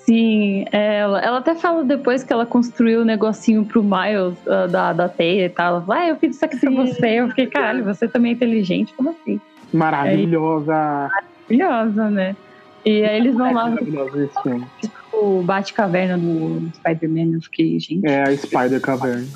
[0.05, 4.93] Sim, ela, ela até fala depois que ela construiu o negocinho pro Miles ah, da,
[4.93, 5.77] da teia e tal.
[5.77, 7.07] Ela fala, ah, eu fiz isso aqui pra você.
[7.21, 9.41] Eu fiquei, caralho, você também é inteligente, como assim?
[9.73, 11.11] Maravilhosa.
[11.53, 12.37] Maravilhosa, né?
[12.85, 14.67] E aí eles vão lá maravilhosa esse filme.
[15.13, 17.35] o Bate-Caverna do Spider-Man.
[17.35, 18.07] Eu fiquei, gente.
[18.07, 19.27] É a Spider Cavern.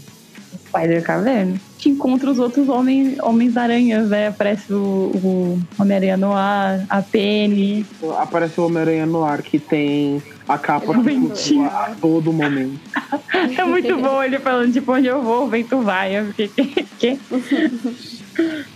[0.74, 4.28] Spider-Caverna, que encontra os outros homens, Homens-Aranhas, né?
[4.28, 7.86] Aparece o, o Homem-Aranha Noir, a Penny.
[8.18, 11.62] Aparece o Homem-Aranha no ar que tem a capa que Ventinho.
[11.62, 12.80] flutua a todo momento.
[13.58, 16.16] É muito bom ele falando, tipo, onde eu vou, o vento vai.
[16.16, 16.98] Eu fiquei, que?
[16.98, 17.18] que?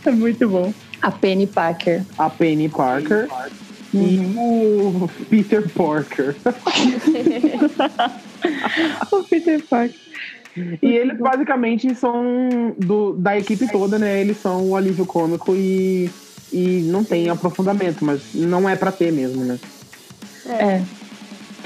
[0.05, 0.73] É muito bom.
[1.01, 2.03] A Penny Parker.
[2.19, 3.29] A Penny Parker
[3.95, 6.37] e o Peter Parker.
[9.11, 10.08] o Peter Parker.
[10.83, 14.21] E eles basicamente são do, da equipe toda, né?
[14.21, 16.11] Eles são o alívio cômico e,
[16.53, 19.59] e não tem aprofundamento, mas não é pra ter mesmo, né?
[20.47, 20.83] É.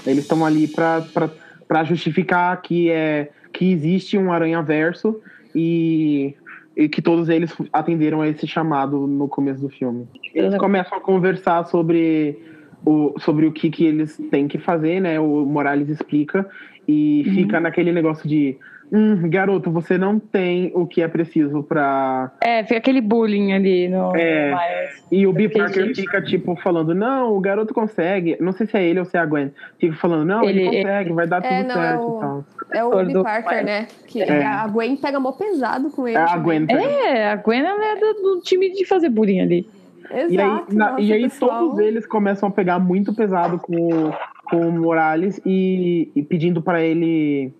[0.06, 5.20] Eles estão ali pra justificar que, é, que existe um aranha-verso
[5.54, 6.34] e,
[6.76, 10.06] e que todos eles atenderam a esse chamado no começo do filme.
[10.34, 12.38] Eles começam a conversar sobre
[12.84, 15.20] o, sobre o que, que eles têm que fazer, né?
[15.20, 16.48] O Morales explica
[16.86, 18.58] e fica naquele negócio de
[18.92, 22.30] hum, garoto, você não tem o que é preciso pra.
[22.42, 24.14] É, fica aquele bullying ali no.
[24.14, 25.48] É, e o B.
[25.48, 28.36] Parker gente- fica, tipo, falando, não, o garoto consegue.
[28.40, 29.50] Não sei se é ele ou se é a Gwen.
[29.78, 32.20] Fica falando, não, ele, Ele- consegue, vai dar tudo É, não, é certo o- e
[32.20, 32.44] tal.
[32.74, 33.86] É o do Parker, né?
[34.06, 34.44] Que É.
[34.44, 36.16] a Gwen pega mó pesado com ele.
[36.16, 36.66] É a também.
[36.66, 36.78] Gwen.
[36.78, 39.66] É, a Gwen ela é do, do time de fazer bullying ali.
[40.10, 40.32] Exato.
[40.32, 43.74] E aí, na- e aí todos eles começam a pegar muito pesado com,
[44.08, 44.12] o-
[44.50, 47.52] com o Morales e, e pedindo pra ele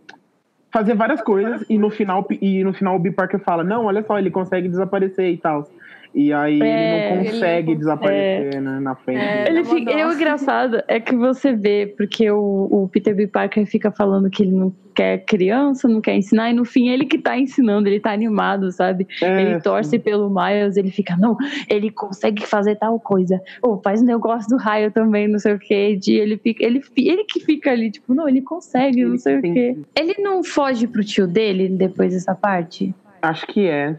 [0.72, 3.12] fazer várias coisas e no final e no final o B.
[3.12, 5.68] Parker fala não olha só ele consegue desaparecer e tal
[6.14, 9.92] e aí É, ele não ele consegue não desaparecer né, na frente É, Ele fica,
[9.92, 13.26] e o engraçado é que você vê, porque o, o Peter B.
[13.26, 17.06] Parker fica falando que ele não quer criança, não quer ensinar, e no fim ele
[17.06, 19.06] que tá ensinando, ele tá animado, sabe?
[19.22, 21.36] É, ele torce pelo Miles, ele fica, não,
[21.68, 23.40] ele consegue fazer tal coisa.
[23.62, 25.96] Ou faz um negócio do raio também, não sei o que.
[25.96, 29.38] De ele fica, ele, ele que fica ali, tipo, não, ele consegue, não Ele sei
[29.38, 29.78] o quê.
[29.98, 32.94] Ele não foge pro tio dele depois dessa parte?
[33.22, 33.96] acho que é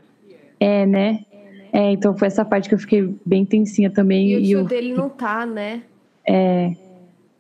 [0.60, 1.22] É, né?
[1.74, 4.30] É, então foi essa parte que eu fiquei bem tensinha também.
[4.30, 5.82] E o e tio o- dele não tá, né?
[6.26, 6.72] É.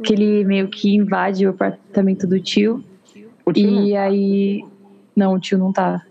[0.03, 2.83] Que ele meio que invade o apartamento do tio.
[3.45, 4.65] o tio E aí.
[5.15, 6.01] Não, o tio não tá.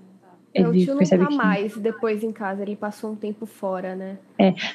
[0.57, 1.35] Não, o Ele tio não tá que.
[1.35, 2.62] mais depois em casa.
[2.62, 4.16] Ele passou um tempo fora, né?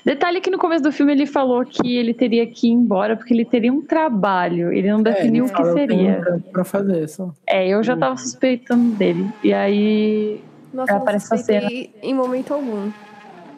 [0.04, 3.34] Detalhe que no começo do filme ele falou que ele teria que ir embora porque
[3.34, 4.74] ele teria um trabalho.
[4.74, 6.22] Ele não definiu É, ele o que "Eu seria.
[6.36, 7.34] um pra fazer só.
[7.48, 9.26] É, eu já tava suspeitando dele.
[9.42, 10.42] E aí.
[10.74, 12.92] Nossa, eu não Aparece essa suspeitei em momento algum.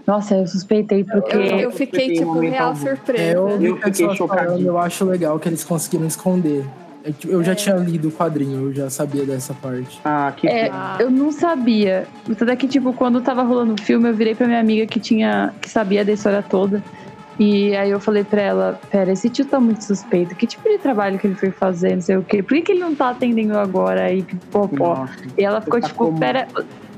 [0.09, 1.35] Nossa, eu suspeitei porque.
[1.35, 2.79] Eu, eu suspeitei fiquei, tipo, momento real algum.
[2.81, 3.23] surpresa.
[3.23, 4.67] É, eu Eu fiquei chocadinho.
[4.67, 6.65] eu acho legal que eles conseguiram esconder.
[7.03, 10.01] Eu, eu já tinha lido o quadrinho, eu já sabia dessa parte.
[10.03, 12.07] ah que É, eu não sabia.
[12.25, 14.99] Tanto é que, tipo, quando tava rolando o filme, eu virei pra minha amiga que
[14.99, 15.53] tinha.
[15.61, 16.83] que sabia da história toda.
[17.39, 20.35] E aí eu falei pra ela, pera, esse tio tá muito suspeito.
[20.35, 22.43] Que tipo de trabalho que ele foi fazer, não sei o quê.
[22.43, 24.95] Por que, que ele não tá atendendo agora aí, pipopó?
[24.95, 25.13] Nossa.
[25.37, 26.19] E ela ficou Tá tipo, como?
[26.19, 26.47] pera.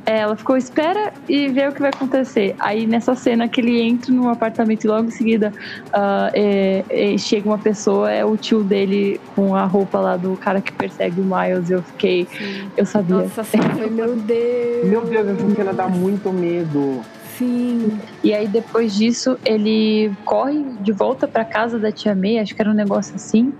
[0.05, 2.55] É, ela ficou, espera e vê o que vai acontecer.
[2.59, 5.53] Aí nessa cena que ele entra no apartamento e logo em seguida
[5.93, 10.35] ah, é, é, chega uma pessoa, é o tio dele com a roupa lá do
[10.37, 11.69] cara que persegue o Miles.
[11.69, 12.27] Eu fiquei.
[12.75, 13.17] Eu sabia.
[13.17, 13.59] Nossa, foi,
[13.89, 14.87] meu Deus.
[14.87, 17.01] meu Deus essa cena dá muito medo
[17.41, 17.97] Sim.
[18.23, 22.61] E aí depois disso ele corre de volta pra casa da tia May, acho que
[22.61, 23.51] era um negócio assim.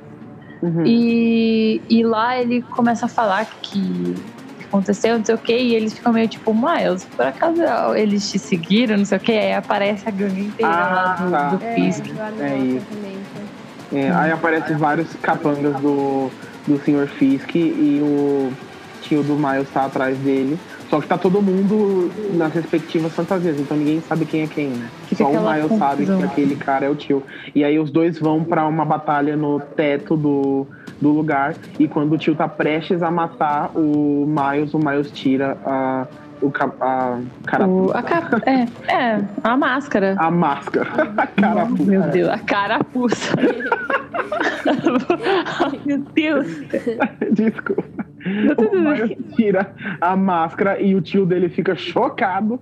[0.61, 0.85] Uhum.
[0.85, 4.15] E, e lá ele começa a falar que
[4.72, 7.61] aconteceu, não sei o que, e eles ficam meio tipo, Miles, por acaso
[7.95, 11.31] eles te seguiram, não sei o que, aí aparece a gangue inteira Ah, lá do,
[11.31, 11.49] tá.
[11.56, 12.06] do É, Fisk.
[12.07, 12.88] no É isso.
[13.93, 16.31] É, aí aparecem vários capangas do,
[16.65, 17.07] do Sr.
[17.10, 18.53] Fisk e o
[19.02, 20.57] tio do Miles tá atrás dele.
[20.91, 24.89] Só que tá todo mundo nas respectivas fantasias, então ninguém sabe quem é quem, né?
[25.07, 26.18] Fica Só o Miles sabe confusão.
[26.18, 27.23] que aquele cara é o tio.
[27.55, 30.68] E aí os dois vão pra uma batalha no teto do,
[30.99, 31.55] do lugar.
[31.80, 36.07] E quando o tio tá prestes a matar o Miles, o Miles tira a,
[36.41, 37.68] o, a carapuça.
[37.68, 40.15] O- a capa, é, é, a máscara.
[40.18, 40.89] A máscara.
[41.18, 41.84] a carapuça.
[41.84, 43.34] Meu Deus, a carapuça.
[44.65, 46.47] Ai, Meu Deus.
[47.31, 47.84] Desculpa.
[48.57, 48.76] O.
[48.80, 52.59] Miles tira a máscara e o tio dele fica chocado.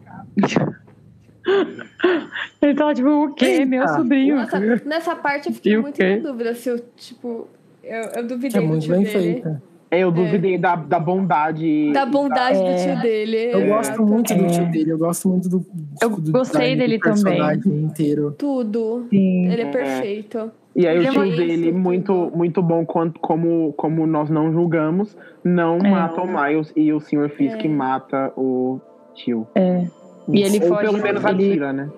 [2.62, 3.66] Ele tava tipo, o quê?
[3.66, 4.38] Meu sobrinho.
[4.38, 7.48] Nossa, nessa parte eu fiquei E muito na dúvida se eu, tipo.
[7.84, 9.20] Eu, eu duvidei É do muito tio bem dele.
[9.34, 9.62] feita.
[9.92, 11.92] É, eu duvidei da, da bondade.
[11.92, 12.62] Da bondade É.
[12.62, 13.38] do tio dele.
[13.52, 13.68] Eu É.
[13.68, 14.48] gosto muito do É.
[14.48, 15.66] tio dele, eu gosto muito do.
[16.02, 17.84] Eu do gostei dele do personagem também.
[17.86, 18.36] inteiro.
[18.38, 19.08] Tudo.
[19.10, 19.52] Sim.
[19.52, 20.52] Ele é perfeito.
[20.76, 24.06] E aí o Ele é tio uma- dele, Isso, muito, muito bom quanto, como, como
[24.06, 25.90] nós não julgamos, não É.
[25.90, 27.28] mata o Miles e o Sr.
[27.30, 27.68] Fisk É.
[27.68, 28.80] mata o
[29.16, 29.48] tio.
[29.56, 29.86] É.
[30.32, 30.82] E ele Ou foge.
[30.82, 31.90] pelo menos ele, atira, né?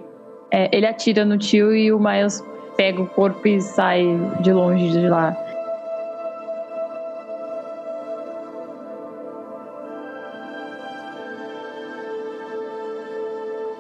[0.49, 2.41] é, ele atira no tio e o Miles
[2.77, 4.01] pega o corpo e sai
[4.41, 5.35] de longe de lá.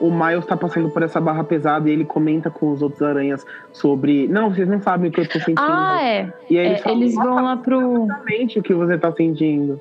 [0.01, 3.45] O Miles tá passando por essa barra pesada e ele comenta com os outros aranhas
[3.71, 4.27] sobre.
[4.27, 5.59] Não, vocês não sabem o que eu tô sentindo.
[5.61, 6.33] Ah, é.
[6.49, 8.03] E aí É, eles, falam, eles vão "Nossa, lá pro.
[8.03, 9.79] Exatamente o que você tá sentindo.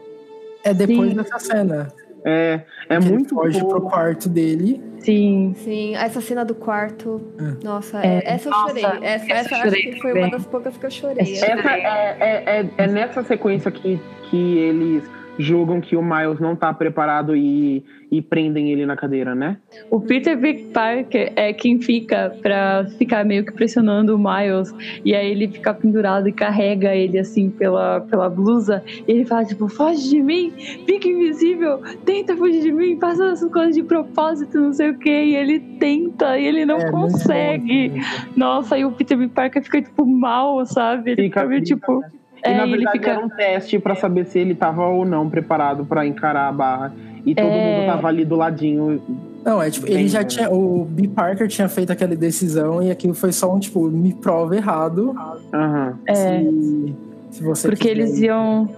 [0.62, 1.16] É depois Sim.
[1.16, 1.88] dessa cena.
[2.22, 2.60] É,
[2.90, 3.80] é que muito ele foge boa.
[3.80, 4.78] pro quarto dele.
[4.98, 5.54] Sim.
[5.56, 7.18] Sim, essa cena do quarto.
[7.64, 8.20] Nossa, É.
[8.34, 8.84] essa eu Nossa, chorei.
[8.84, 10.24] Essa, essa eu essa acho chorei que foi também.
[10.24, 11.32] uma das poucas que eu chorei.
[11.32, 13.98] Essa- Essa é, é, é, é nessa sequência que,
[14.28, 15.02] que eles
[15.38, 19.56] julgam que o Miles não tá preparado e, e prendem ele na cadeira, né?
[19.90, 24.74] O Peter Big Parker é quem fica pra ficar meio que pressionando o Miles.
[25.04, 28.82] E aí ele fica pendurado e carrega ele assim pela, pela blusa.
[28.86, 30.52] E ele fala, tipo, foge de mim,
[30.86, 35.10] fica invisível, tenta fugir de mim, faça essas coisas de propósito, não sei o que.
[35.10, 37.88] E ele tenta e ele não É, muito consegue.
[37.90, 37.98] bom.
[38.36, 41.12] Nossa, e o Peter Big Parker fica, tipo, mal, sabe?
[41.12, 42.02] Ele Fica fica meio, tipo.
[42.44, 43.10] E É, na e ele verdade fica.
[43.10, 46.92] era um teste pra saber se ele tava ou não preparado pra encarar a barra.
[47.26, 47.78] E todo É.
[47.80, 49.00] mundo tava ali do ladinho.
[49.44, 50.50] Não, é tipo, ele já tinha.
[50.50, 51.08] O B.
[51.08, 55.14] Parker tinha feito aquela decisão e aquilo foi só um, tipo, me prova errado.
[55.52, 55.98] Aham.
[56.06, 56.14] É.
[56.14, 56.94] Se,
[57.30, 58.68] se você Porque quiser eles iam.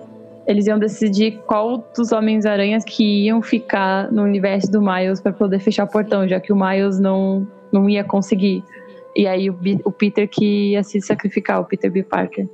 [0.45, 5.61] Eles iam decidir qual dos Homens-Aranhas que iam ficar no universo do Miles para poder
[5.61, 8.65] fechar o portão, já que o Miles não, não ia conseguir.
[9.15, 12.03] E aí o, Bi- o Peter que ia se sacrificar, o Peter B.
[12.03, 12.49] Parker.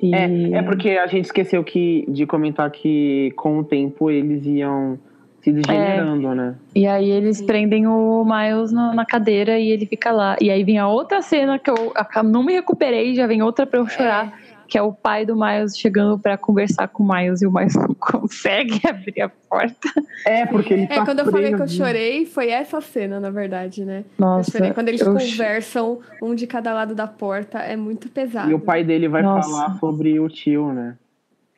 [0.00, 4.44] E- É, é porque a gente esqueceu que, de comentar que com o tempo eles
[4.44, 4.98] iam
[5.40, 6.54] se degenerando, né?
[6.74, 10.36] E aí eles prendem o Miles no- na cadeira e ele fica lá.
[10.40, 13.64] E aí vem a outra cena que eu aca- não me recuperei, já vem outra
[13.64, 17.40] pra eu chorar, que é o pai do Miles chegando pra conversar com o Miles
[17.42, 19.88] e o Miles não consegue abrir a porta.
[20.26, 23.30] É, porque ele É, tá quando eu falei que eu chorei, foi essa cena, na
[23.30, 24.04] verdade, né?
[24.18, 24.72] Nossa, eu chorei.
[24.74, 28.50] Quando eles eu conversam, um de cada lado da porta, é muito pesado.
[28.50, 29.48] E o pai dele vai Nossa.
[29.48, 30.96] falar sobre o tio, né?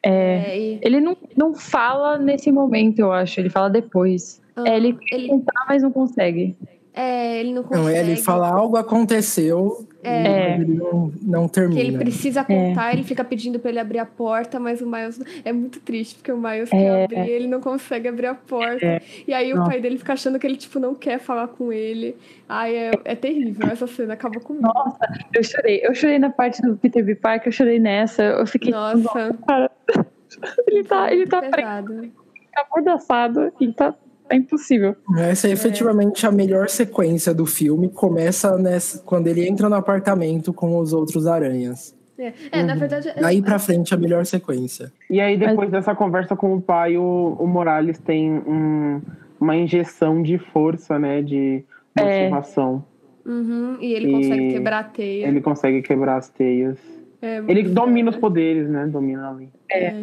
[0.02, 3.40] É, É, e- ele não, não fala nesse momento, eu acho.
[3.40, 4.40] Ele fala depois.
[4.54, 6.56] Ah, é, ele quer ele- contar, mas não consegue.
[7.00, 7.82] É, ele não consegue.
[7.84, 10.54] Não, ele fala algo aconteceu, É.
[10.54, 11.80] ele não, não Que termina.
[11.80, 12.44] ele precisa É.
[12.44, 15.20] contar, ele fica pedindo pra ele abrir a porta, mas o Miles.
[15.44, 16.76] É muito triste, porque o Miles É.
[16.76, 19.00] quer abrir, ele não consegue abrir a porta.
[19.26, 19.70] E aí o Nossa.
[19.70, 22.16] pai dele fica achando que ele, tipo, não quer falar com ele.
[22.48, 23.68] Ai, é, é terrível.
[23.70, 24.66] Essa cena acaba comigo.
[24.66, 24.98] Nossa,
[25.34, 25.80] eu chorei.
[25.84, 27.14] Eu chorei na parte do Peter B.
[27.14, 28.22] Parker, eu chorei nessa.
[28.22, 28.72] Eu fiquei.
[28.72, 29.38] Nossa.
[30.66, 32.10] Ele tá, ele tá, preso,
[32.52, 33.94] tá amordaçado e tá,
[34.28, 34.94] tá impossível.
[35.18, 37.88] Essa é efetivamente a melhor sequência do filme.
[37.88, 41.96] Começa nessa, quando ele entra no apartamento com os outros aranhas.
[42.18, 43.08] É, é, na verdade.
[43.08, 44.92] é- Daí pra frente, a melhor sequência.
[45.08, 49.00] E aí, depois dessa conversa com o pai, o, o Morales tem um-
[49.40, 51.22] uma injeção de força, né?
[51.22, 51.64] De
[51.96, 52.22] É.
[52.24, 52.84] motivação.
[53.24, 55.28] Uhum, e ele E consegue quebrar a teia.
[55.28, 56.76] Ele consegue quebrar as teias.
[57.22, 58.86] É, Ele domina os poderes, né?
[58.86, 59.50] Domina ali.
[59.70, 60.02] É.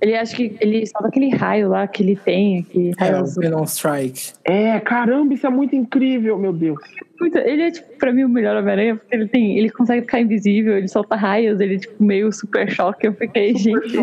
[0.00, 2.66] Ele acha que ele solta aquele raio lá que ele tem,
[2.98, 3.26] raio É, o.
[3.26, 4.32] Venom Strike.
[4.44, 6.78] É, caramba, isso é muito incrível, meu Deus.
[7.20, 9.58] Muito- Ele é, tipo, pra mim, o melhor Homem-Aranha, porque ele tem.
[9.58, 13.06] Ele consegue ficar invisível, ele solta raios, ele é tipo meio super choque.
[13.08, 13.90] Eu fiquei, gente.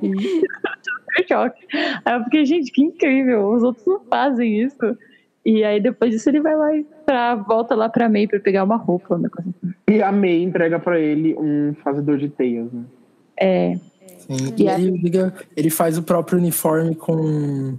[0.00, 1.66] super choque.
[2.04, 3.46] Aí eu fiquei, gente, que incrível.
[3.50, 4.96] Os outros não fazem isso.
[5.44, 8.62] E aí depois disso ele vai lá e pra, volta lá pra May pra pegar
[8.64, 9.52] uma roupa, assim.
[9.90, 12.82] E a May entrega pra ele um fazedor de teias, né?
[13.38, 13.74] É.
[14.28, 14.54] Sim.
[14.56, 14.78] E E a-
[15.56, 17.76] ele, faz o próprio uniforme com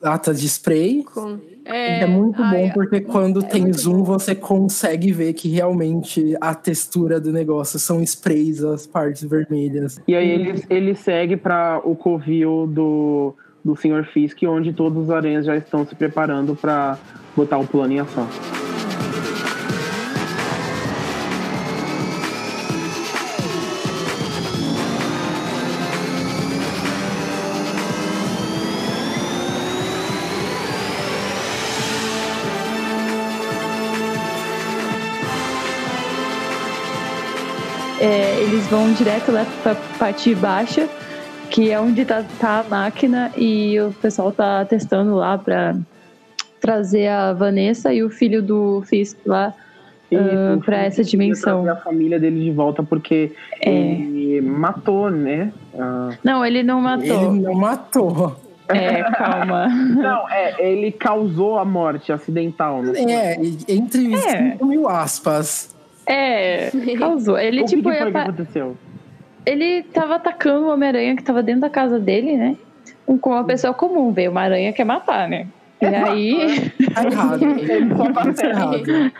[0.00, 1.02] latas de spray.
[1.04, 4.04] Com- É, muito ai, bom porque quando tem muito zoom bom.
[4.04, 10.00] você consegue ver que realmente a textura do negócio são sprays, as partes vermelhas.
[10.08, 14.04] E aí ele, ele segue para o covil do, do Sr.
[14.12, 16.98] Fisk, onde todos os aranhas já estão se preparando para
[17.36, 18.26] botar o plano em ação.
[38.08, 40.88] É, eles vão direto lá pra parte baixa,
[41.50, 45.76] que é onde tá, tá a máquina, e o pessoal tá testando lá pra
[46.58, 49.52] trazer a Vanessa e o filho do Fisk lá
[50.10, 51.64] ah, o pra Fisk essa dimensão.
[51.64, 53.70] trazer a família dele de volta porque É.
[53.70, 55.52] ele matou, né?
[55.78, 57.30] Ah, Não, ele não matou.
[57.32, 58.36] Ele não matou.
[58.68, 59.68] É, calma.
[59.96, 62.82] não, é, ele causou a morte acidental.
[62.84, 62.98] Foi?
[63.12, 64.52] É, e entre É.
[64.52, 65.76] 5 mil aspas.
[66.08, 67.38] É, causou.
[67.38, 68.76] Ele, o tipo, que foi que aconteceu?
[69.48, 72.56] ele tava atacando o Homem-Aranha que tava dentro da casa dele, né?
[73.06, 75.46] Com uma pessoa comum, veio uma aranha quer matar, né?
[75.80, 76.70] E aí.
[76.94, 77.28] Tá só
[78.12, 79.12] tá Tá errado.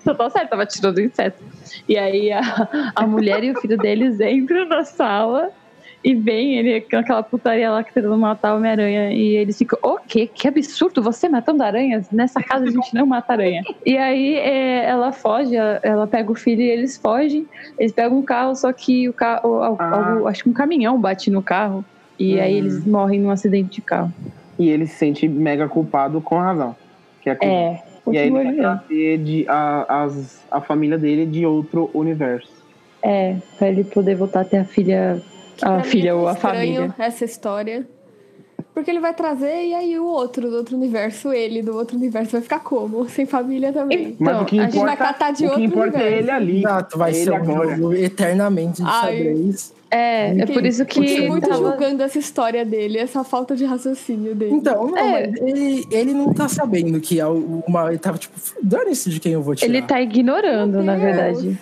[0.00, 1.42] Só tá certo, tava tirando o inseto.
[1.88, 2.40] E aí a,
[2.96, 5.50] a mulher e o filho deles entram na sala
[6.06, 9.10] e vem ele com aquela putaria lá que tentando matar o Homem-Aranha.
[9.12, 10.28] E eles ficam, o quê?
[10.32, 12.08] Que absurdo, você matando aranhas?
[12.12, 13.64] Nessa casa a gente não mata aranha.
[13.84, 17.44] E aí é, ela foge, ela, ela pega o filho e eles fogem.
[17.76, 19.90] Eles pegam um carro, só que o carro, Ah.
[20.12, 21.84] algo- acho que um caminhão bate no carro.
[22.16, 22.58] E aí Uhum.
[22.58, 24.12] eles morrem num acidente de carro.
[24.56, 26.76] E ele se sente mega culpado com razão.
[27.20, 27.52] Que é, culpa.
[27.52, 32.48] É, E aí ele vai de, a, as, a família dele de outro universo.
[33.02, 35.20] É, pra ele poder voltar a ter a filha,
[35.62, 36.94] a mim filha é ou a estranho família.
[36.98, 37.86] essa história.
[38.74, 42.32] Porque ele vai trazer e aí o outro do outro universo, ele do outro universo
[42.32, 43.08] vai ficar como?
[43.08, 44.14] Sem família também.
[44.18, 46.00] Mas Então, o que a gente vai importa, catar de o que outro importa é
[46.02, 46.18] universo.
[46.24, 46.58] ele ali.
[46.58, 47.76] Exato, vai é ser ele um agora.
[47.76, 49.16] jogo eternamente de Ai.
[49.16, 49.74] xadrez.
[49.90, 51.00] É, é por isso que.
[51.00, 54.52] Fiquei muito tava- julgando essa história dele, essa falta de raciocínio dele.
[54.52, 55.28] Então, não, É.
[55.28, 57.88] mas ele, ele não tá sabendo que é uma.
[57.88, 59.68] Ele tava tipo, dane-se de quem eu vou tirar.
[59.72, 61.56] Ele tá ignorando, na verdade.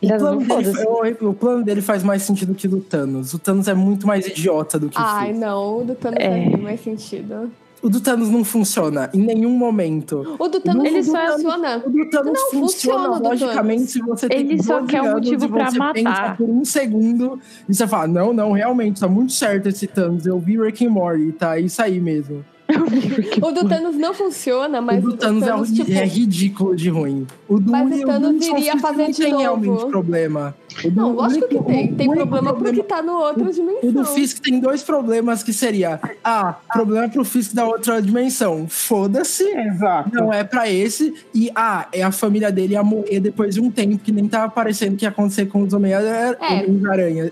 [0.00, 3.34] O plano, dele, o, plano dele faz mais sentido que o do Thanos.
[3.34, 6.50] O Thanos é muito mais idiota do que o Ai, não, o do Thanos É.
[6.50, 7.50] faz mais sentido.
[7.80, 10.36] O do Thanos não funciona em nenhum momento.
[10.38, 11.82] O do Thanos Ele não só- funciona.
[11.86, 13.90] O do Thanos Não, funciona funciona logicamente Thanos.
[13.92, 16.36] se você tem Ele só 12 quer um motivo pra você pensa matar.
[16.36, 17.38] por um segundo
[17.68, 20.26] e você fala, não, não, realmente, tá muito certo esse Thanos.
[20.26, 22.44] Eu vi Rick and Morty, tá isso aí mesmo.
[23.40, 26.88] O do Thanos não funciona, mas o do Thanos, é, ri- tipo, é ridículo de
[26.90, 27.26] ruim.
[27.48, 29.42] O do Mas o Thanos iria fazer de tem novo.
[29.42, 30.54] realmente problema.
[30.84, 31.94] O do- Não, lógico que tem.
[31.94, 33.88] Tem o único problema porque tá no outra dimensão.
[33.88, 38.66] O do Fisk tem dois problemas que seria ah, problema pro Fisk da outra dimensão.
[38.68, 39.44] Foda-se.
[39.44, 40.10] Exato.
[40.14, 41.14] Não é pra esse.
[41.34, 44.50] E ah, é a família dele ia morrer depois de um tempo que nem tava
[44.50, 46.36] parecendo que ia acontecer com os Homem-Aranha.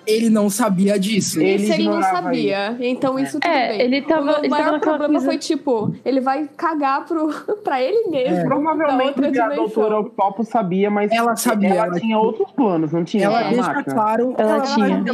[0.06, 0.10] É.
[0.10, 1.40] Ele não sabia disso.
[1.40, 2.76] Ele Isso ele não sabia.
[2.80, 3.80] Então isso tudo É, bem.
[3.82, 7.28] ele tava- o meu ele tava maior problema foi tipo, ele vai cagar pro,
[7.62, 8.36] pra ele mesmo.
[8.36, 9.56] da Provavelmente a dimensão.
[9.56, 13.24] doutora Octopus sabia, mas Ela sabia, ela ela tinha outros planos, não tinha?
[13.24, 13.94] Ela essa deixa máquina?
[13.94, 15.04] claro, Ela ela, tinha.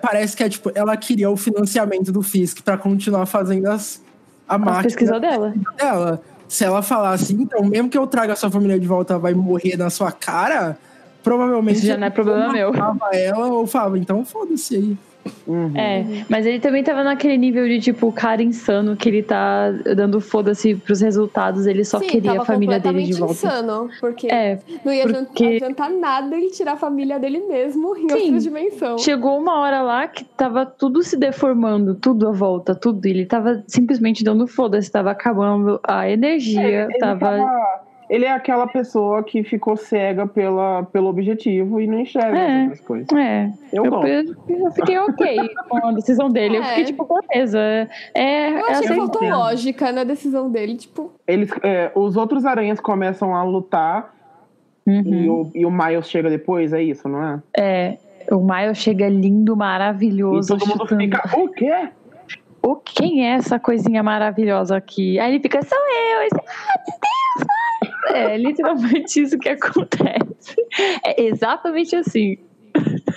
[0.00, 4.02] parece que é tipo, ela queria o financiamento do Fisk pra continuar fazendo as,
[4.48, 5.52] a A máquina pesquisa dela.
[5.76, 6.20] dela.
[6.46, 9.76] Se ela falasse, então, mesmo que eu traga a sua família de volta, vai morrer
[9.76, 10.78] na sua cara,
[11.22, 11.76] provavelmente.
[11.78, 12.72] Isso já não é problema meu.
[13.12, 14.96] ela ou falava, então foda-se aí.
[15.46, 15.72] Uhum.
[15.76, 20.20] É, mas ele também tava naquele nível de, tipo, cara insano que ele tá dando
[20.20, 23.34] foda-se pros resultados, ele só Sim, queria a família dele de volta.
[23.34, 28.08] insano, porque É, não ia porque- adiantar nada ele tirar a família dele mesmo em
[28.08, 28.24] Sim.
[28.24, 28.98] outra dimensão.
[28.98, 33.04] chegou uma hora lá que tava tudo se deformando, tudo à volta, tudo.
[33.06, 37.18] Ele tava simplesmente dando foda-se, tava acabando a energia, Ele, tava.
[37.20, 42.54] tava- ele é aquela pessoa que ficou cega pela, pelo objetivo e não enxerga É.
[42.56, 43.08] as outras coisas.
[43.12, 46.56] É, Eu, eu, eu- eu fiquei ok com a decisão dele.
[46.58, 46.66] Eu É.
[46.68, 47.58] fiquei tipo, beleza.
[48.14, 48.96] É, Eu é achei que aceitável.
[48.96, 54.14] faltou lógica na decisão dele, tipo, Eles, é, os outros aranhas começam a lutar
[54.86, 55.30] e, Uhum.
[55.32, 57.42] o, e o Miles chega depois, é isso, não é?
[57.58, 57.98] É,
[58.32, 60.48] o Miles chega lindo, E maravilhoso.
[60.56, 61.02] todo mundo chutando.
[61.02, 61.88] fica, o quê?
[62.62, 65.18] O, quem é essa coisinha maravilhosa aqui?
[65.18, 66.18] Aí ele fica, sou eu.
[66.20, 67.57] Aí você, ah, meu Deus.
[68.14, 70.56] É literalmente isso que acontece.
[71.04, 72.38] É exatamente assim,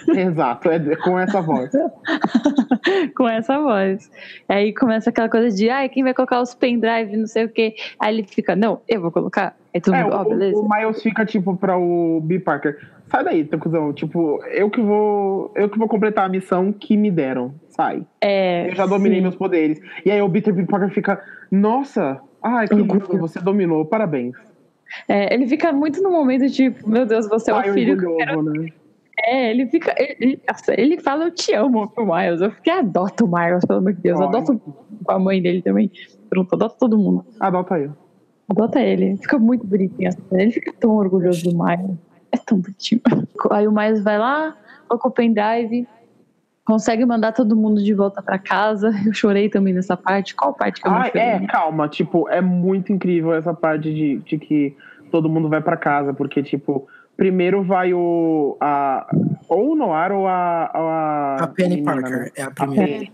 [0.07, 1.71] Exato, é com essa voz.
[3.15, 4.09] com essa voz.
[4.47, 7.75] Aí começa aquela coisa de, ai, quem vai colocar os pendrive, não sei o quê.
[7.99, 9.55] Aí ele fica, não, eu vou colocar.
[9.73, 10.57] Aí todo É, ó, beleza.
[10.57, 12.39] o Miles fica tipo pra o B.
[12.39, 12.77] Parker.
[13.07, 13.93] Sai daí, teu cuzão.
[13.93, 15.51] Tipo, eu que vou.
[15.55, 17.53] Eu que vou completar a missão que me deram.
[17.69, 18.05] Sai.
[18.21, 19.23] É, Eu já dominei sim.
[19.23, 19.79] meus poderes.
[20.05, 20.65] E aí o Peter B.
[20.65, 24.35] Parker fica, nossa, ai, que lindo, você dominou, parabéns.
[25.07, 28.15] É, ele fica muito no momento tipo, meu Deus, você é o filho que eu
[28.15, 28.69] orgulhoso, né?
[29.23, 29.93] É, ele fica.
[29.97, 30.41] Ele,
[30.77, 32.41] ele- fala, eu te amo pro Miles.
[32.41, 34.19] Eu fiquei, adota o Miles, pelo amor de Deus.
[34.19, 34.27] Ai.
[34.27, 34.59] Adota
[35.07, 35.91] a mãe dele também.
[36.29, 37.25] Pronto, adota todo mundo.
[37.39, 37.91] Adota eu.
[38.49, 39.17] Adota ele.
[39.17, 40.11] Fica muito bonitinho.
[40.11, 40.41] cena.
[40.41, 41.97] Ele fica tão orgulhoso do Miles.
[42.31, 43.01] É tão bonitinho.
[43.51, 44.55] Aí o Miles vai lá,
[44.87, 45.87] coloca o pendrive,
[46.71, 48.91] consegue mandar todo mundo de volta pra casa.
[49.05, 50.33] Eu chorei também nessa parte.
[50.33, 51.21] Qual parte que eu Ah, chorei?
[51.21, 54.73] é, calma, tipo, é muito incrível essa parte de, de que
[55.11, 56.87] todo mundo vai pra casa, porque, tipo,
[57.17, 58.55] primeiro vai o.
[58.61, 59.05] A,
[59.49, 60.71] ou o Noir ou a.
[60.73, 62.29] A, A Penny menina, Parker né?
[62.37, 62.87] é a primeira.
[62.87, 63.11] Penny.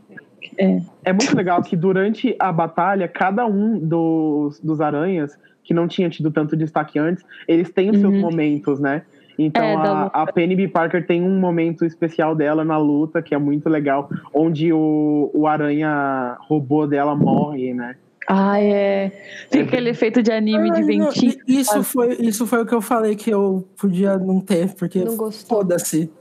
[0.60, 0.82] É.
[1.06, 6.10] É muito legal que durante a batalha, cada um dos, dos aranhas, que não tinha
[6.10, 8.22] tido tanto destaque antes, eles têm os seus Uhum.
[8.22, 9.02] momentos, né?
[9.38, 10.68] Então É, a, a Penny B.
[10.68, 15.46] Parker tem um momento especial dela na luta, que é muito legal, onde o, o
[15.48, 17.96] aranha robô dela morre, né?
[18.28, 19.12] Ah, é.
[19.50, 21.34] Fica aquele efeito de anime de Ai, não, ventinho.
[21.48, 25.16] isso, foi, isso foi o que eu falei que eu podia não ter, porque Não
[25.16, 25.60] gostou.
[25.60, 26.12] foda-se.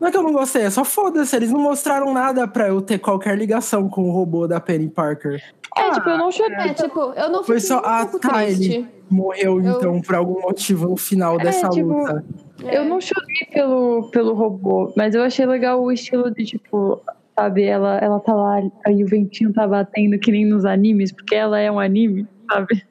[0.00, 1.36] Não é que eu não gostei, é só foda-se.
[1.36, 5.42] Eles não mostraram nada pra eu ter qualquer ligação com o robô da Penny Parker.
[5.76, 6.56] É, tipo, eu não chorei.
[6.56, 8.72] é, tipo, eu não Foi fiquei só, um ah, tá, triste.
[8.76, 12.24] ele morreu Eu- então por algum motivo no final dessa tipo, luta.
[12.70, 17.00] Eu não chorei pelo, pelo robô, mas eu achei legal o estilo de, tipo,
[17.34, 17.64] sabe?
[17.64, 21.58] Ela, ela tá lá, aí o ventinho tá batendo que nem nos animes, porque ela
[21.58, 22.82] é um anime, sabe?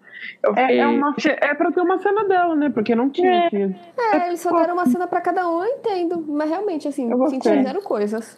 [0.43, 2.69] Eu É, fiquei- é, uma, é pra ter uma cena dela, né?
[2.69, 3.49] Porque não tinha.
[3.51, 4.15] É.
[4.17, 6.23] É, eles só deram uma cena pra cada um, eu entendo.
[6.27, 7.41] Mas realmente, assim, Eu gostei.
[7.41, 8.37] senti zero coisas.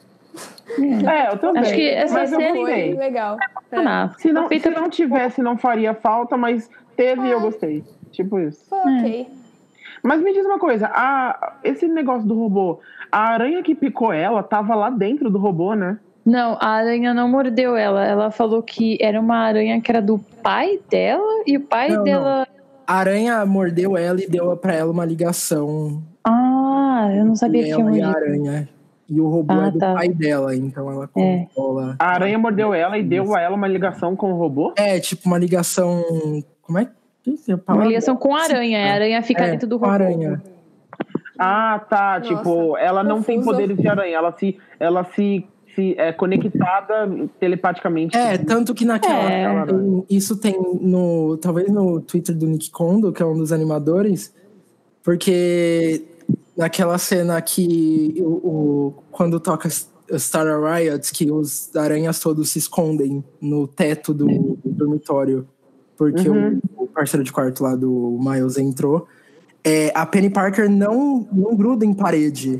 [0.79, 1.61] É, eu também.
[1.61, 3.37] Acho que essa mas eu cena- Foi legal.
[3.71, 3.77] É.
[3.77, 7.83] Ah, Se não, se não tivesse, não faria falta, mas teve e eu gostei.
[8.11, 8.65] Tipo isso.
[8.69, 9.27] Foi ok.
[10.03, 12.79] Mas me diz uma coisa, a, esse negócio do robô,
[13.11, 15.97] a aranha que picou ela tava lá dentro do robô, né?
[16.25, 18.05] Não, a aranha não mordeu ela.
[18.05, 22.03] Ela falou que era uma aranha que era do pai dela e o pai Não,
[22.03, 22.47] dela.
[22.85, 26.01] A aranha mordeu ela e deu pra ela uma ligação.
[26.23, 28.17] Ah, eu não sabia que tinha ela e a mordido.
[28.49, 28.69] aranha.
[29.09, 29.93] E o robô Ah, é do tá.
[29.95, 31.45] pai dela, então ela É.
[31.47, 31.95] controla.
[31.99, 34.73] A aranha mordeu ela e deu a ela uma ligação com o robô?
[34.77, 36.03] É, tipo uma ligação.
[36.61, 36.91] Como é que
[37.27, 38.79] é a Uma ligação com a aranha.
[38.79, 39.91] A aranha fica É, dentro do robô.
[39.91, 40.41] aranha.
[41.37, 42.19] Ah, tá.
[42.19, 45.45] Nossa, tipo, ela não tem poderes de aranha, ela se, ela se,
[45.75, 48.15] se é conectada telepaticamente.
[48.15, 49.31] É, tanto que naquela.
[49.31, 49.65] É.
[49.65, 51.37] tem- isso tem no.
[51.37, 54.33] Talvez no Twitter do Nick Kondo, que é um dos animadores,
[55.03, 56.03] porque
[56.55, 63.23] naquela cena que o, o- quando toca Star Riot, que os aranhas todos se escondem
[63.41, 65.47] no teto do, do dormitório,
[66.01, 66.59] porque Uhum.
[66.77, 69.07] o, o parceiro de quarto lá do Miles entrou.
[69.63, 72.59] É, a Penny Parker não, não gruda em parede.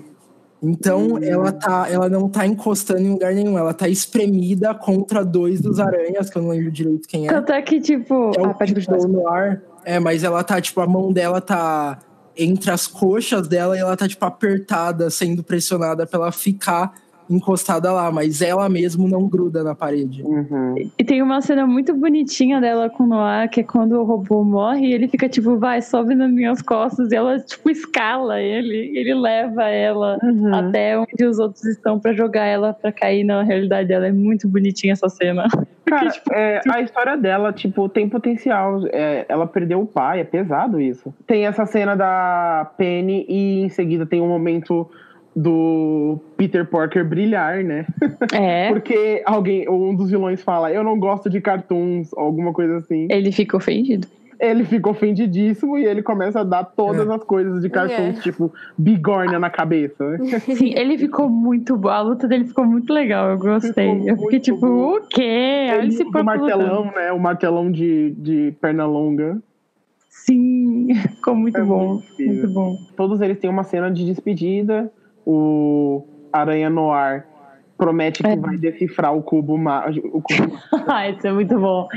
[0.62, 5.60] Então ela, tá, ela não tá encostando em lugar nenhum, ela tá espremida contra dois
[5.60, 7.32] dos aranhas, que eu não lembro direito quem é.
[7.32, 8.32] Tanto é que, tipo.
[8.38, 9.08] É ah, o continuar.
[9.08, 9.62] no ar.
[9.84, 11.98] É, mas ela tá, tipo, a mão dela tá
[12.38, 16.94] entre as coxas dela e ela tá, tipo, apertada, sendo pressionada pra ela ficar
[17.34, 20.24] encostada lá, mas ela mesmo não gruda na parede.
[20.24, 20.76] Uhum.
[20.98, 24.44] E tem uma cena muito bonitinha dela com o Noah, que é quando o robô
[24.44, 27.12] morre e ele fica tipo, vai, sobe nas minhas costas.
[27.12, 28.92] E ela, tipo, escala ele.
[28.98, 30.54] Ele leva ela Uhum.
[30.54, 34.08] até onde os outros estão pra jogar ela pra cair na realidade dela.
[34.08, 35.48] É muito bonitinha essa cena.
[35.86, 38.82] Cara, tipo, é, a história dela, tipo, tem potencial.
[38.92, 41.14] É, ela perdeu o pai, é pesado isso.
[41.28, 44.90] Tem essa cena da Penny e em seguida tem um momento
[45.36, 47.86] do Peter Parker brilhar, né?
[48.34, 48.70] É.
[48.74, 53.08] Porque alguém, um dos vilões fala, eu não gosto de cartoons, ou alguma coisa assim.
[53.10, 54.08] Ele fica ofendido.
[54.40, 58.22] Ele fica ofendidíssimo e ele começa a dar todas as coisas de cartoons, É.
[58.22, 60.04] tipo, bigorna na cabeça.
[60.18, 60.18] né?
[60.42, 61.90] Sim, ele ficou muito bom.
[61.90, 63.30] A luta dele ficou muito legal.
[63.30, 63.92] Eu gostei.
[63.92, 64.96] Ficou eu fiquei tipo, bom.
[64.98, 65.68] o quê?
[65.72, 66.96] Olha Ele esse usa o martelão, lutando.
[66.96, 67.12] né?
[67.12, 69.38] O martelão de, de perna longa.
[70.10, 71.94] Sim, ficou muito É bom.
[71.94, 72.06] muito.
[72.20, 72.76] Muito bom.
[72.98, 74.92] Todos eles têm uma cena de despedida.
[75.26, 76.04] O
[76.34, 77.26] Aranha Noir
[77.78, 78.36] promete que É.
[78.36, 80.08] vai decifrar o cubo mágico.
[80.08, 80.58] O cubo
[80.88, 81.88] Ah, isso é muito bom.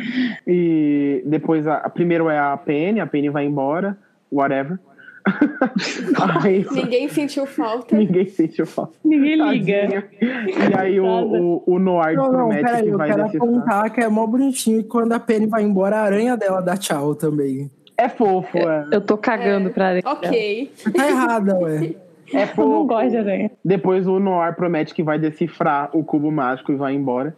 [0.46, 3.96] E depois, a, a- primeiro é a Penny, a Penny vai embora,
[4.32, 4.78] whatever.
[6.44, 7.96] aí, Ninguém sentiu falta.
[7.96, 8.92] ninguém sentiu falta.
[9.04, 9.80] Ninguém liga.
[9.80, 10.04] Tadinha.
[10.20, 13.48] E aí o, o, o Noir Não, não, promete peraí, que eu vai quero decifrar.
[13.48, 16.76] apontar que é mó bonitinho e quando a Penny vai embora, a aranha dela dá
[16.76, 17.70] tchau também.
[17.96, 18.86] É fofo, é.
[18.92, 20.02] Eu tô cagando pra aranha.
[20.04, 20.72] Ok.
[20.94, 21.94] Tá errada, ué.
[22.32, 23.50] É Eu não gosto de aranha.
[23.64, 27.36] Depois o Noir promete que vai decifrar o cubo mágico e vai embora.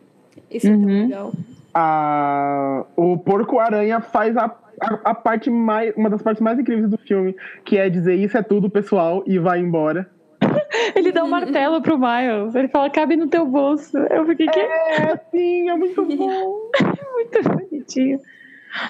[0.50, 1.02] Isso é tão Uhum.
[1.02, 1.32] legal.
[1.74, 4.44] a, o Porco-Aranha faz a,
[4.80, 7.34] a, a parte mais, uma das partes mais incríveis do filme,
[7.64, 10.08] que é dizer isso é tudo, pessoal, e vai embora.
[10.94, 12.54] Ele dá um martelo pro Miles.
[12.54, 13.96] Ele fala, cabe no teu bolso.
[13.98, 16.70] Eu fiquei, que É, sim, é muito bom.
[17.14, 18.18] muito bonitinho.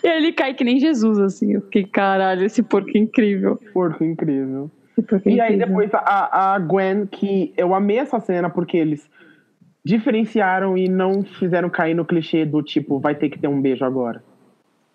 [0.03, 1.53] E aí ele cai que nem Jesus, assim.
[1.55, 3.59] Eu fiquei, caralho, esse porco é incrível.
[3.73, 4.69] Porco incrível.
[4.99, 9.09] É E aí depois a, a Gwen, que eu amei essa cena porque eles
[9.85, 13.85] diferenciaram e não fizeram cair no clichê do tipo, vai ter que ter um beijo
[13.85, 14.23] agora.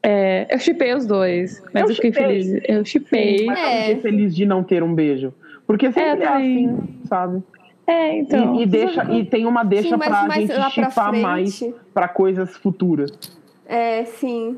[0.03, 1.61] É, eu chipei os dois.
[1.73, 2.61] Mas Eu eu, fiquei feliz.
[2.68, 3.45] Eu chipei.
[3.45, 3.82] Mas eu É.
[3.84, 5.34] fiquei feliz de não ter um beijo.
[5.68, 6.65] Porque sempre é, também.
[6.68, 7.44] assim, sabe?
[7.88, 8.56] É, então.
[8.56, 11.64] e, e deixa, e tem uma deixa Sim, mas pra mais gente pra chipar mais
[11.94, 13.11] pra coisas futuras.
[13.65, 14.57] É, sim.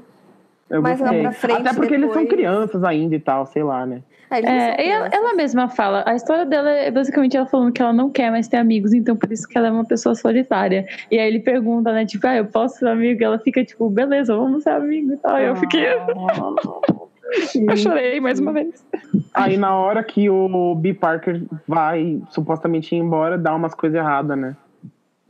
[0.70, 2.30] Eu Mais lá pra frente, Até porque eles são depois.
[2.30, 4.02] crianças ainda e tal, sei lá, né?
[4.40, 8.10] É, ela, ela mesma fala, a história dela é basicamente ela falando que ela não
[8.10, 10.86] quer mais ter amigos, então por isso que ela é uma pessoa solitária.
[11.12, 13.22] E aí ele pergunta, né, tipo, ah, eu posso ser amigo?
[13.22, 15.40] E ela fica tipo, beleza, vamos ser amigo e tal.
[15.40, 15.86] E eu fiquei.
[17.68, 18.86] eu chorei mais uma vez.
[19.34, 20.94] Aí na hora que o B.
[20.94, 24.56] Parker vai supostamente ir embora, dá umas coisas erradas, né?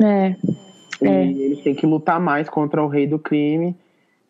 [0.02, 0.36] É.
[1.02, 1.26] E É.
[1.26, 3.76] eles têm que lutar mais contra o rei do crime.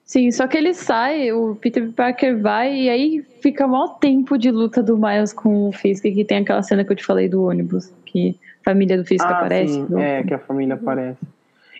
[0.05, 4.51] Sim, só que ele sai, o Peter Parker vai, e aí fica maior tempo de
[4.51, 7.43] luta do Miles com o Fisk, que tem aquela cena que eu te falei do
[7.45, 9.73] ônibus, que a família do Fisk ah, aparece.
[9.73, 11.19] sim, no- é, que a família aparece.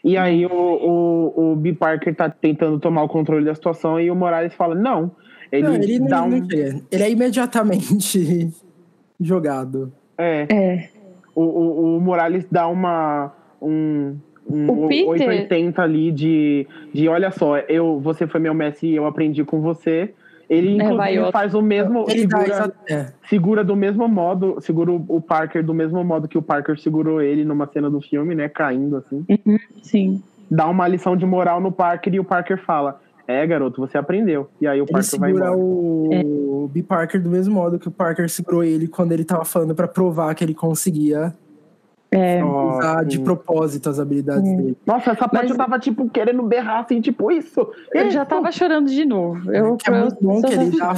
[0.04, 1.74] E aí o, o, o B.
[1.74, 5.12] Parker tá tentando tomar o controle da situação e o Morales fala, não.
[5.52, 6.48] Ele, Não, ele, dá não, um...
[6.92, 8.50] ele é imediatamente
[9.20, 9.94] jogado.
[10.18, 10.90] É, É.
[11.36, 13.32] o, o, o Morales dá uma,
[13.62, 14.16] um,
[14.50, 15.10] um O Peter?
[15.10, 19.62] 880 ali de, de olha só, eu, você foi meu mestre e eu aprendi com
[19.62, 20.14] você.
[20.50, 22.06] Ele, É, inclusive, faz o mesmo.
[22.10, 23.08] Segura, é.
[23.30, 27.22] segura do mesmo modo, segura o o Parker do mesmo modo que o Parker segurou
[27.22, 28.50] ele numa cena do filme, né?
[28.50, 29.26] Caindo assim.
[29.82, 30.22] Sim.
[30.52, 34.50] Dá uma lição de moral no Parker e o Parker fala: É, garoto, você aprendeu.
[34.60, 35.58] E aí o Ele Parker vai segura embora.
[35.58, 36.84] o B.
[36.84, 40.36] Parker do mesmo modo que o Parker segurou ele quando ele tava falando pra provar
[40.36, 41.34] que ele conseguia
[42.16, 42.44] É.
[42.44, 44.78] usar de propósito as habilidades dele.
[44.86, 47.68] Nossa, essa parte Mas- eu tava, tipo, querendo berrar, assim, tipo, isso.
[47.94, 49.52] Eu já tava chorando de novo.
[49.52, 50.94] Eu, que é muito bom que ele eu- já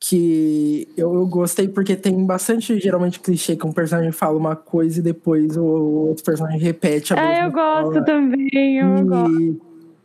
[0.00, 5.00] que eu, eu gostei porque tem bastante geralmente clichê que um personagem fala uma coisa
[5.00, 8.04] e depois o, o outro personagem repete a mesma É, eu gosto fala.
[8.04, 8.76] também.
[8.78, 9.40] Eu gosto.
[9.42, 9.60] E,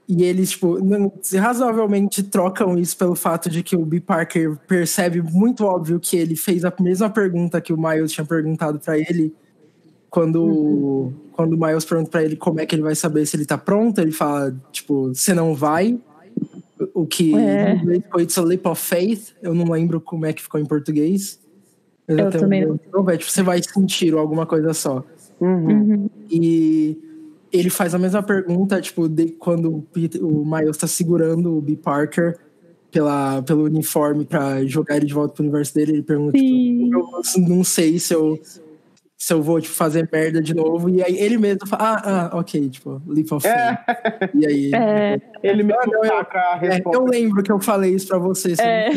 [0.10, 3.99] e eles, tipo, não- razoavelmente trocam isso pelo fato de que o B.
[4.02, 8.80] Parker percebe muito óbvio que ele fez a mesma pergunta que o Miles tinha perguntado
[8.80, 9.34] pra ele.
[10.14, 11.14] Quando, Uhum.
[11.31, 13.57] quando o Miles pergunta pra ele como é que ele vai saber se ele tá
[13.57, 15.99] pronto, ele fala, tipo, você não vai.
[16.94, 17.73] O que É.
[17.73, 19.30] em inglês foi It's a Leap of Faith.
[19.41, 21.40] Eu não lembro como é que ficou em português.
[22.07, 22.76] Mas Eu até também não.
[23.10, 25.03] é, tipo, você vai sentir ou alguma coisa só.
[25.41, 25.68] Uhum.
[25.72, 26.10] Uhum.
[26.30, 26.95] E
[27.52, 31.61] ele faz a mesma pergunta, tipo, de quando o, Peter- o Miles tá segurando o
[31.61, 31.76] B.
[31.76, 32.38] Parker
[32.91, 36.91] pela, pelo uniforme pra jogar ele de volta pro universo dele, ele pergunta, tipo,
[37.40, 38.40] eu não sei se eu,
[39.24, 40.90] se eu vou, tipo, fazer merda de novo.
[40.90, 44.32] E aí ele mesmo fala, ah, ah, ok, tipo, leap of faith.
[44.36, 44.72] E aí...
[44.76, 48.54] É, Ele mesmo Ah, não, eu- É, eu lembro que eu falei isso pra você.
[48.54, 48.90] Você é,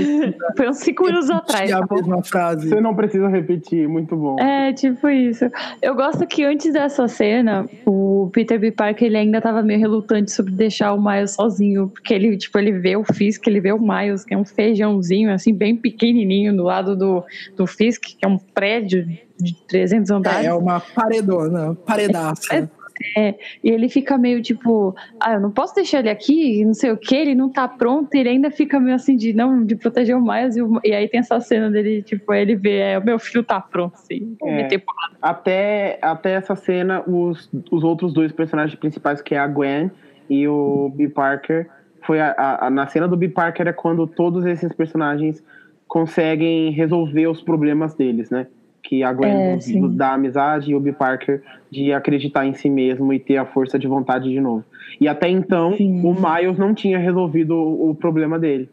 [0.56, 1.70] foi uns cinco anos atrás.
[1.70, 1.94] tá a bom?
[1.94, 2.68] mesma frase.
[2.68, 4.36] Você não precisa repetir, muito bom.
[4.40, 5.44] É, tipo isso.
[5.80, 8.72] Eu gosto que antes dessa cena, o Peter B.
[8.72, 12.72] Parker ele ainda tava meio relutante sobre deixar o Miles sozinho, porque ele, tipo, ele
[12.72, 16.64] vê o Fisk, ele vê o Miles, que é um feijãozinho, assim, bem pequenininho, do
[16.64, 17.22] lado do,
[17.56, 19.06] do Fisk, que é um prédio
[19.38, 20.44] de 300 andares.
[20.46, 22.68] É, é uma paredona, paredaça.
[23.14, 26.90] É, e ele fica meio tipo, ah, eu não posso deixar ele aqui, não sei
[26.90, 29.76] o que, ele não tá pronto, e ele ainda fica meio assim de não, de
[29.76, 32.98] proteger o Miles, e, o- e aí tem essa cena dele, tipo, ele vê, é,
[32.98, 34.56] o meu filho tá pronto, sim, vou É.
[34.56, 35.14] meter porrada.
[35.20, 39.90] Até, até essa cena, os, os outros dois personagens principais, que é a Gwen
[40.30, 41.10] e o B.
[41.10, 41.68] Parker,
[42.00, 43.28] foi a, a- a- na cena do B.
[43.28, 45.44] Parker é quando todos esses personagens
[45.86, 48.46] conseguem resolver os problemas deles, né?
[48.88, 50.92] Que a Gwen É, do- da amizade e o B.
[50.92, 54.64] Parker de acreditar em si mesmo e ter a força de vontade de novo.
[55.00, 56.00] E até então, Sim.
[56.06, 58.70] o Miles não tinha resolvido o, o problema dele.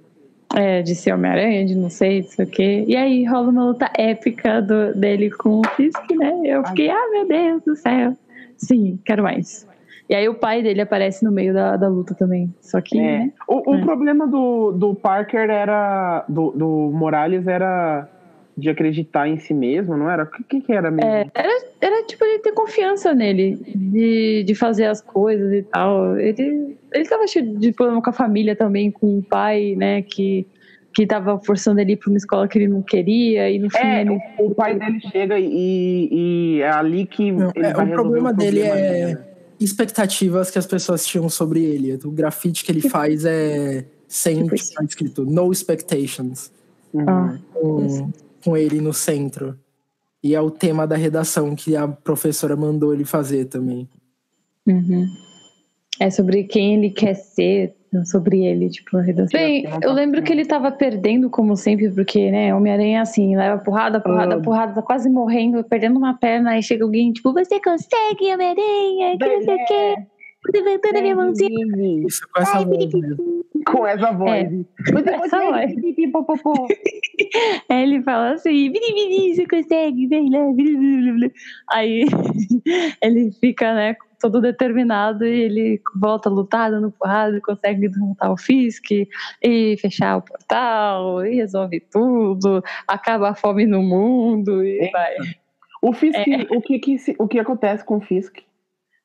[0.55, 2.85] É, de ser Homem-Aranha, de não sei, não sei o quê.
[2.87, 6.31] E aí rola uma luta épica do, dele com o Fisk, né?
[6.45, 8.13] Eu fiquei, ah, meu Deus do céu.
[8.55, 9.67] Sim, quero mais.
[10.07, 12.53] E aí o pai dele aparece no meio da, da luta também.
[12.61, 13.01] Só que, É.
[13.01, 13.31] né?
[13.47, 13.81] O, o É.
[13.81, 16.23] problema do, do Parker era.
[16.29, 18.07] Do, do Morales era
[18.55, 20.23] de acreditar em si mesmo, não era?
[20.23, 21.09] O que, que era mesmo?
[21.09, 26.17] É, era, era tipo ele ter confiança nele, de, de fazer as coisas e tal.
[26.19, 30.45] Ele, ele tava cheio de problema com a família também, com o pai, né, que,
[30.93, 34.01] que tava forçando ele pra uma escola que ele não queria, e no fim É,
[34.01, 34.11] ele.
[34.39, 37.91] o, o pai dele chega e, e é ali que Não, ele é, vai o
[37.91, 39.19] problema dele problema é dele.
[39.59, 41.97] expectativas que as pessoas tinham sobre ele.
[42.05, 46.51] O grafite que ele faz é sem Tipo tipo, tá escrito no expectations,
[46.93, 47.05] Uhum.
[47.07, 47.35] Ah,
[48.43, 49.57] com, ele no centro.
[50.23, 53.87] E é o tema da redação que a professora mandou ele fazer também.
[54.67, 55.05] uhum.
[55.99, 59.39] É sobre quem ele quer ser, não sobre ele, tipo, a redação.
[59.39, 63.99] Bem, eu lembro que ele tava perdendo, como sempre, porque, né, Homem-Aranha assim, leva porrada,
[64.01, 64.41] porrada, Ah.
[64.41, 69.27] porrada, tá quase morrendo, perdendo uma perna, aí chega alguém, tipo, você consegue, Homem-Aranha, que
[69.27, 69.95] não sei o quê.
[70.51, 72.05] Levantando a minha mãozinha.
[72.07, 73.45] Isso, com essa voz mesmo.
[73.65, 74.51] Com essa voz.
[74.51, 75.23] É.
[75.25, 75.71] Essa voz.
[77.69, 78.71] Aí ele fala assim,
[79.33, 81.31] você consegue, vem lá, vini.
[81.71, 82.05] Aí
[83.01, 88.37] ele fica, né, todo determinado e ele volta a lutar, dando porrada, consegue derrotar o
[88.37, 88.91] Fisk
[89.41, 95.15] e fechar o portal, e resolve tudo, acaba a fome no mundo e vai.
[95.81, 96.55] O Fisk, É.
[96.55, 98.37] o, que, que, o que acontece com o Fisk?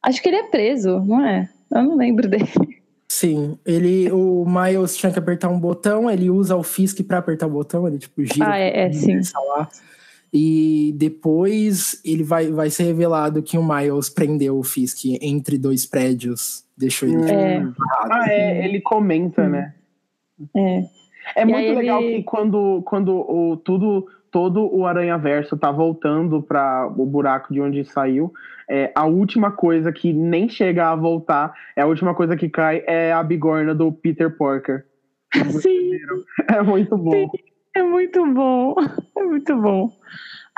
[0.03, 1.49] Acho que ele é preso, não é?
[1.75, 2.78] Eu não lembro dele.
[3.11, 7.47] Sim, ele, o Miles tinha que apertar um botão, ele usa o Fisk pra apertar
[7.47, 8.53] o botão, ele tipo gira.
[8.53, 9.19] Ah, é, é, sim.
[9.49, 9.69] lá.
[10.33, 15.87] E depois ele vai, vai ser revelado que o Miles prendeu o Fisk entre dois
[15.87, 17.57] prédios, deixou ele É.
[17.57, 17.75] amarrado.
[18.13, 19.75] Ah, é, ele comenta, né?
[20.55, 20.85] É.
[21.37, 25.71] É E muito legal ele- que quando, quando o, tudo, todo o Aranha Verso tá
[25.71, 28.33] voltando para o buraco de onde saiu,
[28.69, 32.85] é, a última coisa que nem chega a voltar, é a última coisa que cai
[32.87, 34.85] é a bigorna do Peter Porker.
[35.63, 35.93] Sim.
[36.51, 37.31] É muito bom.
[37.75, 38.75] É muito bom,
[39.17, 39.91] é muito bom.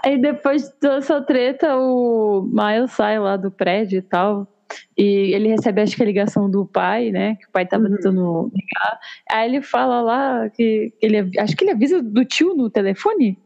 [0.05, 4.49] Aí depois dessa treta, o Miles sai lá do prédio e tal.
[4.97, 7.35] E ele recebe, acho que a ligação do pai, né?
[7.35, 8.99] Que o pai tava tentando ligar.
[9.31, 11.31] Aí ele fala lá que ele.
[11.39, 13.37] Acho que ele avisa do tio no telefone.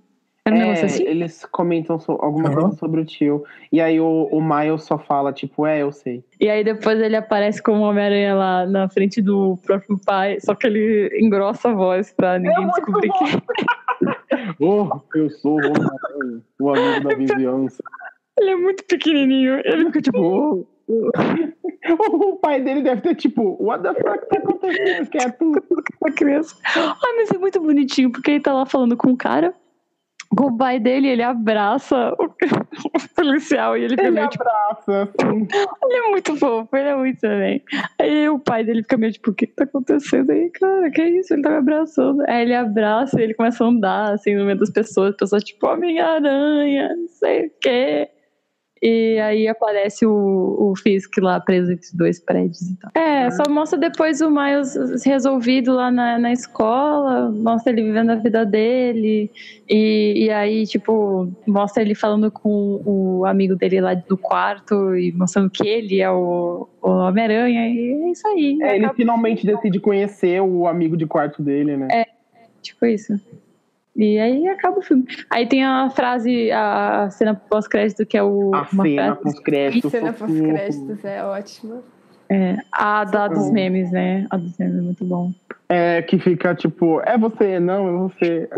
[0.46, 1.02] Era um É, negócio assim?
[1.04, 3.44] Eles comentam so- alguma coisa sobre o tio.
[3.72, 6.22] E aí o, o Miles só fala, tipo, é, eu sei.
[6.38, 10.66] E aí depois ele aparece como Homem-Aranha lá na frente do próprio pai, só que
[10.66, 13.24] ele engrossa a voz pra ninguém descobrir que
[14.60, 17.82] Oh, eu sou o Homem-Aranha, o amigo da vizinhança.
[18.38, 19.60] ele é muito pequenininho.
[19.64, 20.66] Ele fica tipo, "Oh,
[22.32, 25.08] o pai dele deve ter, tipo, what the fuck tá acontecendo?
[25.08, 25.52] Que é tu?
[26.14, 26.54] criança.
[26.76, 29.54] Ai, mas é muito bonitinho, porque ele tá lá falando com o cara,
[30.56, 32.28] pai dele, ele abraça o,
[33.14, 35.46] policial e ele fica Ele meio tipo, abraça, assim.
[35.82, 37.62] ele é muito fofo, ele é muito também.
[38.00, 40.90] Aí o pai dele fica meio tipo, o que que tá acontecendo aí, cara?
[40.90, 41.34] Que isso?
[41.34, 42.22] Ele tá me abraçando.
[42.28, 45.44] Aí ele abraça e ele começa a andar, assim, no meio das pessoas, as pessoas
[45.44, 48.08] tipo, Homem-Aranha, não sei o quê.
[48.86, 52.90] E aí aparece o, o Fisk lá preso entre dois prédios e tal.
[52.94, 58.16] É, só mostra depois o Miles resolvido lá na, na escola, mostra ele vivendo a
[58.16, 59.30] vida dele.
[59.66, 65.10] E, e aí, tipo, mostra ele falando com o amigo dele lá do quarto e
[65.12, 67.66] mostrando que ele é o, o Homem-Aranha.
[67.66, 68.58] E é isso aí.
[68.60, 71.88] É, ele Acaba- finalmente decide conhecer o amigo de quarto dele, né?
[71.90, 72.06] É,
[72.60, 73.18] tipo isso.
[73.96, 75.06] E aí acaba o filme.
[75.30, 78.52] Aí tem a frase, a cena pós-crédito, que é o.
[78.54, 79.90] A cena pós-crédito.
[79.90, 80.32] Cena socorro.
[80.32, 81.82] pós-créditos é ótima.
[82.28, 84.26] É, a da dos memes, né?
[84.30, 85.32] A dos memes é muito bom.
[85.68, 88.48] É, que fica tipo, é você, não, é você.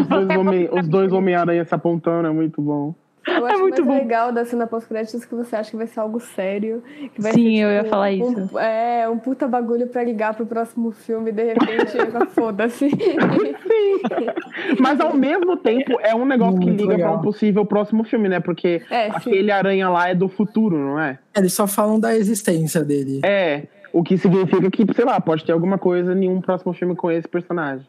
[0.00, 2.94] Os dois, homem, os dois Homem-Aranha se apontando, é muito bom.
[3.26, 4.04] Eu acho muito mais bom.
[4.04, 6.82] legal da cena pós-créditos que você acha que vai ser algo sério.
[7.14, 8.58] Que vai Sim, ser, eu ia tipo, falar um- isso.
[8.58, 11.96] é, um puta bagulho pra ligar pro próximo filme e de repente
[12.30, 12.88] foda-se.
[14.80, 17.12] Mas ao mesmo tempo é um negócio que Muito liga legal.
[17.12, 18.40] pra um possível próximo filme, né?
[18.40, 19.16] Porque É, sim.
[19.16, 21.18] aquele aranha lá é do futuro, não é?
[21.36, 23.20] Eles só falam da existência dele.
[23.24, 23.64] É.
[23.92, 27.10] O que significa que, sei lá, pode ter alguma coisa em um próximo filme com
[27.10, 27.86] esse personagem.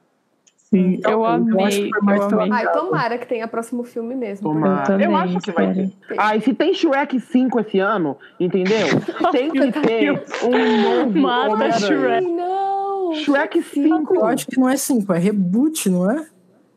[0.69, 1.67] Sim, eu eu acho amei.
[1.69, 2.51] que foi mais eu amei.
[2.51, 4.51] Ai, tomara que tenha próximo filme mesmo.
[4.51, 4.83] Tomara.
[4.83, 5.93] também Eu acho que vai ter.
[6.17, 8.87] Ah, e se tem Shrek 5 esse ano, entendeu?
[9.31, 10.11] Tem que ter
[10.43, 11.71] um novo Mata.
[11.71, 12.15] Shrek.
[12.15, 13.13] Ai, não!
[13.13, 14.15] Shrek 5.
[14.15, 16.25] Eu acho que não é 5, é reboot, não é?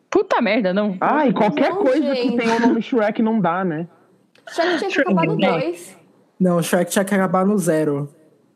[0.09, 0.97] Puta merda, não.
[1.01, 2.37] Ai, qualquer Não, coisa que gente.
[2.37, 3.89] tenha o nome Shrek não dá, né?
[4.49, 5.97] Shrek tinha que acabar no 2.
[6.39, 8.09] Não, o Shrek tinha que acabar no zero.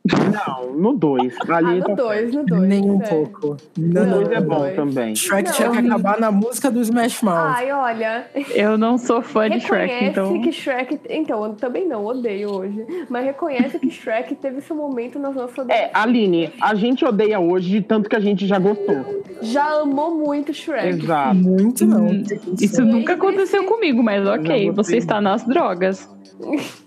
[0.07, 1.35] Não, no 2.
[1.49, 2.63] Ah, Ali no tá 2, no 2.
[2.69, 3.57] Nem um pouco.
[3.79, 4.77] Não, O não, 2 é bom dois.
[4.77, 5.17] também.
[5.17, 5.57] Shrek Não.
[5.57, 7.37] tinha que acabar na música do Smash Mouth.
[7.57, 8.27] Ai, olha.
[8.55, 10.43] Eu não sou fã de Shrek, Reconhece então.
[10.43, 11.01] que Shrek.
[11.09, 12.85] Então, eu também não, odeio hoje.
[13.09, 15.67] Mas reconhece que Shrek teve seu momento nas nossas.
[15.71, 19.23] É, Aline, a gente odeia hoje de tanto que a gente já gostou.
[19.41, 20.87] Já amou muito Shrek.
[20.87, 21.35] Exato.
[21.35, 22.09] Muito não.
[22.09, 22.23] Hum,
[22.61, 26.07] Isso nunca aconteceu comigo, mas ok, você está nas drogas.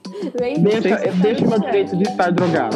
[0.60, 2.76] Deixa, deixa o meu direito de estar drogado.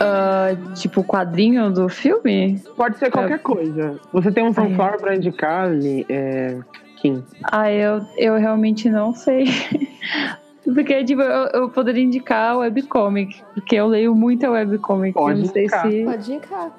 [0.00, 2.60] Ah, tipo o quadrinho do filme?
[2.76, 4.00] Pode ser qualquer coisa.
[4.12, 6.06] Você tem um Sunflower pra indicar, Ali?
[6.08, 6.58] É...
[6.96, 7.22] Kim?
[7.50, 9.44] Ah, eu, eu realmente não sei.
[10.64, 15.14] Porque, tipo, eu, eu poderia indicar o webcomic, porque eu leio muita webcomic.
[15.14, 15.90] Pode não sei indicar.
[15.90, 16.04] se.
[16.04, 16.72] Pode indicar.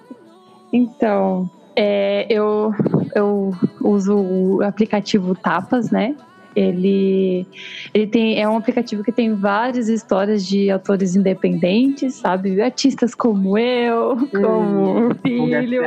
[0.72, 2.74] Então, é, eu,
[3.16, 6.16] eu uso o aplicativo Tapas, né?
[6.56, 7.48] Ele,
[7.94, 12.62] ele tem, é um aplicativo que tem várias histórias de autores independentes, sabe?
[12.62, 15.84] Artistas como eu, como o filho,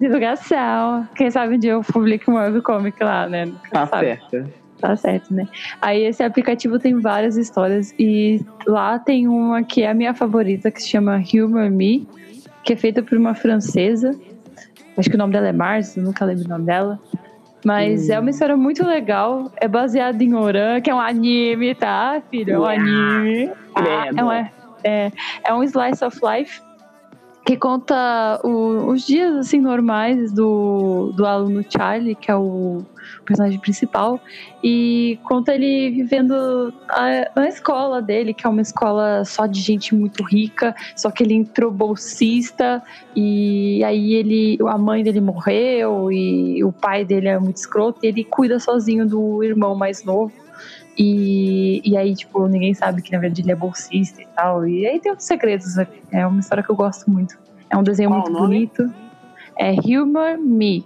[0.00, 1.06] divulgação.
[1.14, 3.52] Quem sabe um dia eu publico uma webcomic lá, né?
[3.70, 4.48] Tá certo.
[4.80, 5.46] Tá certo, né?
[5.80, 10.70] Aí esse aplicativo tem várias histórias e lá tem uma que é a minha favorita,
[10.70, 12.06] que se chama Humor Me,
[12.62, 14.14] que é feita por uma francesa.
[14.96, 16.98] Acho que o nome dela é Mars, eu nunca lembro o nome dela.
[17.64, 19.50] Mas é uma história muito legal.
[19.56, 22.54] É baseada em Oran, que é um anime, tá, filho?
[22.54, 23.50] É um anime.
[23.74, 24.32] Ah, é, um,
[24.84, 25.12] é,
[25.44, 26.60] é um slice of life
[27.48, 32.82] que conta o- os dias assim normais do, do aluno Charlie, que é o
[33.24, 34.20] personagem principal,
[34.62, 36.34] e conta ele vivendo
[36.90, 41.22] a- na escola dele, que é uma escola só de gente muito rica, só que
[41.22, 42.82] ele entrou bolsista
[43.16, 48.08] e aí ele, a mãe dele morreu e o pai dele é muito escroto, e
[48.08, 50.34] ele cuida sozinho do irmão mais novo.
[50.98, 54.66] E, e aí, tipo, ninguém sabe que na verdade ele é bolsista e tal.
[54.66, 55.76] E aí tem outros segredos.
[56.10, 57.38] É uma história que eu gosto muito.
[57.70, 58.92] É um desenho Qual muito bonito.
[59.56, 60.84] É Humor Me.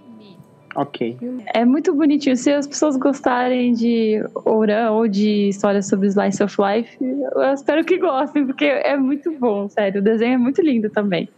[0.75, 1.17] Ok.
[1.53, 2.35] É muito bonitinho.
[2.35, 7.83] Se as pessoas gostarem de Ouran ou de histórias sobre Slice of Life, eu espero
[7.85, 10.01] que gostem, porque é muito bom, sério.
[10.01, 11.29] O desenho é muito lindo também.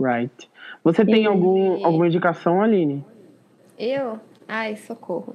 [0.00, 0.32] Right.
[0.82, 3.02] Você tem E- algum, alguma indicação, Aline?
[3.78, 4.18] Eu?
[4.46, 5.34] Ai, socorro.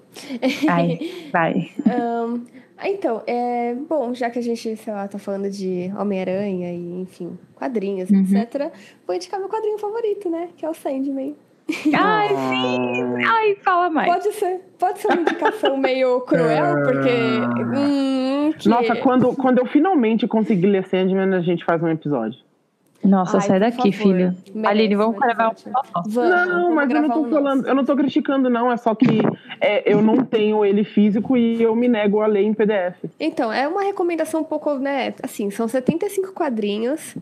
[0.67, 0.99] Ai,
[1.33, 1.71] vai.
[1.87, 2.41] Ahn,
[2.83, 7.37] então, é, bom, já que a gente, sei lá, tá falando de Homem-Aranha e, enfim,
[7.55, 8.21] quadrinhos, Uhum.
[8.21, 8.71] etc.,
[9.05, 10.49] vou indicar meu quadrinho favorito, né?
[10.55, 11.35] Que é o Sandman.
[11.93, 13.23] Ai, sim!
[13.27, 14.11] Ai, fala mais.
[14.11, 17.09] Pode ser, pode ser uma indicação meio cruel, porque.
[17.77, 22.39] hum, que- Nossa, quando, quando eu finalmente conseguir ler Sandman, a gente faz um episódio.
[23.03, 23.93] Nossa, Ai, sai daqui, favor.
[23.93, 24.35] filho.
[24.53, 25.53] Merece Aline, vamos gravar um
[26.05, 28.71] não, vamos mas eu não tô um falando, eu não tô criticando, não.
[28.71, 29.21] É só que
[29.61, 32.95] é, eu não tenho ele físico e eu me nego a ler em PDF.
[33.19, 35.13] Então, é uma recomendação um pouco, né?
[35.23, 37.15] Assim, são 75 quadrinhos,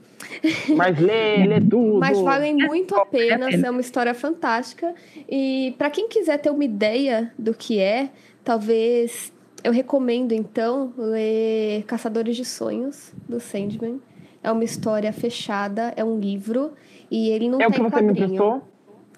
[0.75, 1.99] Mas lê, lê tudo.
[1.99, 3.47] mas valem muito a pena.
[3.47, 3.67] pena.
[3.67, 4.93] É uma história fantástica.
[5.29, 8.09] E pra quem quiser ter uma ideia do que é,
[8.43, 9.31] talvez
[9.63, 13.99] eu recomendo então ler Caçadores de Sonhos do Sandman.
[14.47, 16.71] É uma história fechada, é um livro
[17.11, 18.61] e ele não É o tem que você me emprestou?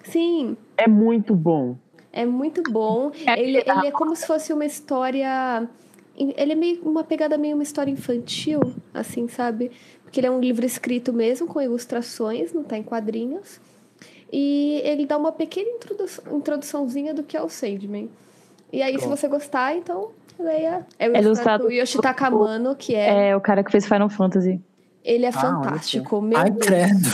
[0.02, 1.76] Sim, É muito bom.
[2.12, 3.12] É muito bom.
[3.24, 5.68] É Ele, ele é como se fosse uma história.
[6.16, 8.60] Ele é meio uma pegada meio uma história infantil,
[8.92, 9.70] assim, sabe?
[10.02, 13.60] Porque ele é um livro escrito mesmo, com ilustrações, não tá em quadrinhos.
[14.32, 18.10] E ele dá uma pequena introdu introduçãozinha do que é o Sandman.
[18.72, 20.84] E aí, se você gostar, então leia.
[20.98, 23.28] É o É ilustrado Yoshitaka Amano, que é.
[23.28, 24.60] É o cara que fez Final Fantasy.
[25.04, 26.20] Ele é olha fantástico.
[26.20, 26.66] Meu Ai, Deus.
[26.66, 27.08] credo.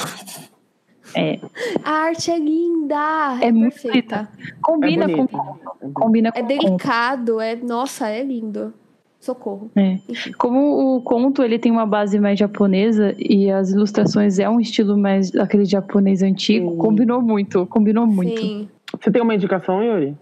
[1.14, 1.38] É.
[1.84, 3.38] A arte é linda!
[3.40, 4.28] É muito perfeita.
[4.60, 5.92] Combina é com bonito.
[5.94, 6.58] combina com É o conto.
[6.58, 7.56] delicado, é.
[7.56, 8.74] Nossa, é lindo.
[9.18, 9.70] Socorro.
[9.74, 9.98] É.
[10.36, 14.96] Como o conto ele tem uma base mais japonesa e as ilustrações é um estilo
[14.96, 16.76] mais aquele japonês antigo, Sim.
[16.78, 18.40] combinou muito, combinou muito.
[18.40, 18.68] Sim.
[19.00, 20.14] Você tem uma indicação, Yuri?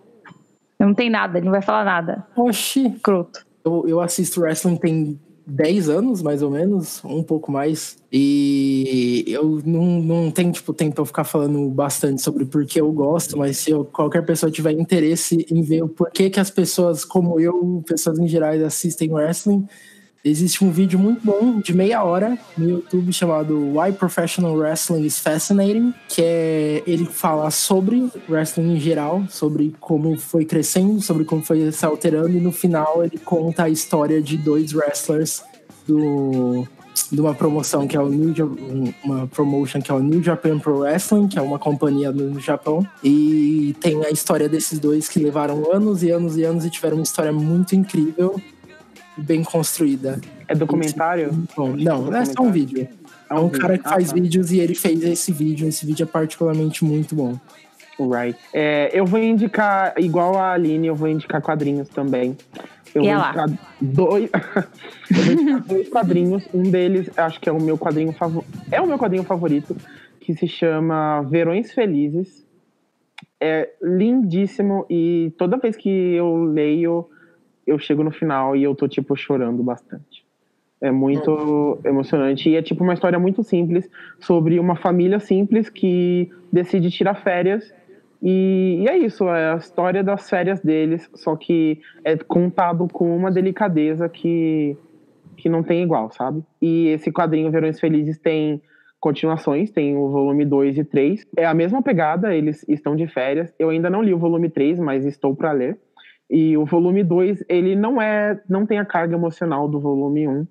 [0.79, 2.27] Não tem nada, ele não vai falar nada.
[2.37, 2.91] Oxi.
[3.03, 3.45] Croto.
[3.65, 7.97] Eu, eu assisto wrestling tem 10 anos, mais ou menos, um pouco mais.
[8.13, 12.91] E eu não, não tenho tipo, tempo eu ficar falando bastante sobre por que eu
[12.93, 17.05] gosto, mas se eu- qualquer pessoa tiver interesse em ver o porquê que as pessoas
[17.05, 19.67] como eu, pessoas em geral, assistem wrestling,
[20.25, 25.19] existe um vídeo muito bom de meia hora no YouTube chamado Why Professional Wrestling is
[25.19, 31.43] Fascinating, que é ele fala sobre wrestling em geral, sobre como foi crescendo, sobre como
[31.43, 35.43] foi se alterando e no final ele conta a história de dois wrestlers
[35.87, 36.67] do
[37.11, 38.33] de uma promoção que é o New
[39.05, 42.87] uma promotion que é o New Japan Pro Wrestling, que é uma companhia no Japão,
[43.03, 46.97] e tem a história desses dois que levaram anos e anos e anos e tiveram
[46.97, 48.41] uma história muito incrível
[49.17, 50.21] bem construída.
[50.49, 51.31] É documentário?
[51.57, 52.89] Bom, não, não é só um vídeo.
[53.31, 54.15] É um cara que Ah, faz tá.
[54.15, 55.67] vídeos e ele fez esse vídeo.
[55.67, 57.39] Esse vídeo é particularmente muito bom.
[57.99, 58.39] Right.
[58.53, 62.37] É, eu vou indicar, igual a Aline, eu vou indicar quadrinhos também.
[62.95, 63.47] Eu E vou indicar
[63.81, 64.31] dois.
[65.11, 66.49] eu vou indicar dois quadrinhos.
[66.53, 68.53] Um deles, acho que é o meu quadrinho favorito.
[68.71, 69.77] É o meu quadrinho favorito,
[70.21, 72.45] que se chama Verões Felizes.
[73.41, 77.09] É lindíssimo e toda vez que eu leio,
[77.67, 80.25] eu chego no final e eu tô, tipo, chorando bastante.
[80.81, 82.51] É muito emocionante.
[82.51, 83.89] E é tipo uma história muito simples
[84.21, 87.73] sobre uma família simples que decide tirar férias.
[88.23, 93.15] E, e é isso, é a história das férias deles, só que é contado com
[93.15, 94.77] uma delicadeza que,
[95.37, 96.43] que não tem igual, sabe?
[96.61, 98.63] E esse quadrinho Verões Felizes tem
[99.05, 101.27] continuações, tem o volume 2 e 3.
[101.37, 103.53] É a mesma pegada, eles estão de férias.
[103.59, 105.79] Eu ainda não li o volume 3, mas estou para ler.
[106.31, 110.47] E o volume 2, ele não é, não tem a carga emocional do volume 1,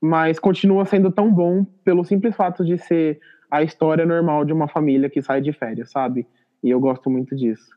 [0.00, 3.20] mas continua sendo tão bom pelo simples fato de ser
[3.50, 6.26] a história normal de uma família que sai de férias, sabe?
[6.62, 7.68] E eu gosto muito disso.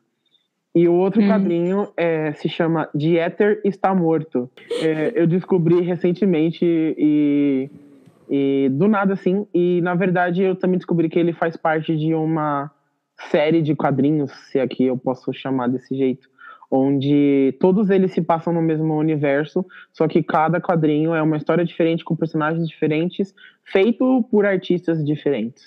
[0.75, 1.27] E o outro Hum.
[1.27, 4.49] quadrinho é, se chama Dieter está morto.
[4.81, 7.69] É, eu descobri recentemente e,
[8.29, 9.45] e do nada assim.
[9.53, 12.71] E na verdade eu também descobri que ele faz parte de uma
[13.29, 16.27] série de quadrinhos, se aqui eu posso chamar desse jeito,
[16.75, 21.63] onde todos eles se passam no mesmo universo, só que cada quadrinho é uma história
[21.63, 23.31] diferente com personagens diferentes,
[23.63, 25.63] feito por artistas diferentes.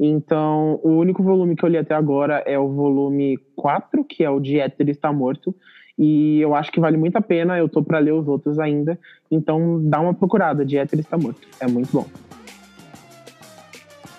[0.00, 4.30] Então, o único volume que eu li até agora é o volume 4, que é
[4.30, 5.54] o de Éter está morto,
[5.96, 8.98] e eu acho que vale muito a pena, eu tô para ler os outros ainda,
[9.30, 12.06] então dá uma procurada, de Éter está morto, é muito bom.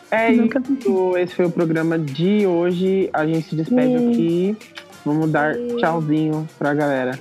[0.10, 4.10] É Nunca isso, esse foi o programa de hoje, a gente se despede Yay.
[4.10, 4.58] aqui,
[5.06, 5.78] vamos dar Yay.
[5.78, 7.20] tchauzinho pra galera.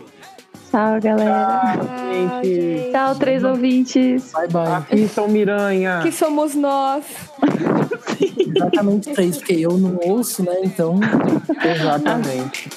[0.70, 1.80] Tchau, galera.
[2.12, 2.90] gente.
[2.90, 4.32] Tchau, três ouvintes.
[4.32, 4.72] Bye, bye.
[4.72, 6.00] Aqui são Miranha.
[6.02, 7.04] Que somos nós.
[8.56, 10.56] Exatamente três, porque eu não ouço, né?
[10.64, 10.98] Então.
[11.62, 12.70] Exatamente.